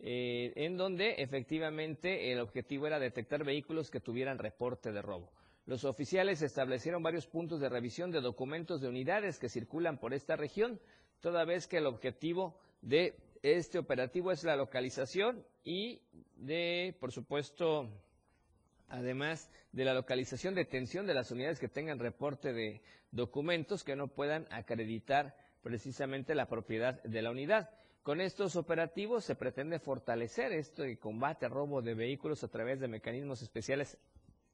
eh, 0.00 0.52
en 0.54 0.76
donde 0.76 1.14
efectivamente 1.22 2.30
el 2.30 2.40
objetivo 2.40 2.86
era 2.86 2.98
detectar 2.98 3.42
vehículos 3.42 3.90
que 3.90 4.00
tuvieran 4.00 4.36
reporte 4.36 4.92
de 4.92 5.00
robo. 5.00 5.32
Los 5.64 5.84
oficiales 5.84 6.42
establecieron 6.42 7.02
varios 7.02 7.26
puntos 7.26 7.58
de 7.58 7.70
revisión 7.70 8.10
de 8.10 8.20
documentos 8.20 8.82
de 8.82 8.88
unidades 8.88 9.38
que 9.38 9.48
circulan 9.48 9.96
por 9.96 10.12
esta 10.12 10.36
región, 10.36 10.78
toda 11.20 11.46
vez 11.46 11.66
que 11.66 11.78
el 11.78 11.86
objetivo 11.86 12.60
de 12.82 13.16
este 13.42 13.78
operativo 13.78 14.32
es 14.32 14.44
la 14.44 14.56
localización 14.56 15.44
y 15.64 16.00
de, 16.36 16.96
por 17.00 17.12
supuesto, 17.12 17.88
además 18.88 19.50
de 19.72 19.84
la 19.84 19.94
localización 19.94 20.54
de 20.54 20.64
detención 20.64 21.06
de 21.06 21.14
las 21.14 21.30
unidades 21.30 21.58
que 21.58 21.68
tengan 21.68 21.98
reporte 21.98 22.52
de 22.52 22.80
documentos 23.10 23.84
que 23.84 23.96
no 23.96 24.08
puedan 24.08 24.46
acreditar 24.50 25.36
precisamente 25.62 26.34
la 26.34 26.46
propiedad 26.46 27.02
de 27.02 27.22
la 27.22 27.30
unidad. 27.30 27.70
Con 28.02 28.20
estos 28.20 28.56
operativos 28.56 29.24
se 29.24 29.34
pretende 29.34 29.78
fortalecer 29.78 30.52
este 30.52 30.98
combate 30.98 31.46
a 31.46 31.50
robo 31.50 31.82
de 31.82 31.94
vehículos 31.94 32.42
a 32.42 32.48
través 32.48 32.80
de 32.80 32.88
mecanismos 32.88 33.42
especiales 33.42 33.98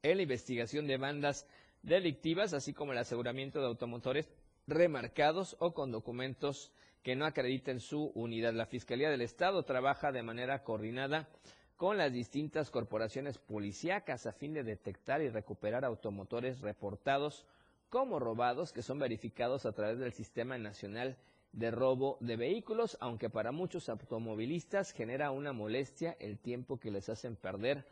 en 0.03 0.17
la 0.17 0.23
investigación 0.23 0.87
de 0.87 0.97
bandas 0.97 1.47
delictivas, 1.83 2.53
así 2.53 2.73
como 2.73 2.93
el 2.93 2.99
aseguramiento 2.99 3.61
de 3.61 3.67
automotores 3.67 4.29
remarcados 4.67 5.57
o 5.61 5.73
con 5.73 5.93
documentos 5.93 6.73
que 7.05 7.15
no 7.15 7.27
acrediten 7.27 7.79
su 7.79 8.11
unidad. 8.15 8.55
La 8.55 8.67
Fiscalía 8.67 9.11
del 9.11 9.21
Estado 9.21 9.63
trabaja 9.63 10.11
de 10.11 10.23
manera 10.23 10.65
coordinada 10.65 11.29
con 11.77 11.99
las 11.99 12.11
distintas 12.11 12.71
corporaciones 12.71 13.37
policíacas 13.37 14.27
a 14.27 14.33
fin 14.33 14.55
de 14.55 14.65
detectar 14.65 15.21
y 15.21 15.29
recuperar 15.29 15.85
automotores 15.85 16.61
reportados 16.61 17.45
como 17.91 18.19
robados 18.19 18.73
que 18.73 18.83
son 18.83 18.99
verificados 18.99 19.67
a 19.67 19.73
través 19.73 19.99
del 19.99 20.15
Sistema 20.15 20.57
Nacional 20.57 21.19
de 21.53 21.71
Robo 21.71 22.17
de 22.21 22.37
Vehículos, 22.37 22.97
aunque 23.01 23.29
para 23.29 23.53
muchos 23.53 23.91
automovilistas 23.91 24.93
genera 24.93 25.31
una 25.31 25.53
molestia 25.53 26.17
el 26.19 26.39
tiempo 26.39 26.81
que 26.81 26.91
les 26.91 27.11
hacen 27.11 27.37
perder 27.37 27.85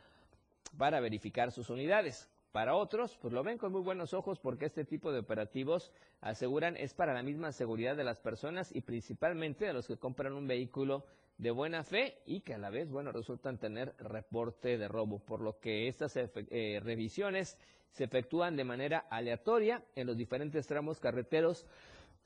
para 0.78 1.00
verificar 1.00 1.52
sus 1.52 1.68
unidades. 1.68 2.32
Para 2.53 2.76
otros, 2.76 3.16
pues 3.22 3.32
lo 3.32 3.42
ven 3.42 3.57
con 3.57 3.72
muy 3.72 3.80
buenos 3.80 4.12
ojos 4.12 4.38
porque 4.38 4.66
este 4.66 4.84
tipo 4.84 5.11
de 5.11 5.20
operativos 5.20 5.90
aseguran 6.20 6.76
es 6.76 6.92
para 6.92 7.14
la 7.14 7.22
misma 7.22 7.50
seguridad 7.50 7.96
de 7.96 8.05
las 8.05 8.18
personas 8.18 8.70
y 8.76 8.82
principalmente 8.82 9.64
de 9.64 9.72
los 9.72 9.86
que 9.86 9.96
compran 9.96 10.34
un 10.34 10.46
vehículo 10.46 11.07
de 11.38 11.50
buena 11.50 11.82
fe 11.82 12.18
y 12.26 12.42
que 12.42 12.53
a 12.53 12.59
la 12.59 12.68
vez, 12.68 12.90
bueno, 12.90 13.11
resultan 13.11 13.57
tener 13.57 13.94
reporte 13.98 14.76
de 14.76 14.86
robo, 14.86 15.18
por 15.18 15.40
lo 15.40 15.59
que 15.61 15.88
estas 15.88 16.14
eh, 16.16 16.80
revisiones 16.84 17.57
se 17.90 18.05
efectúan 18.05 18.55
de 18.55 18.64
manera 18.64 19.07
aleatoria 19.09 19.82
en 19.96 20.07
los 20.07 20.18
diferentes 20.18 20.66
tramos 20.66 21.00
carreteros 21.00 21.66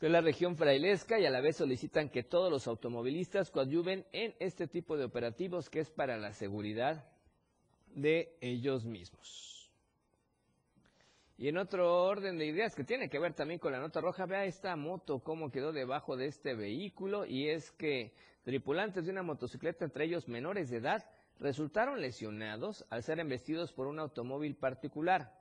de 0.00 0.08
la 0.08 0.20
región 0.20 0.56
frailesca 0.56 1.20
y 1.20 1.24
a 1.24 1.30
la 1.30 1.40
vez 1.40 1.56
solicitan 1.56 2.08
que 2.08 2.24
todos 2.24 2.50
los 2.50 2.66
automovilistas 2.66 3.52
coadyuven 3.52 4.04
en 4.12 4.34
este 4.40 4.66
tipo 4.66 4.96
de 4.96 5.04
operativos 5.04 5.70
que 5.70 5.78
es 5.78 5.90
para 5.90 6.18
la 6.18 6.32
seguridad 6.32 7.04
de 7.94 8.36
ellos 8.40 8.84
mismos. 8.84 9.55
Y 11.38 11.48
en 11.48 11.58
otro 11.58 12.04
orden 12.04 12.38
de 12.38 12.46
ideas 12.46 12.74
que 12.74 12.84
tiene 12.84 13.10
que 13.10 13.18
ver 13.18 13.34
también 13.34 13.60
con 13.60 13.72
la 13.72 13.78
nota 13.78 14.00
roja, 14.00 14.24
vea 14.24 14.46
esta 14.46 14.74
moto, 14.74 15.20
cómo 15.20 15.50
quedó 15.50 15.72
debajo 15.72 16.16
de 16.16 16.26
este 16.26 16.54
vehículo. 16.54 17.26
Y 17.26 17.50
es 17.50 17.70
que 17.72 18.14
tripulantes 18.42 19.04
de 19.04 19.12
una 19.12 19.22
motocicleta, 19.22 19.84
entre 19.84 20.06
ellos 20.06 20.28
menores 20.28 20.70
de 20.70 20.78
edad, 20.78 21.04
resultaron 21.38 22.00
lesionados 22.00 22.86
al 22.88 23.02
ser 23.02 23.20
embestidos 23.20 23.74
por 23.74 23.86
un 23.86 23.98
automóvil 23.98 24.56
particular. 24.56 25.32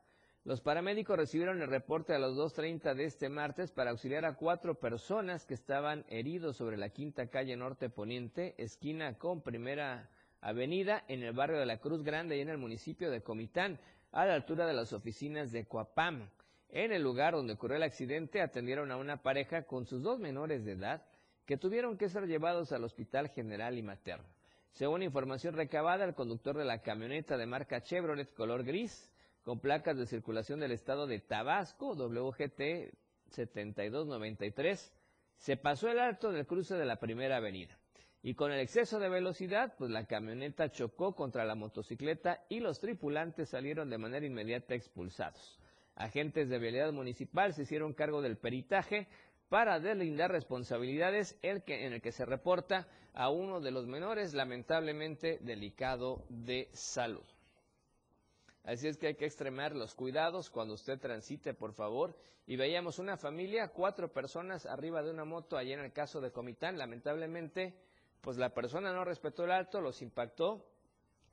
Los 0.44 0.62
paramédicos 0.62 1.18
recibieron 1.18 1.62
el 1.62 1.70
reporte 1.70 2.14
a 2.14 2.20
las 2.20 2.34
2.30 2.34 2.94
de 2.94 3.06
este 3.06 3.30
martes 3.30 3.72
para 3.72 3.92
auxiliar 3.92 4.26
a 4.26 4.36
cuatro 4.36 4.76
personas 4.80 5.46
que 5.46 5.54
estaban 5.54 6.06
heridos 6.10 6.58
sobre 6.58 6.78
la 6.78 6.90
quinta 6.90 7.28
calle 7.28 7.56
norte 7.56 7.90
poniente, 7.90 8.54
esquina 8.58 9.18
con 9.18 9.42
primera 9.42 10.10
avenida, 10.42 11.04
en 11.08 11.24
el 11.24 11.34
barrio 11.34 11.58
de 11.58 11.66
la 11.66 11.80
Cruz 11.80 12.04
Grande 12.04 12.38
y 12.38 12.42
en 12.42 12.50
el 12.50 12.60
municipio 12.60 13.10
de 13.10 13.24
Comitán 13.24 13.80
a 14.16 14.26
la 14.26 14.34
altura 14.34 14.66
de 14.66 14.74
las 14.74 14.94
oficinas 14.94 15.52
de 15.52 15.66
Coapam. 15.66 16.30
En 16.70 16.94
el 16.94 17.04
lugar 17.04 17.34
donde 17.34 17.54
ocurrió 17.54 17.76
el 17.76 17.84
accidente 17.84 18.42
atendieron 18.42 18.90
a 18.90 18.96
una 18.96 19.22
pareja 19.22 19.64
con 19.64 19.86
sus 19.86 20.02
dos 20.02 20.20
menores 20.20 20.64
de 20.64 20.72
edad 20.72 21.04
que 21.46 21.58
tuvieron 21.58 21.98
que 21.98 22.08
ser 22.08 22.26
llevados 22.26 22.72
al 22.72 22.86
Hospital 22.86 23.28
General 23.30 23.78
y 23.78 23.84
Materno. 23.84 24.26
Según 24.72 25.04
información 25.04 25.54
recabada, 25.54 26.06
el 26.06 26.16
conductor 26.16 26.58
de 26.58 26.64
la 26.64 26.82
camioneta 26.82 27.36
de 27.36 27.46
marca 27.46 27.84
Chevrolet 27.84 28.34
color 28.34 28.64
gris, 28.64 29.12
con 29.44 29.60
placas 29.60 29.98
de 29.98 30.06
circulación 30.06 30.62
del 30.62 30.72
estado 30.72 31.08
de 31.08 31.20
Tabasco, 31.20 31.94
WGT 31.94 32.94
7293, 33.32 34.94
se 35.36 35.58
pasó 35.58 35.90
el 35.90 36.00
alto 36.00 36.32
del 36.32 36.48
cruce 36.48 36.76
de 36.76 36.86
la 36.86 37.02
primera 37.02 37.38
avenida 37.38 37.78
y 38.26 38.34
con 38.34 38.52
el 38.52 38.60
exceso 38.60 38.98
de 38.98 39.08
velocidad, 39.08 39.76
pues 39.78 39.92
la 39.92 40.08
camioneta 40.08 40.72
chocó 40.72 41.14
contra 41.14 41.46
la 41.46 41.54
motocicleta 41.54 42.44
y 42.50 42.60
los 42.60 42.80
tripulantes 42.80 43.50
salieron 43.50 43.88
de 43.88 44.00
manera 44.00 44.26
inmediata 44.26 44.74
expulsados. 44.74 45.60
Agentes 45.94 46.50
de 46.50 46.58
vialidad 46.58 46.92
municipal 46.92 47.54
se 47.54 47.62
hicieron 47.62 47.94
cargo 47.94 48.24
del 48.24 48.38
peritaje 48.38 49.08
para 49.48 49.80
deslindar 49.80 50.32
responsabilidades 50.32 51.38
el 51.44 51.62
que, 51.62 51.86
en 51.86 51.94
el 51.94 52.02
que 52.02 52.12
se 52.12 52.26
reporta 52.26 52.88
a 53.14 53.30
uno 53.30 53.62
de 53.62 53.70
los 53.70 53.86
menores 53.86 54.34
lamentablemente 54.34 55.38
delicado 55.42 56.26
de 56.30 56.70
salud. 56.74 57.26
Así 58.64 58.88
es 58.88 58.98
que 58.98 59.06
hay 59.06 59.16
que 59.16 59.26
extremar 59.26 59.76
los 59.76 59.94
cuidados 59.94 60.50
cuando 60.50 60.74
usted 60.74 61.00
transite, 61.00 61.54
por 61.54 61.74
favor. 61.74 62.18
Y 62.48 62.56
veíamos 62.56 62.98
una 62.98 63.18
familia, 63.18 63.68
cuatro 63.68 64.12
personas 64.12 64.66
arriba 64.66 65.04
de 65.04 65.12
una 65.12 65.26
moto 65.26 65.58
allí 65.58 65.74
en 65.74 65.82
el 65.82 65.94
caso 65.94 66.22
de 66.22 66.32
Comitán. 66.32 66.80
Lamentablemente, 66.80 67.76
pues 68.26 68.38
la 68.38 68.50
persona 68.50 68.92
no 68.92 69.06
respetó 69.06 69.44
el 69.44 69.52
alto, 69.52 69.82
los 69.82 70.02
impactó 70.02 70.66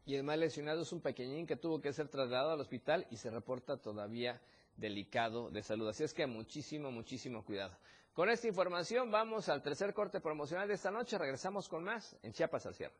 y 0.05 0.15
el 0.15 0.25
más 0.25 0.37
lesionado 0.37 0.83
es 0.83 0.93
un 0.93 1.01
pequeñín 1.01 1.47
que 1.47 1.57
tuvo 1.57 1.81
que 1.81 1.91
ser 1.95 2.09
trasladado 2.09 2.51
al 2.51 2.61
hospital 2.61 3.07
y 3.11 3.17
se 3.17 3.31
reporta 3.31 3.79
todavía 3.79 4.43
delicado 4.77 5.51
de 5.51 5.63
salud. 5.63 5.89
Así 5.89 6.05
es 6.05 6.13
que 6.13 6.27
muchísimo, 6.27 6.91
muchísimo 6.91 7.47
cuidado. 7.47 7.75
Con 8.13 8.29
esta 8.29 8.47
información 8.47 9.11
vamos 9.11 9.49
al 9.49 9.63
tercer 9.63 9.95
corte 9.95 10.21
promocional 10.21 10.69
de 10.69 10.75
esta 10.75 10.91
noche. 10.91 11.17
Regresamos 11.17 11.67
con 11.67 11.83
más 11.83 12.15
en 12.23 12.35
Chiapas 12.35 12.67
al 12.67 12.75
cierre. 12.75 12.95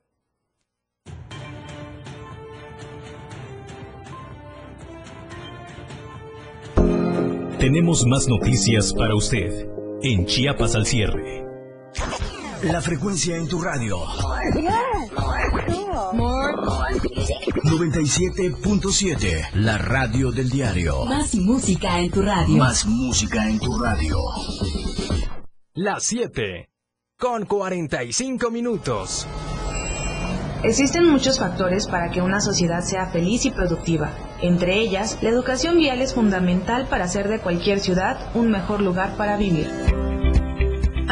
Tenemos 7.59 8.07
más 8.07 8.27
noticias 8.27 8.95
para 8.95 9.15
usted 9.15 9.69
en 10.01 10.25
Chiapas 10.25 10.75
al 10.77 10.87
cierre. 10.87 11.52
La 12.63 12.81
frecuencia 12.81 13.37
en 13.37 13.49
tu 13.49 13.61
radio. 13.61 13.99
97.7, 17.65 19.51
la 19.55 19.79
radio 19.79 20.31
del 20.31 20.49
diario. 20.49 21.05
Más 21.07 21.35
música 21.35 21.99
en 21.99 22.11
tu 22.11 22.23
radio. 22.23 22.57
Más 22.57 22.87
música 22.87 23.49
en 23.49 23.59
tu 23.59 23.77
radio. 23.79 24.17
Las 25.75 26.05
7, 26.05 26.71
con 27.19 27.47
45 27.47 28.51
minutos. 28.51 29.27
Existen 30.63 31.09
muchos 31.09 31.41
factores 31.41 31.89
para 31.89 32.11
que 32.11 32.21
una 32.23 32.41
sociedad 32.41 32.83
sea 32.83 33.11
feliz 33.11 33.45
y 33.47 33.51
productiva. 33.51 34.13
Entre 34.41 34.79
ellas, 34.79 35.19
la 35.21 35.31
educación 35.31 35.79
vial 35.79 36.01
es 36.01 36.15
fundamental 36.15 36.87
para 36.89 37.07
hacer 37.07 37.29
de 37.29 37.41
cualquier 37.41 37.81
ciudad 37.81 38.31
un 38.37 38.53
mejor 38.53 38.81
lugar 38.81 39.17
para 39.17 39.37
vivir. 39.37 39.69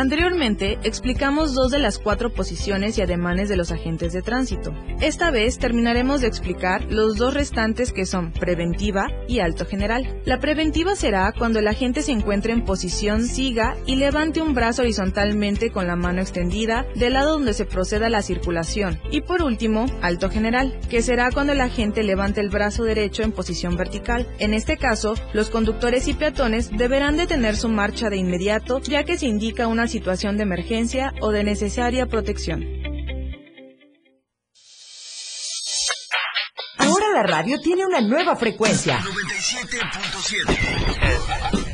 Anteriormente 0.01 0.79
explicamos 0.83 1.53
dos 1.53 1.71
de 1.71 1.79
las 1.79 1.99
cuatro 1.99 2.33
posiciones 2.33 2.97
y 2.97 3.03
ademanes 3.03 3.51
de 3.51 3.57
los 3.59 3.71
agentes 3.71 4.15
de 4.15 4.23
tránsito. 4.23 4.73
Esta 5.03 5.31
vez 5.31 5.59
terminaremos 5.59 6.23
de 6.23 6.27
explicar 6.27 6.91
los 6.91 7.17
dos 7.17 7.35
restantes 7.35 7.93
que 7.93 8.07
son 8.07 8.33
preventiva 8.33 9.09
y 9.29 9.41
alto 9.41 9.67
general. 9.67 10.23
La 10.25 10.39
preventiva 10.39 10.97
será 10.97 11.35
cuando 11.37 11.59
el 11.59 11.69
agente 11.69 12.01
se 12.01 12.13
encuentre 12.13 12.55
en 12.55 12.65
posición 12.65 13.27
siga 13.27 13.77
y 13.85 13.97
levante 13.97 14.41
un 14.41 14.55
brazo 14.55 14.81
horizontalmente 14.81 15.71
con 15.71 15.87
la 15.87 15.97
mano 15.97 16.23
extendida 16.23 16.87
del 16.95 17.13
lado 17.13 17.33
donde 17.33 17.53
se 17.53 17.67
proceda 17.67 18.09
la 18.09 18.23
circulación. 18.23 18.99
Y 19.11 19.21
por 19.21 19.43
último, 19.43 19.85
alto 20.01 20.31
general, 20.31 20.81
que 20.89 21.03
será 21.03 21.31
cuando 21.31 21.53
el 21.53 21.61
agente 21.61 22.03
levante 22.05 22.41
el 22.41 22.49
brazo 22.49 22.85
derecho 22.85 23.23
en 23.23 23.33
posición 23.33 23.77
vertical. 23.77 24.27
En 24.39 24.55
este 24.55 24.79
caso, 24.79 25.13
los 25.35 25.51
conductores 25.51 26.09
y 26.09 26.15
peatones 26.15 26.71
deberán 26.75 27.19
detener 27.19 27.55
su 27.55 27.69
marcha 27.69 28.09
de 28.09 28.17
inmediato 28.17 28.81
ya 28.81 29.05
que 29.05 29.19
se 29.19 29.27
indica 29.27 29.67
una 29.67 29.90
situación 29.91 30.39
de 30.39 30.45
emergencia 30.45 31.13
o 31.21 31.31
de 31.31 31.45
necesaria 31.45 32.07
protección. 32.07 32.65
Ahora 36.79 37.11
la 37.15 37.25
radio 37.25 37.61
tiene 37.61 37.85
una 37.85 38.01
nueva 38.01 38.37
frecuencia. 38.37 39.01
97.7. 39.01 41.71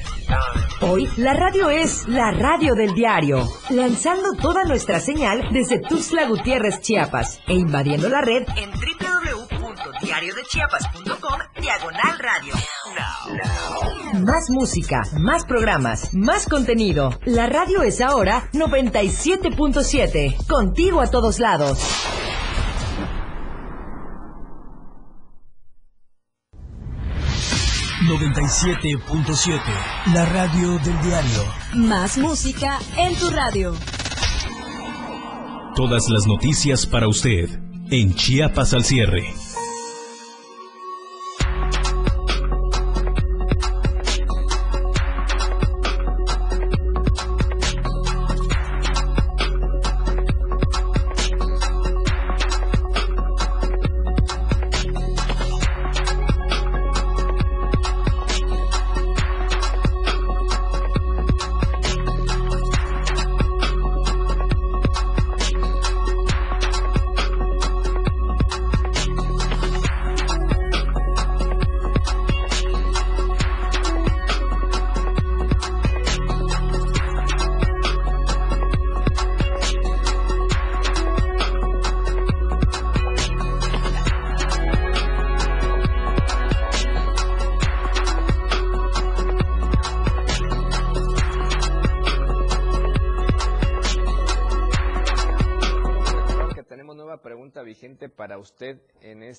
Hoy 0.80 1.08
la 1.16 1.32
radio 1.32 1.70
es 1.70 2.08
la 2.08 2.32
radio 2.32 2.74
del 2.74 2.92
diario, 2.94 3.48
lanzando 3.70 4.32
toda 4.34 4.64
nuestra 4.64 4.98
señal 5.00 5.48
desde 5.52 5.78
Tuxtla 5.80 6.26
Gutiérrez, 6.26 6.80
Chiapas, 6.80 7.40
e 7.46 7.54
invadiendo 7.54 8.08
la 8.08 8.20
red 8.20 8.44
en 8.56 8.72
www.diariodechiapas.com 8.72 11.38
diagonal 11.60 12.18
radio. 12.18 12.54
Más 14.14 14.50
música, 14.50 15.02
más 15.18 15.44
programas, 15.44 16.14
más 16.14 16.46
contenido. 16.46 17.10
La 17.24 17.46
radio 17.46 17.82
es 17.82 18.00
ahora 18.00 18.48
97.7, 18.52 20.46
contigo 20.46 21.00
a 21.00 21.08
todos 21.08 21.38
lados. 21.38 21.78
...97.7... 28.06 29.60
La 30.14 30.24
radio 30.26 30.78
del 30.78 31.02
diario. 31.02 31.44
Más 31.74 32.16
música 32.18 32.78
en 32.96 33.16
tu 33.16 33.30
radio. 33.30 33.74
Todas 35.74 36.08
las 36.08 36.26
noticias 36.26 36.86
para 36.86 37.08
usted 37.08 37.50
en 37.90 38.14
Chiapas 38.14 38.74
al 38.74 38.84
cierre. 38.84 39.34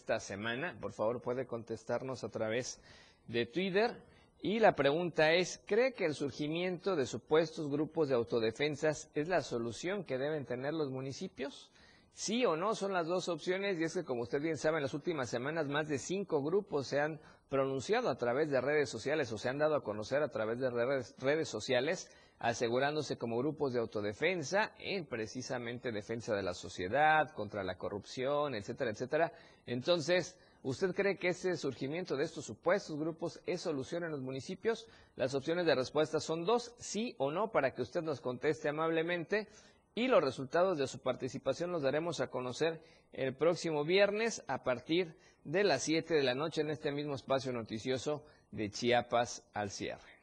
Esta 0.07 0.19
semana. 0.21 0.73
Por 0.79 0.93
favor, 0.93 1.21
puede 1.21 1.45
contestarnos 1.45 2.23
a 2.23 2.29
través 2.29 2.79
de 3.27 3.45
Twitter. 3.45 4.01
Y 4.41 4.59
la 4.59 4.73
pregunta 4.73 5.33
es, 5.33 5.61
¿cree 5.65 5.93
que 5.95 6.05
el 6.05 6.13
surgimiento 6.13 6.95
de 6.95 7.05
supuestos 7.05 7.69
grupos 7.69 8.07
de 8.07 8.15
autodefensas 8.15 9.11
es 9.15 9.27
la 9.27 9.41
solución 9.41 10.05
que 10.05 10.17
deben 10.17 10.45
tener 10.45 10.73
los 10.73 10.91
municipios? 10.91 11.69
Sí 12.13 12.45
o 12.45 12.55
no 12.55 12.73
son 12.73 12.93
las 12.93 13.07
dos 13.07 13.27
opciones 13.27 13.77
y 13.77 13.83
es 13.83 13.95
que 13.95 14.05
como 14.05 14.21
usted 14.21 14.41
bien 14.41 14.57
sabe 14.57 14.77
en 14.77 14.83
las 14.83 14.93
últimas 14.93 15.29
semanas 15.29 15.67
más 15.67 15.89
de 15.89 15.99
cinco 15.99 16.41
grupos 16.41 16.87
se 16.87 17.01
han 17.01 17.19
pronunciado 17.49 18.09
a 18.09 18.17
través 18.17 18.49
de 18.49 18.61
redes 18.61 18.89
sociales 18.89 19.29
o 19.33 19.37
se 19.37 19.49
han 19.49 19.57
dado 19.57 19.75
a 19.75 19.83
conocer 19.83 20.23
a 20.23 20.29
través 20.29 20.57
de 20.59 20.69
redes, 20.69 21.15
redes 21.19 21.49
sociales 21.49 22.09
asegurándose 22.39 23.17
como 23.17 23.37
grupos 23.37 23.73
de 23.73 23.79
autodefensa 23.79 24.73
en 24.79 25.05
precisamente 25.05 25.91
defensa 25.91 26.35
de 26.35 26.43
la 26.43 26.53
sociedad, 26.53 27.31
contra 27.31 27.63
la 27.63 27.77
corrupción, 27.77 28.53
etcétera, 28.53 28.91
etcétera. 28.91 29.31
Entonces, 29.65 30.37
¿usted 30.61 30.93
cree 30.93 31.17
que 31.17 31.29
ese 31.29 31.57
surgimiento 31.57 32.15
de 32.15 32.25
estos 32.25 32.45
supuestos 32.45 32.97
grupos 32.99 33.41
es 33.45 33.61
solución 33.61 34.03
en 34.03 34.11
los 34.11 34.21
municipios? 34.21 34.87
Las 35.15 35.33
opciones 35.33 35.65
de 35.65 35.75
respuesta 35.75 36.19
son 36.19 36.45
dos, 36.45 36.73
sí 36.77 37.15
o 37.17 37.31
no, 37.31 37.51
para 37.51 37.73
que 37.73 37.81
usted 37.81 38.01
nos 38.01 38.21
conteste 38.21 38.69
amablemente. 38.69 39.47
Y 39.95 40.07
los 40.07 40.23
resultados 40.23 40.77
de 40.77 40.85
su 40.85 40.99
participación 40.99 41.71
los 41.71 41.81
daremos 41.81 42.19
a 42.19 42.29
conocer 42.29 42.79
el 43.13 43.33
próximo 43.33 43.83
viernes 43.83 44.43
a 44.47 44.63
partir 44.63 45.15
de 45.43 45.63
las 45.63 45.81
7 45.83 46.13
de 46.13 46.23
la 46.23 46.35
noche 46.35 46.61
en 46.61 46.69
este 46.69 46.91
mismo 46.91 47.15
espacio 47.15 47.51
noticioso 47.51 48.23
de 48.51 48.69
Chiapas 48.69 49.43
al 49.53 49.71
cierre. 49.71 50.16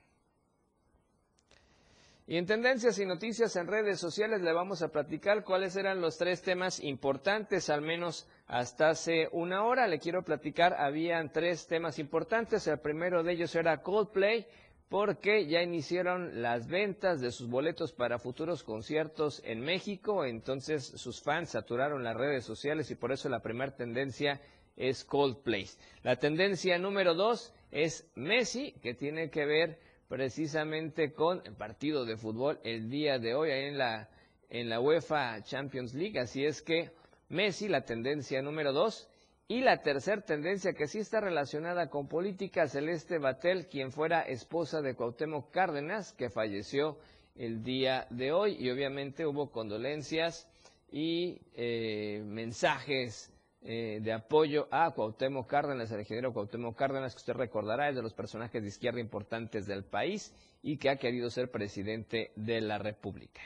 Y 2.27 2.39
en 2.39 2.47
tendencias 2.47 2.99
y 2.99 3.05
noticias 3.05 3.55
en 3.57 3.66
redes 3.66 4.01
sociales 4.01 4.41
le 4.41 4.53
vamos 4.55 4.81
a 4.81 4.89
platicar 4.89 5.45
cuáles 5.45 5.77
eran 5.77 6.01
los 6.01 6.16
tres 6.16 6.41
temas 6.41 6.81
importantes, 6.81 7.68
al 7.68 7.83
menos 7.83 8.27
hasta 8.47 8.89
hace 8.89 9.29
una 9.33 9.62
hora. 9.64 9.87
Le 9.87 9.99
quiero 9.99 10.22
platicar, 10.22 10.72
habían 10.79 11.33
tres 11.33 11.66
temas 11.66 11.99
importantes. 11.99 12.66
El 12.66 12.79
primero 12.79 13.22
de 13.22 13.33
ellos 13.33 13.55
era 13.55 13.83
Coldplay, 13.83 14.47
porque 14.89 15.47
ya 15.47 15.61
iniciaron 15.61 16.41
las 16.41 16.66
ventas 16.66 17.20
de 17.20 17.31
sus 17.31 17.51
boletos 17.51 17.93
para 17.93 18.18
futuros 18.18 18.62
conciertos 18.62 19.43
en 19.45 19.61
México. 19.61 20.25
Entonces 20.25 20.83
sus 20.83 21.20
fans 21.20 21.51
saturaron 21.51 22.05
las 22.05 22.16
redes 22.16 22.47
sociales 22.47 22.91
y 22.91 22.95
por 22.95 23.12
eso 23.12 23.29
la 23.29 23.43
primera 23.43 23.77
tendencia 23.77 24.41
es 24.77 25.05
Coldplay. 25.05 25.68
La 26.03 26.16
tendencia 26.16 26.79
número 26.79 27.12
dos 27.12 27.53
es 27.70 28.11
Messi, 28.14 28.72
que 28.81 28.95
tiene 28.95 29.29
que 29.29 29.45
ver 29.45 29.79
precisamente 30.09 31.12
con 31.12 31.42
el 31.44 31.55
partido 31.55 32.05
de 32.05 32.16
fútbol 32.16 32.61
el 32.64 32.90
día 32.90 33.18
de 33.18 33.34
hoy 33.34 33.50
ahí 33.50 33.64
en 33.66 33.78
la, 33.78 34.09
en 34.50 34.68
la 34.68 34.80
UEFA 34.80 35.42
Champions 35.42 35.94
League. 35.94 36.18
Así 36.18 36.44
es 36.44 36.62
que 36.62 36.90
Messi, 37.28 37.68
la 37.68 37.84
tendencia 37.84 38.42
número 38.42 38.72
dos, 38.72 39.09
Y 39.46 39.61
la 39.61 39.82
tercera 39.82 40.22
tendencia 40.22 40.72
que 40.72 40.86
sí 40.86 41.00
está 41.00 41.20
relacionada 41.20 41.90
con 41.90 42.09
política, 42.09 42.66
Celeste 42.66 43.18
Batel, 43.18 43.66
quien 43.66 43.92
fuera 43.92 44.22
esposa 44.22 44.80
de 44.80 44.94
Cuauhtémoc 44.94 45.50
Cárdenas, 45.50 46.14
que 46.14 46.30
falleció 46.30 46.96
el 47.36 47.62
día 47.62 48.07
de 48.09 48.32
hoy 48.32 48.57
y 48.59 48.70
obviamente 48.70 49.26
hubo 49.26 49.50
condolencias 49.50 50.48
y 50.90 51.42
eh, 51.52 52.22
mensajes 52.24 53.34
eh, 53.66 54.00
de 54.02 54.12
apoyo 54.12 54.68
a 54.70 54.90
Cuauhtémoc 54.90 55.48
Cárdenas, 55.48 55.90
el 55.90 56.00
ingeniero 56.00 56.34
Cuauhtémoc 56.34 56.76
Cárdenas, 56.76 57.14
que 57.14 57.20
usted 57.20 57.32
recordará 57.32 57.88
es 57.88 57.96
de 57.96 58.02
los 58.02 58.12
personajes 58.12 58.62
de 58.62 58.68
izquierda 58.68 59.00
importantes 59.00 59.66
del 59.66 59.84
país 59.84 60.34
y 60.62 60.76
que 60.76 60.90
ha 60.90 60.96
querido 60.96 61.30
ser 61.30 61.50
presidente 61.50 62.30
de 62.36 62.60
la 62.60 62.76
República. 62.76 63.40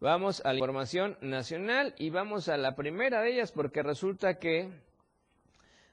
Vamos 0.00 0.42
a 0.44 0.52
la 0.52 0.58
información 0.58 1.16
nacional 1.22 1.94
y 1.96 2.10
vamos 2.10 2.50
a 2.50 2.58
la 2.58 2.74
primera 2.74 3.22
de 3.22 3.32
ellas 3.32 3.52
porque 3.52 3.82
resulta 3.82 4.38
que 4.38 4.68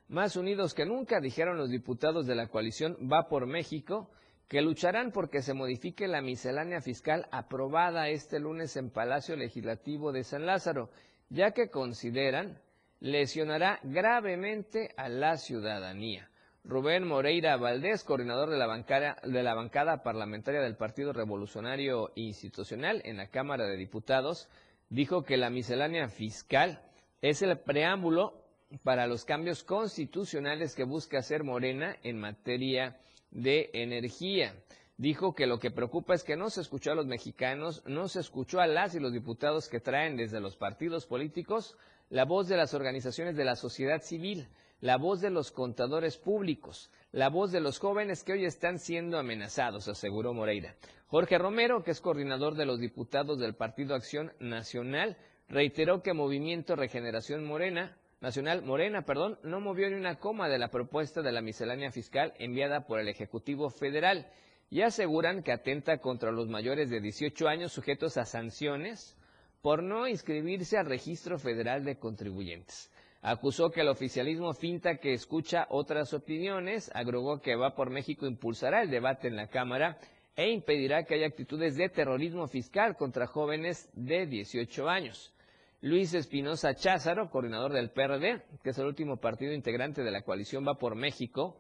más 0.10 0.36
unidos 0.36 0.74
que 0.74 0.86
nunca, 0.86 1.22
dijeron 1.22 1.58
los 1.58 1.70
diputados 1.70 2.26
de 2.26 2.36
la 2.36 2.48
coalición 2.48 2.98
Va 3.10 3.30
por 3.30 3.46
México, 3.46 4.10
que 4.50 4.62
lucharán 4.62 5.12
porque 5.12 5.44
se 5.44 5.54
modifique 5.54 6.08
la 6.08 6.22
miscelánea 6.22 6.82
fiscal 6.82 7.28
aprobada 7.32 8.10
este 8.10 8.40
lunes 8.40 8.76
en 8.76 8.90
Palacio 8.90 9.36
Legislativo 9.36 10.12
de 10.12 10.24
San 10.24 10.48
Lázaro, 10.48 10.90
ya 11.30 11.52
que 11.52 11.70
consideran 11.70 12.60
lesionará 13.00 13.80
gravemente 13.84 14.94
a 14.98 15.10
la 15.10 15.38
ciudadanía. 15.38 16.30
Rubén 16.64 17.08
Moreira 17.08 17.56
Valdés, 17.56 18.04
coordinador 18.04 18.50
de 18.50 18.58
la, 18.58 18.68
bancada, 18.68 19.18
de 19.24 19.44
la 19.44 19.56
bancada 19.56 20.04
parlamentaria 20.04 20.62
del 20.62 20.76
Partido 20.76 21.14
Revolucionario 21.14 22.12
Institucional 22.16 23.02
en 23.06 23.18
la 23.18 23.28
Cámara 23.28 23.66
de 23.66 23.78
Diputados, 23.78 24.50
dijo 24.90 25.24
que 25.24 25.38
la 25.38 25.50
miscelánea 25.50 26.10
fiscal 26.10 26.82
es 27.22 27.42
el 27.42 27.58
preámbulo 27.60 28.44
para 28.84 29.08
los 29.08 29.26
cambios 29.26 29.64
constitucionales 29.64 30.76
que 30.76 30.84
busca 30.84 31.20
hacer 31.20 31.44
Morena 31.44 31.96
en 32.04 32.20
materia 32.20 32.98
de 33.32 33.70
energía. 33.74 34.54
Dijo 35.00 35.34
que 35.34 35.48
lo 35.48 35.58
que 35.58 35.72
preocupa 35.72 36.14
es 36.14 36.24
que 36.24 36.36
no 36.36 36.52
se 36.52 36.62
escuchó 36.62 36.92
a 36.92 36.96
los 36.96 37.08
mexicanos, 37.08 37.82
no 37.88 38.08
se 38.08 38.20
escuchó 38.20 38.60
a 38.60 38.68
las 38.68 38.94
y 38.94 39.00
los 39.00 39.12
diputados 39.12 39.68
que 39.68 39.80
traen 39.80 40.16
desde 40.16 40.40
los 40.40 40.56
partidos 40.56 41.08
políticos 41.08 41.76
la 42.12 42.26
voz 42.26 42.48
de 42.48 42.58
las 42.58 42.76
organizaciones 42.76 43.36
de 43.36 43.46
la 43.46 43.56
sociedad 43.56 44.02
civil 44.02 44.48
la 44.82 44.98
voz 44.98 45.20
de 45.20 45.30
los 45.30 45.52
contadores 45.52 46.18
públicos, 46.18 46.90
la 47.12 47.30
voz 47.30 47.52
de 47.52 47.60
los 47.60 47.80
jóvenes 47.80 48.24
que 48.24 48.34
hoy 48.34 48.46
están 48.46 48.80
siendo 48.80 49.18
amenazados, 49.18 49.88
aseguró 49.88 50.34
Moreira. 50.34 50.76
Jorge 51.08 51.38
Romero, 51.38 51.84
que 51.84 51.92
es 51.92 52.02
coordinador 52.02 52.56
de 52.56 52.66
los 52.66 52.80
diputados 52.80 53.40
del 53.40 53.56
Partido 53.56 53.96
Acción 53.96 54.32
Nacional, 54.40 55.18
reiteró 55.50 56.02
que 56.02 56.14
Movimiento 56.14 56.76
Regeneración 56.76 57.44
Morena, 57.46 57.98
Nacional 58.22 58.62
Morena, 58.64 59.04
perdón, 59.04 59.40
no 59.44 59.60
movió 59.60 59.90
ni 59.90 59.96
una 59.96 60.20
coma 60.20 60.50
de 60.50 60.60
la 60.60 60.70
propuesta 60.70 61.22
de 61.22 61.32
la 61.32 61.42
miscelánea 61.42 61.92
fiscal 61.92 62.34
enviada 62.38 62.86
por 62.86 63.00
el 63.00 63.08
Ejecutivo 63.08 63.70
Federal 63.70 64.28
y 64.70 64.82
aseguran 64.82 65.44
que 65.44 65.52
atenta 65.52 65.98
contra 65.98 66.32
los 66.32 66.48
mayores 66.48 66.90
de 66.90 67.02
18 67.02 67.48
años 67.48 67.72
sujetos 67.72 68.18
a 68.18 68.26
sanciones 68.26 69.18
por 69.62 69.84
no 69.84 70.08
inscribirse 70.08 70.78
al 70.78 70.86
Registro 70.86 71.38
Federal 71.40 71.84
de 71.84 71.98
Contribuyentes. 71.98 72.92
Acusó 73.22 73.72
que 73.72 73.82
el 73.82 73.90
oficialismo 73.90 74.54
finta 74.54 74.98
que 74.98 75.14
escucha 75.14 75.68
otras 75.70 76.14
opiniones, 76.14 76.90
agregó 76.94 77.42
que 77.42 77.56
va 77.56 77.76
por 77.76 77.90
México 77.90 78.26
impulsará 78.26 78.82
el 78.82 78.90
debate 78.90 79.28
en 79.28 79.36
la 79.36 79.48
Cámara 79.48 79.98
e 80.38 80.50
impedirá 80.52 81.04
que 81.04 81.16
haya 81.16 81.28
actitudes 81.28 81.76
de 81.76 81.90
terrorismo 81.90 82.48
fiscal 82.48 82.96
contra 82.96 83.28
jóvenes 83.28 83.90
de 83.94 84.26
18 84.26 84.88
años. 84.88 85.34
Luis 85.82 86.14
Espinosa 86.14 86.76
Cházaro, 86.76 87.30
coordinador 87.30 87.74
del 87.74 87.90
PRD, 87.90 88.42
que 88.64 88.70
es 88.70 88.78
el 88.78 88.86
último 88.86 89.18
partido 89.18 89.54
integrante 89.54 90.02
de 90.02 90.12
la 90.12 90.22
coalición 90.22 90.66
Va 90.66 90.76
por 90.76 90.96
México, 90.96 91.58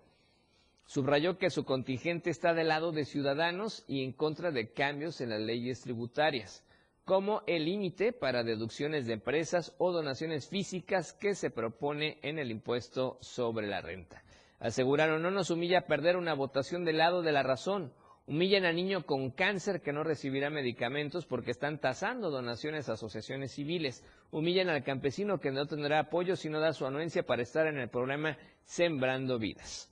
subrayó 0.89 1.37
que 1.37 1.51
su 1.51 1.65
contingente 1.65 2.31
está 2.31 2.55
del 2.55 2.69
lado 2.69 2.91
de 2.91 3.05
ciudadanos 3.05 3.85
y 3.87 4.03
en 4.03 4.11
contra 4.11 4.49
de 4.49 4.73
cambios 4.73 5.21
en 5.21 5.29
las 5.29 5.39
leyes 5.39 5.81
tributarias 5.81 6.65
como 7.05 7.43
el 7.45 7.65
límite 7.65 8.11
para 8.11 8.43
deducciones 8.43 9.05
de 9.05 9.13
empresas 9.13 9.75
o 9.77 9.91
donaciones 9.91 10.47
físicas 10.47 11.13
que 11.13 11.35
se 11.35 11.51
propone 11.51 12.17
en 12.23 12.39
el 12.39 12.49
impuesto 12.49 13.19
sobre 13.21 13.67
la 13.67 13.81
renta. 13.81 14.23
Aseguraron, 14.59 15.21
no 15.21 15.29
nos 15.29 15.51
humilla 15.51 15.85
perder 15.85 16.17
una 16.17 16.33
votación 16.33 16.85
del 16.85 16.97
lado 16.97 17.21
de 17.21 17.33
la 17.33 17.43
razón. 17.43 17.93
Humillan 18.25 18.65
a 18.65 18.73
niño 18.73 19.05
con 19.05 19.29
cáncer 19.29 19.81
que 19.81 19.93
no 19.93 20.03
recibirá 20.03 20.49
medicamentos 20.49 21.25
porque 21.27 21.51
están 21.51 21.79
tasando 21.79 22.31
donaciones 22.31 22.89
a 22.89 22.93
asociaciones 22.93 23.51
civiles. 23.51 24.03
Humillan 24.31 24.69
al 24.69 24.83
campesino 24.83 25.39
que 25.39 25.51
no 25.51 25.67
tendrá 25.67 25.99
apoyo 25.99 26.35
si 26.35 26.49
no 26.49 26.59
da 26.59 26.73
su 26.73 26.85
anuencia 26.85 27.23
para 27.23 27.43
estar 27.43 27.67
en 27.67 27.77
el 27.77 27.89
programa 27.89 28.37
Sembrando 28.65 29.37
Vidas. 29.37 29.89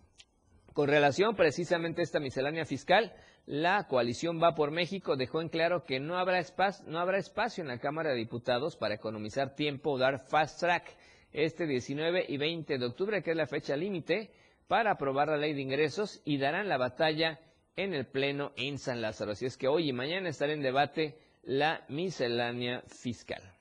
Con 0.78 0.90
relación 0.90 1.36
precisamente 1.36 2.02
a 2.02 2.04
esta 2.04 2.20
miscelánea 2.20 2.64
fiscal, 2.64 3.12
la 3.48 3.88
coalición 3.88 4.40
Va 4.40 4.54
por 4.54 4.70
México 4.70 5.16
dejó 5.16 5.42
en 5.42 5.50
claro 5.50 5.84
que 5.84 6.00
no 6.00 6.20
habrá, 6.20 6.38
espacio, 6.38 6.86
no 6.88 7.00
habrá 7.00 7.18
espacio 7.18 7.64
en 7.64 7.68
la 7.70 7.80
Cámara 7.80 8.12
de 8.12 8.18
Diputados 8.18 8.76
para 8.76 8.94
economizar 8.94 9.56
tiempo 9.56 9.94
o 9.94 9.98
dar 9.98 10.20
fast 10.20 10.60
track 10.60 10.96
este 11.34 11.66
19 11.66 12.26
y 12.30 12.38
20 12.38 12.78
de 12.78 12.86
octubre, 12.86 13.24
que 13.24 13.32
es 13.32 13.38
la 13.38 13.48
fecha 13.48 13.76
límite 13.76 14.30
para 14.68 14.92
aprobar 14.92 15.30
la 15.30 15.38
ley 15.38 15.56
de 15.56 15.62
ingresos 15.62 16.22
y 16.26 16.38
darán 16.38 16.70
la 16.70 16.78
batalla 16.78 17.40
en 17.76 17.96
el 17.96 18.06
Pleno 18.06 18.52
en 18.56 18.78
San 18.78 19.02
Lázaro. 19.02 19.32
Así 19.32 19.48
es 19.48 19.58
que 19.58 19.68
hoy 19.68 19.90
y 19.90 19.94
mañana 19.94 20.30
estará 20.30 20.54
en 20.54 20.62
debate 20.62 21.18
la 21.42 21.86
miscelánea 21.90 22.84
fiscal. 22.86 23.57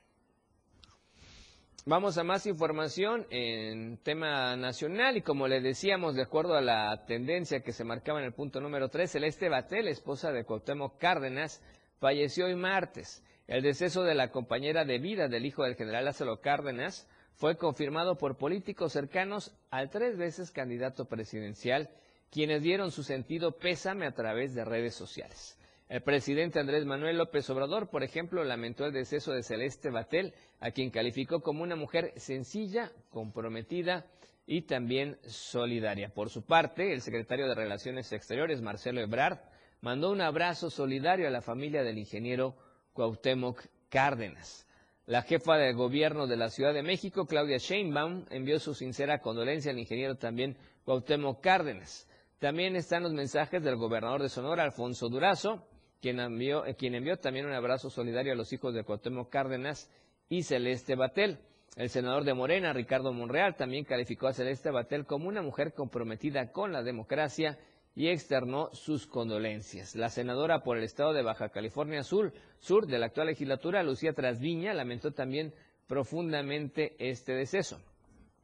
Vamos 1.89 2.17
a 2.17 2.25
más 2.25 2.45
información 2.45 3.25
en 3.29 3.95
tema 4.03 4.57
nacional 4.57 5.15
y 5.15 5.21
como 5.21 5.47
le 5.47 5.61
decíamos, 5.61 6.15
de 6.15 6.23
acuerdo 6.23 6.57
a 6.57 6.61
la 6.61 7.05
tendencia 7.05 7.61
que 7.61 7.71
se 7.71 7.85
marcaba 7.85 8.19
en 8.19 8.25
el 8.25 8.33
punto 8.33 8.59
número 8.59 8.89
3, 8.89 9.09
Celeste 9.09 9.47
Batel, 9.47 9.87
esposa 9.87 10.33
de 10.33 10.43
Cuauhtémoc 10.43 10.97
Cárdenas, 10.97 11.63
falleció 12.01 12.47
hoy 12.47 12.55
martes. 12.55 13.23
El 13.47 13.63
deceso 13.63 14.03
de 14.03 14.15
la 14.15 14.31
compañera 14.31 14.83
de 14.83 14.99
vida 14.99 15.29
del 15.29 15.45
hijo 15.45 15.63
del 15.63 15.77
general 15.77 16.03
Lázaro 16.03 16.41
Cárdenas 16.41 17.07
fue 17.35 17.55
confirmado 17.55 18.17
por 18.17 18.35
políticos 18.35 18.91
cercanos 18.91 19.55
al 19.71 19.89
tres 19.89 20.17
veces 20.17 20.51
candidato 20.51 21.05
presidencial, 21.05 21.89
quienes 22.29 22.63
dieron 22.63 22.91
su 22.91 23.03
sentido 23.03 23.53
pésame 23.53 24.07
a 24.07 24.11
través 24.11 24.53
de 24.53 24.65
redes 24.65 24.93
sociales. 24.93 25.56
El 25.89 26.01
presidente 26.01 26.59
Andrés 26.59 26.85
Manuel 26.85 27.17
López 27.17 27.49
Obrador, 27.49 27.89
por 27.89 28.03
ejemplo, 28.03 28.43
lamentó 28.43 28.85
el 28.85 28.91
deceso 28.91 29.31
de 29.31 29.41
Celeste 29.41 29.89
Batel, 29.89 30.33
a 30.59 30.71
quien 30.71 30.89
calificó 30.89 31.39
como 31.39 31.63
una 31.63 31.77
mujer 31.77 32.11
sencilla, 32.17 32.91
comprometida 33.09 34.05
y 34.45 34.63
también 34.63 35.17
solidaria. 35.25 36.09
Por 36.09 36.29
su 36.29 36.45
parte, 36.45 36.91
el 36.91 37.01
secretario 37.01 37.47
de 37.47 37.55
Relaciones 37.55 38.11
Exteriores, 38.11 38.61
Marcelo 38.61 38.99
Ebrard, 38.99 39.39
mandó 39.79 40.11
un 40.11 40.19
abrazo 40.19 40.69
solidario 40.69 41.25
a 41.25 41.31
la 41.31 41.41
familia 41.41 41.83
del 41.83 41.97
ingeniero 41.97 42.57
Cuauhtémoc 42.91 43.63
Cárdenas. 43.87 44.67
La 45.05 45.21
jefa 45.21 45.55
de 45.55 45.71
gobierno 45.71 46.27
de 46.27 46.35
la 46.35 46.49
Ciudad 46.49 46.73
de 46.73 46.83
México, 46.83 47.27
Claudia 47.27 47.59
Sheinbaum, 47.59 48.25
envió 48.29 48.59
su 48.59 48.73
sincera 48.73 49.21
condolencia 49.21 49.71
al 49.71 49.79
ingeniero 49.79 50.15
también 50.15 50.57
Cuauhtémoc 50.83 51.39
Cárdenas. 51.39 52.09
También 52.39 52.75
están 52.75 53.03
los 53.03 53.13
mensajes 53.13 53.63
del 53.63 53.77
gobernador 53.77 54.21
de 54.21 54.27
Sonora, 54.27 54.63
Alfonso 54.63 55.07
Durazo, 55.07 55.65
quien 56.01 56.19
envió, 56.19 56.65
eh, 56.65 56.75
quien 56.75 56.95
envió 56.95 57.17
también 57.17 57.45
un 57.45 57.53
abrazo 57.53 57.89
solidario 57.89 58.33
a 58.33 58.35
los 58.35 58.53
hijos 58.53 58.73
de 58.73 58.83
Cuauhtémoc 58.83 59.29
Cárdenas 59.29 59.89
y 60.29 60.43
Celeste 60.43 60.95
Batel. 60.95 61.39
El 61.75 61.89
senador 61.89 62.23
de 62.23 62.33
Morena, 62.33 62.73
Ricardo 62.73 63.13
Monreal, 63.13 63.55
también 63.55 63.85
calificó 63.85 64.27
a 64.27 64.33
Celeste 64.33 64.71
Batel 64.71 65.05
como 65.05 65.27
una 65.27 65.41
mujer 65.41 65.73
comprometida 65.73 66.51
con 66.51 66.71
la 66.71 66.81
democracia 66.81 67.59
y 67.95 68.09
externó 68.09 68.69
sus 68.73 69.07
condolencias. 69.07 69.95
La 69.95 70.09
senadora 70.09 70.63
por 70.63 70.77
el 70.77 70.83
estado 70.83 71.13
de 71.13 71.23
Baja 71.23 71.49
California 71.49 72.03
Sur, 72.03 72.33
sur 72.59 72.87
de 72.87 72.99
la 72.99 73.07
actual 73.07 73.27
legislatura, 73.27 73.83
Lucía 73.83 74.13
Trasviña, 74.13 74.73
lamentó 74.73 75.11
también 75.11 75.53
profundamente 75.87 76.95
este 76.99 77.33
deceso. 77.33 77.79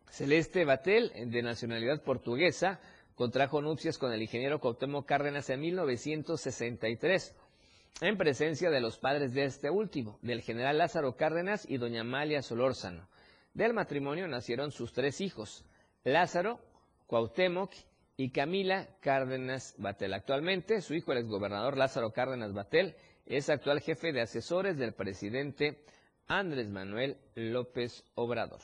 Celeste 0.09 0.65
Batel, 0.65 1.11
de 1.31 1.41
nacionalidad 1.41 2.03
portuguesa, 2.03 2.79
contrajo 3.15 3.61
nupcias 3.61 3.97
con 3.97 4.11
el 4.11 4.21
ingeniero 4.21 4.59
Cuauhtémoc 4.59 5.07
Cárdenas 5.07 5.49
en 5.49 5.61
1963 5.61 7.35
en 8.01 8.17
presencia 8.17 8.69
de 8.69 8.81
los 8.81 8.97
padres 8.97 9.33
de 9.33 9.45
este 9.45 9.69
último, 9.69 10.17
del 10.21 10.41
general 10.41 10.77
Lázaro 10.77 11.15
Cárdenas 11.15 11.69
y 11.69 11.77
doña 11.77 12.01
Amalia 12.01 12.41
Solórzano. 12.41 13.07
Del 13.53 13.73
matrimonio 13.73 14.27
nacieron 14.27 14.71
sus 14.71 14.93
tres 14.93 15.21
hijos, 15.21 15.63
Lázaro, 16.03 16.59
Cuauhtémoc 17.07 17.71
y 18.17 18.31
Camila 18.31 18.89
Cárdenas 18.99 19.75
Batel. 19.77 20.13
Actualmente, 20.13 20.81
su 20.81 20.95
hijo, 20.95 21.11
el 21.11 21.19
exgobernador 21.19 21.77
Lázaro 21.77 22.11
Cárdenas 22.11 22.53
Batel, 22.53 22.95
es 23.25 23.49
actual 23.49 23.79
jefe 23.79 24.11
de 24.11 24.21
asesores 24.21 24.77
del 24.77 24.93
presidente 24.93 25.85
Andrés 26.27 26.69
Manuel 26.69 27.17
López 27.35 28.03
Obrador. 28.15 28.59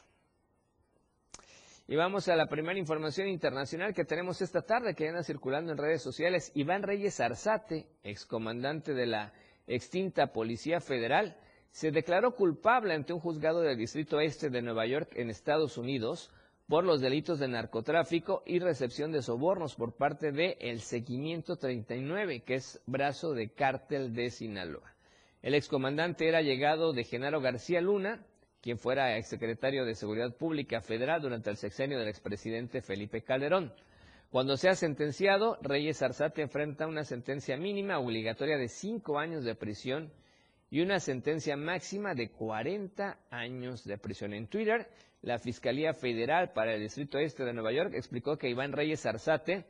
Y 1.91 1.95
vamos 1.95 2.27
a 2.27 2.35
la 2.35 2.45
primera 2.45 2.77
información 2.77 3.27
internacional 3.27 3.95
que 3.95 4.05
tenemos 4.05 4.43
esta 4.43 4.61
tarde, 4.61 4.93
que 4.93 5.09
anda 5.09 5.23
circulando 5.23 5.71
en 5.71 5.79
redes 5.79 6.03
sociales. 6.03 6.51
Iván 6.53 6.83
Reyes 6.83 7.19
Arzate, 7.19 7.87
excomandante 8.03 8.93
de 8.93 9.07
la 9.07 9.33
extinta 9.65 10.27
Policía 10.27 10.81
Federal, 10.81 11.35
se 11.71 11.89
declaró 11.89 12.35
culpable 12.35 12.93
ante 12.93 13.11
un 13.11 13.19
juzgado 13.19 13.61
del 13.61 13.75
Distrito 13.75 14.19
Este 14.19 14.51
de 14.51 14.61
Nueva 14.61 14.85
York 14.85 15.13
en 15.15 15.31
Estados 15.31 15.79
Unidos 15.79 16.29
por 16.67 16.83
los 16.83 17.01
delitos 17.01 17.39
de 17.39 17.47
narcotráfico 17.47 18.43
y 18.45 18.59
recepción 18.59 19.11
de 19.11 19.23
sobornos 19.23 19.73
por 19.73 19.93
parte 19.93 20.31
de 20.31 20.57
El 20.61 20.81
Seguimiento 20.81 21.55
39, 21.55 22.41
que 22.41 22.53
es 22.53 22.79
brazo 22.85 23.33
de 23.33 23.49
cártel 23.49 24.13
de 24.13 24.29
Sinaloa. 24.29 24.93
El 25.41 25.55
excomandante 25.55 26.27
era 26.27 26.43
llegado 26.43 26.93
de 26.93 27.03
Genaro 27.03 27.41
García 27.41 27.81
Luna, 27.81 28.23
quien 28.61 28.77
fuera 28.77 29.17
exsecretario 29.17 29.85
de 29.85 29.95
Seguridad 29.95 30.35
Pública 30.35 30.81
Federal 30.81 31.21
durante 31.21 31.49
el 31.49 31.57
sexenio 31.57 31.99
del 31.99 32.09
expresidente 32.09 32.81
Felipe 32.81 33.21
Calderón. 33.21 33.73
Cuando 34.29 34.57
sea 34.57 34.75
sentenciado, 34.75 35.57
Reyes 35.61 36.01
Arzate 36.01 36.41
enfrenta 36.41 36.87
una 36.87 37.03
sentencia 37.03 37.57
mínima 37.57 37.97
obligatoria 37.97 38.57
de 38.57 38.67
cinco 38.67 39.17
años 39.17 39.43
de 39.43 39.55
prisión 39.55 40.11
y 40.69 40.81
una 40.81 40.99
sentencia 40.99 41.57
máxima 41.57 42.13
de 42.13 42.29
40 42.29 43.17
años 43.31 43.83
de 43.85 43.97
prisión. 43.97 44.33
En 44.33 44.47
Twitter, 44.47 44.87
la 45.21 45.39
Fiscalía 45.39 45.93
Federal 45.93 46.51
para 46.53 46.75
el 46.75 46.81
Distrito 46.81 47.17
Este 47.17 47.43
de 47.43 47.53
Nueva 47.53 47.71
York 47.71 47.93
explicó 47.95 48.37
que 48.37 48.49
Iván 48.49 48.71
Reyes 48.71 49.05
Arzate 49.05 49.65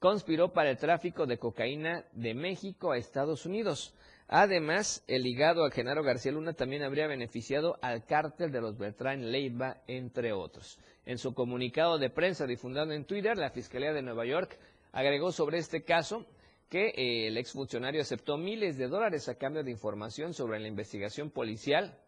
conspiró 0.00 0.52
para 0.52 0.70
el 0.70 0.76
tráfico 0.76 1.24
de 1.26 1.38
cocaína 1.38 2.04
de 2.12 2.34
México 2.34 2.90
a 2.90 2.98
Estados 2.98 3.46
Unidos. 3.46 3.94
Además, 4.26 5.04
el 5.06 5.22
ligado 5.22 5.64
a 5.64 5.70
Genaro 5.70 6.02
García 6.02 6.32
Luna 6.32 6.54
también 6.54 6.82
habría 6.82 7.06
beneficiado 7.06 7.78
al 7.82 8.06
cártel 8.06 8.50
de 8.50 8.60
los 8.60 8.78
Beltrán 8.78 9.30
Leiva, 9.30 9.82
entre 9.86 10.32
otros. 10.32 10.78
En 11.04 11.18
su 11.18 11.34
comunicado 11.34 11.98
de 11.98 12.08
prensa 12.08 12.46
difundido 12.46 12.90
en 12.90 13.04
Twitter, 13.04 13.36
la 13.36 13.50
Fiscalía 13.50 13.92
de 13.92 14.02
Nueva 14.02 14.24
York 14.24 14.58
agregó 14.92 15.30
sobre 15.30 15.58
este 15.58 15.84
caso 15.84 16.26
que 16.70 16.88
eh, 16.88 17.28
el 17.28 17.36
exfuncionario 17.36 18.00
aceptó 18.00 18.38
miles 18.38 18.78
de 18.78 18.88
dólares 18.88 19.28
a 19.28 19.36
cambio 19.36 19.62
de 19.62 19.70
información 19.70 20.32
sobre 20.32 20.58
la 20.58 20.68
investigación 20.68 21.30
policial 21.30 21.98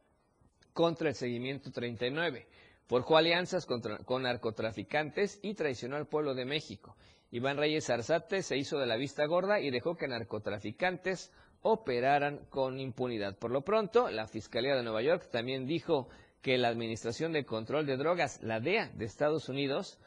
contra 0.73 1.11
el 1.11 1.14
seguimiento 1.14 1.71
39. 1.71 2.47
Forjó 2.87 3.17
alianzas 3.17 3.67
con 3.67 4.23
narcotraficantes 4.23 5.39
y 5.43 5.55
traicionó 5.55 5.97
al 5.97 6.07
pueblo 6.07 6.35
de 6.35 6.45
México. 6.45 6.97
Iván 7.33 7.57
Reyes 7.57 7.91
Arzate 7.91 8.43
se 8.43 8.57
hizo 8.57 8.79
de 8.79 8.87
la 8.87 8.97
vista 8.97 9.27
gorda 9.27 9.61
y 9.61 9.71
dejó 9.71 9.97
que 9.97 10.07
narcotraficantes 10.07 11.33
operaran 11.69 12.47
con 12.49 12.79
impunidad. 12.79 13.37
Por 13.37 13.51
lo 13.51 13.62
pronto, 13.62 14.09
la 14.09 14.29
Fiscalía 14.29 14.77
de 14.77 14.85
Nueva 14.85 15.03
York 15.03 15.29
también 15.33 15.67
dijo 15.67 16.09
que 16.41 16.59
la 16.59 16.69
Administración 16.69 17.33
de 17.33 17.45
Control 17.45 17.87
de 17.87 17.97
Drogas, 17.97 18.41
la 18.43 18.61
DEA 18.61 18.93
de 18.95 19.05
Estados 19.05 19.49
Unidos, 19.49 19.99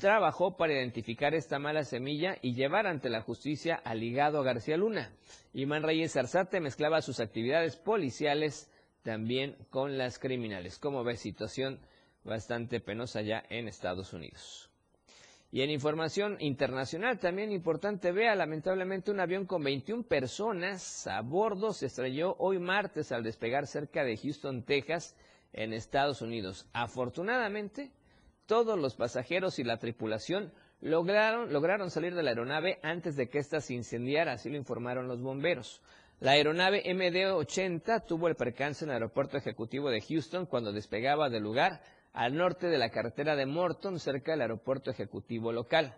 trabajó 0.00 0.56
para 0.56 0.72
identificar 0.72 1.34
esta 1.34 1.58
mala 1.58 1.84
semilla 1.84 2.38
y 2.40 2.54
llevar 2.54 2.86
ante 2.86 3.10
la 3.10 3.20
justicia 3.20 3.74
al 3.74 4.00
ligado 4.00 4.42
García 4.42 4.78
Luna. 4.78 5.12
Imán 5.52 5.82
Reyes 5.82 6.16
Arzate 6.16 6.60
mezclaba 6.60 7.02
sus 7.02 7.20
actividades 7.20 7.76
policiales 7.76 8.70
también 9.02 9.56
con 9.68 9.98
las 9.98 10.18
criminales. 10.18 10.78
Como 10.78 11.04
ve, 11.04 11.16
situación 11.16 11.80
bastante 12.24 12.80
penosa 12.80 13.20
ya 13.20 13.44
en 13.50 13.68
Estados 13.68 14.14
Unidos. 14.14 14.70
Y 15.54 15.62
en 15.62 15.70
información 15.70 16.36
internacional 16.40 17.20
también 17.20 17.52
importante, 17.52 18.10
vea, 18.10 18.34
lamentablemente 18.34 19.12
un 19.12 19.20
avión 19.20 19.46
con 19.46 19.62
21 19.62 20.02
personas 20.02 21.06
a 21.06 21.20
bordo 21.20 21.72
se 21.72 21.86
estrelló 21.86 22.34
hoy 22.40 22.58
martes 22.58 23.12
al 23.12 23.22
despegar 23.22 23.68
cerca 23.68 24.02
de 24.02 24.16
Houston, 24.16 24.64
Texas, 24.64 25.14
en 25.52 25.72
Estados 25.72 26.22
Unidos. 26.22 26.66
Afortunadamente, 26.72 27.92
todos 28.46 28.76
los 28.76 28.96
pasajeros 28.96 29.60
y 29.60 29.62
la 29.62 29.78
tripulación 29.78 30.52
lograron, 30.80 31.88
salir 31.88 32.16
de 32.16 32.24
la 32.24 32.30
aeronave 32.30 32.80
antes 32.82 33.14
de 33.14 33.28
que 33.28 33.38
ésta 33.38 33.60
se 33.60 33.74
incendiara, 33.74 34.32
así 34.32 34.50
lo 34.50 34.56
informaron 34.56 35.06
los 35.06 35.22
bomberos. 35.22 35.80
La 36.18 36.32
aeronave 36.32 36.82
MD-80 36.84 38.04
tuvo 38.08 38.26
el 38.26 38.34
percance 38.34 38.84
en 38.84 38.90
el 38.90 38.94
aeropuerto 38.94 39.36
ejecutivo 39.36 39.88
de 39.88 40.00
Houston 40.00 40.46
cuando 40.46 40.72
despegaba 40.72 41.30
del 41.30 41.44
lugar 41.44 41.80
al 42.14 42.36
norte 42.36 42.68
de 42.68 42.78
la 42.78 42.90
carretera 42.90 43.36
de 43.36 43.44
Morton, 43.44 43.98
cerca 43.98 44.32
del 44.32 44.42
aeropuerto 44.42 44.90
ejecutivo 44.90 45.52
local. 45.52 45.96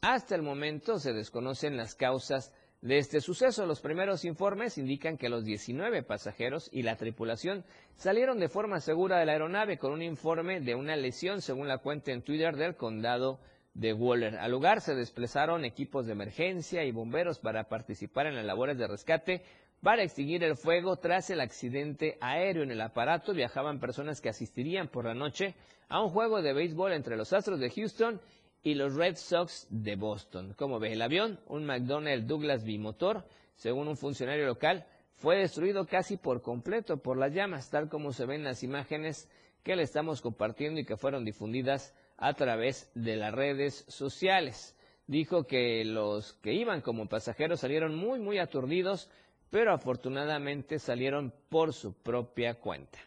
Hasta 0.00 0.34
el 0.34 0.42
momento 0.42 0.98
se 0.98 1.12
desconocen 1.12 1.76
las 1.76 1.94
causas 1.94 2.52
de 2.80 2.96
este 2.98 3.20
suceso. 3.20 3.66
Los 3.66 3.80
primeros 3.80 4.24
informes 4.24 4.78
indican 4.78 5.18
que 5.18 5.28
los 5.28 5.44
19 5.44 6.02
pasajeros 6.02 6.70
y 6.72 6.82
la 6.82 6.96
tripulación 6.96 7.64
salieron 7.96 8.38
de 8.38 8.48
forma 8.48 8.80
segura 8.80 9.18
de 9.18 9.26
la 9.26 9.32
aeronave 9.32 9.78
con 9.78 9.92
un 9.92 10.02
informe 10.02 10.60
de 10.60 10.74
una 10.74 10.96
lesión, 10.96 11.42
según 11.42 11.68
la 11.68 11.78
cuenta 11.78 12.12
en 12.12 12.22
Twitter 12.22 12.56
del 12.56 12.76
condado 12.76 13.38
de 13.74 13.92
Waller. 13.92 14.36
Al 14.36 14.50
lugar 14.50 14.80
se 14.80 14.94
desplazaron 14.94 15.64
equipos 15.64 16.06
de 16.06 16.12
emergencia 16.12 16.84
y 16.84 16.92
bomberos 16.92 17.38
para 17.38 17.68
participar 17.68 18.26
en 18.26 18.36
las 18.36 18.44
labores 18.44 18.78
de 18.78 18.86
rescate, 18.86 19.42
para 19.82 20.02
extinguir 20.02 20.42
el 20.44 20.56
fuego 20.56 20.96
tras 20.96 21.30
el 21.30 21.40
accidente 21.40 22.16
aéreo 22.20 22.62
en 22.62 22.70
el 22.70 22.80
aparato 22.80 23.34
viajaban 23.34 23.80
personas 23.80 24.20
que 24.20 24.30
asistirían 24.30 24.88
por 24.88 25.04
la 25.04 25.14
noche 25.14 25.54
a 25.88 26.02
un 26.02 26.10
juego 26.10 26.42
de 26.42 26.52
béisbol 26.52 26.92
entre 26.92 27.16
los 27.16 27.32
Astros 27.32 27.60
de 27.60 27.70
Houston 27.70 28.20
y 28.62 28.74
los 28.74 28.94
Red 28.94 29.16
Sox 29.16 29.66
de 29.70 29.94
Boston. 29.94 30.54
Como 30.56 30.80
ve 30.80 30.92
el 30.94 31.02
avión, 31.02 31.38
un 31.46 31.66
McDonnell 31.66 32.26
Douglas 32.26 32.64
bimotor, 32.64 33.24
según 33.56 33.88
un 33.88 33.96
funcionario 33.96 34.46
local, 34.46 34.86
fue 35.16 35.36
destruido 35.36 35.86
casi 35.86 36.16
por 36.16 36.42
completo 36.42 36.96
por 36.96 37.18
las 37.18 37.32
llamas, 37.32 37.70
tal 37.70 37.88
como 37.88 38.12
se 38.12 38.26
ven 38.26 38.42
las 38.42 38.62
imágenes 38.62 39.28
que 39.62 39.76
le 39.76 39.82
estamos 39.82 40.20
compartiendo 40.20 40.80
y 40.80 40.84
que 40.84 40.96
fueron 40.96 41.24
difundidas 41.24 41.94
a 42.16 42.34
través 42.34 42.90
de 42.94 43.16
las 43.16 43.34
redes 43.34 43.84
sociales. 43.88 44.76
Dijo 45.06 45.46
que 45.46 45.84
los 45.84 46.32
que 46.34 46.54
iban 46.54 46.80
como 46.80 47.08
pasajeros 47.08 47.60
salieron 47.60 47.94
muy, 47.94 48.18
muy 48.18 48.38
aturdidos 48.38 49.10
pero 49.54 49.72
afortunadamente 49.72 50.80
salieron 50.80 51.32
por 51.48 51.72
su 51.72 51.92
propia 51.92 52.54
cuenta. 52.54 52.98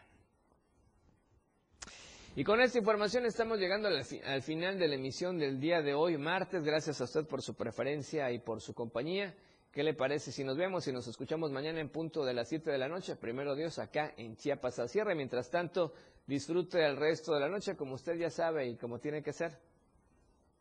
Y 2.34 2.42
con 2.42 2.62
esta 2.62 2.78
información 2.78 3.26
estamos 3.26 3.58
llegando 3.58 3.86
al, 3.86 4.02
al, 4.24 4.42
final 4.42 4.78
de 4.78 4.88
la 4.88 4.94
emisión 4.94 5.38
del 5.38 5.60
día 5.60 5.82
de 5.82 5.92
hoy, 5.92 6.16
martes. 6.16 6.64
Gracias 6.64 7.02
a 7.02 7.04
usted 7.04 7.26
por 7.26 7.42
su 7.42 7.54
preferencia 7.54 8.32
y 8.32 8.38
por 8.38 8.62
su 8.62 8.72
compañía. 8.72 9.34
¿Qué 9.70 9.82
le 9.82 9.92
parece 9.92 10.32
si 10.32 10.42
nos 10.42 10.56
vemos 10.56 10.88
y 10.88 10.92
nos 10.92 11.06
escuchamos 11.06 11.52
mañana 11.52 11.80
en 11.80 11.90
punto 11.90 12.24
de 12.24 12.32
las 12.32 12.48
7 12.48 12.70
de 12.70 12.78
la 12.78 12.88
noche? 12.88 13.16
Primero 13.16 13.54
Dios, 13.54 13.78
acá 13.78 14.14
en 14.16 14.34
Chiapas 14.34 14.78
al 14.78 14.88
cierre. 14.88 15.14
Mientras 15.14 15.50
tanto, 15.50 15.92
disfrute 16.26 16.82
el 16.82 16.96
resto 16.96 17.34
de 17.34 17.40
la 17.40 17.50
noche 17.50 17.76
como 17.76 17.92
usted 17.92 18.14
ya 18.14 18.30
sabe 18.30 18.68
y 18.68 18.76
como 18.76 19.00
tiene 19.00 19.22
que 19.22 19.34
ser, 19.34 19.58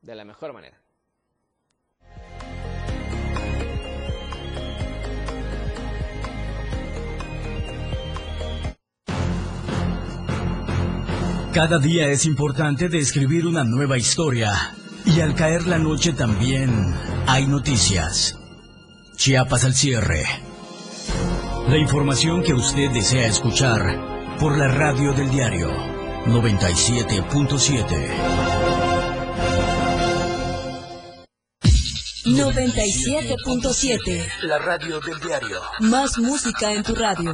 de 0.01 0.15
la 0.15 0.25
mejor 0.25 0.51
manera. 0.51 0.81
Cada 11.57 11.79
día 11.79 12.11
es 12.11 12.27
importante 12.27 12.87
de 12.87 12.99
escribir 12.99 13.47
una 13.47 13.63
nueva 13.63 13.97
historia. 13.97 14.75
Y 15.05 15.21
al 15.21 15.33
caer 15.33 15.65
la 15.65 15.79
noche 15.79 16.13
también 16.13 16.93
hay 17.25 17.47
noticias. 17.47 18.37
Chiapas 19.15 19.65
al 19.65 19.73
cierre. 19.73 20.23
La 21.67 21.79
información 21.79 22.43
que 22.43 22.53
usted 22.53 22.91
desea 22.91 23.25
escuchar 23.25 24.37
por 24.39 24.55
la 24.55 24.67
radio 24.67 25.13
del 25.13 25.31
diario 25.31 25.71
97.7. 26.27 28.11
97.7. 32.23 34.27
La 34.43 34.59
radio 34.59 34.99
del 34.99 35.19
diario. 35.19 35.59
Más 35.79 36.19
música 36.19 36.71
en 36.71 36.83
tu 36.83 36.93
radio 36.93 37.33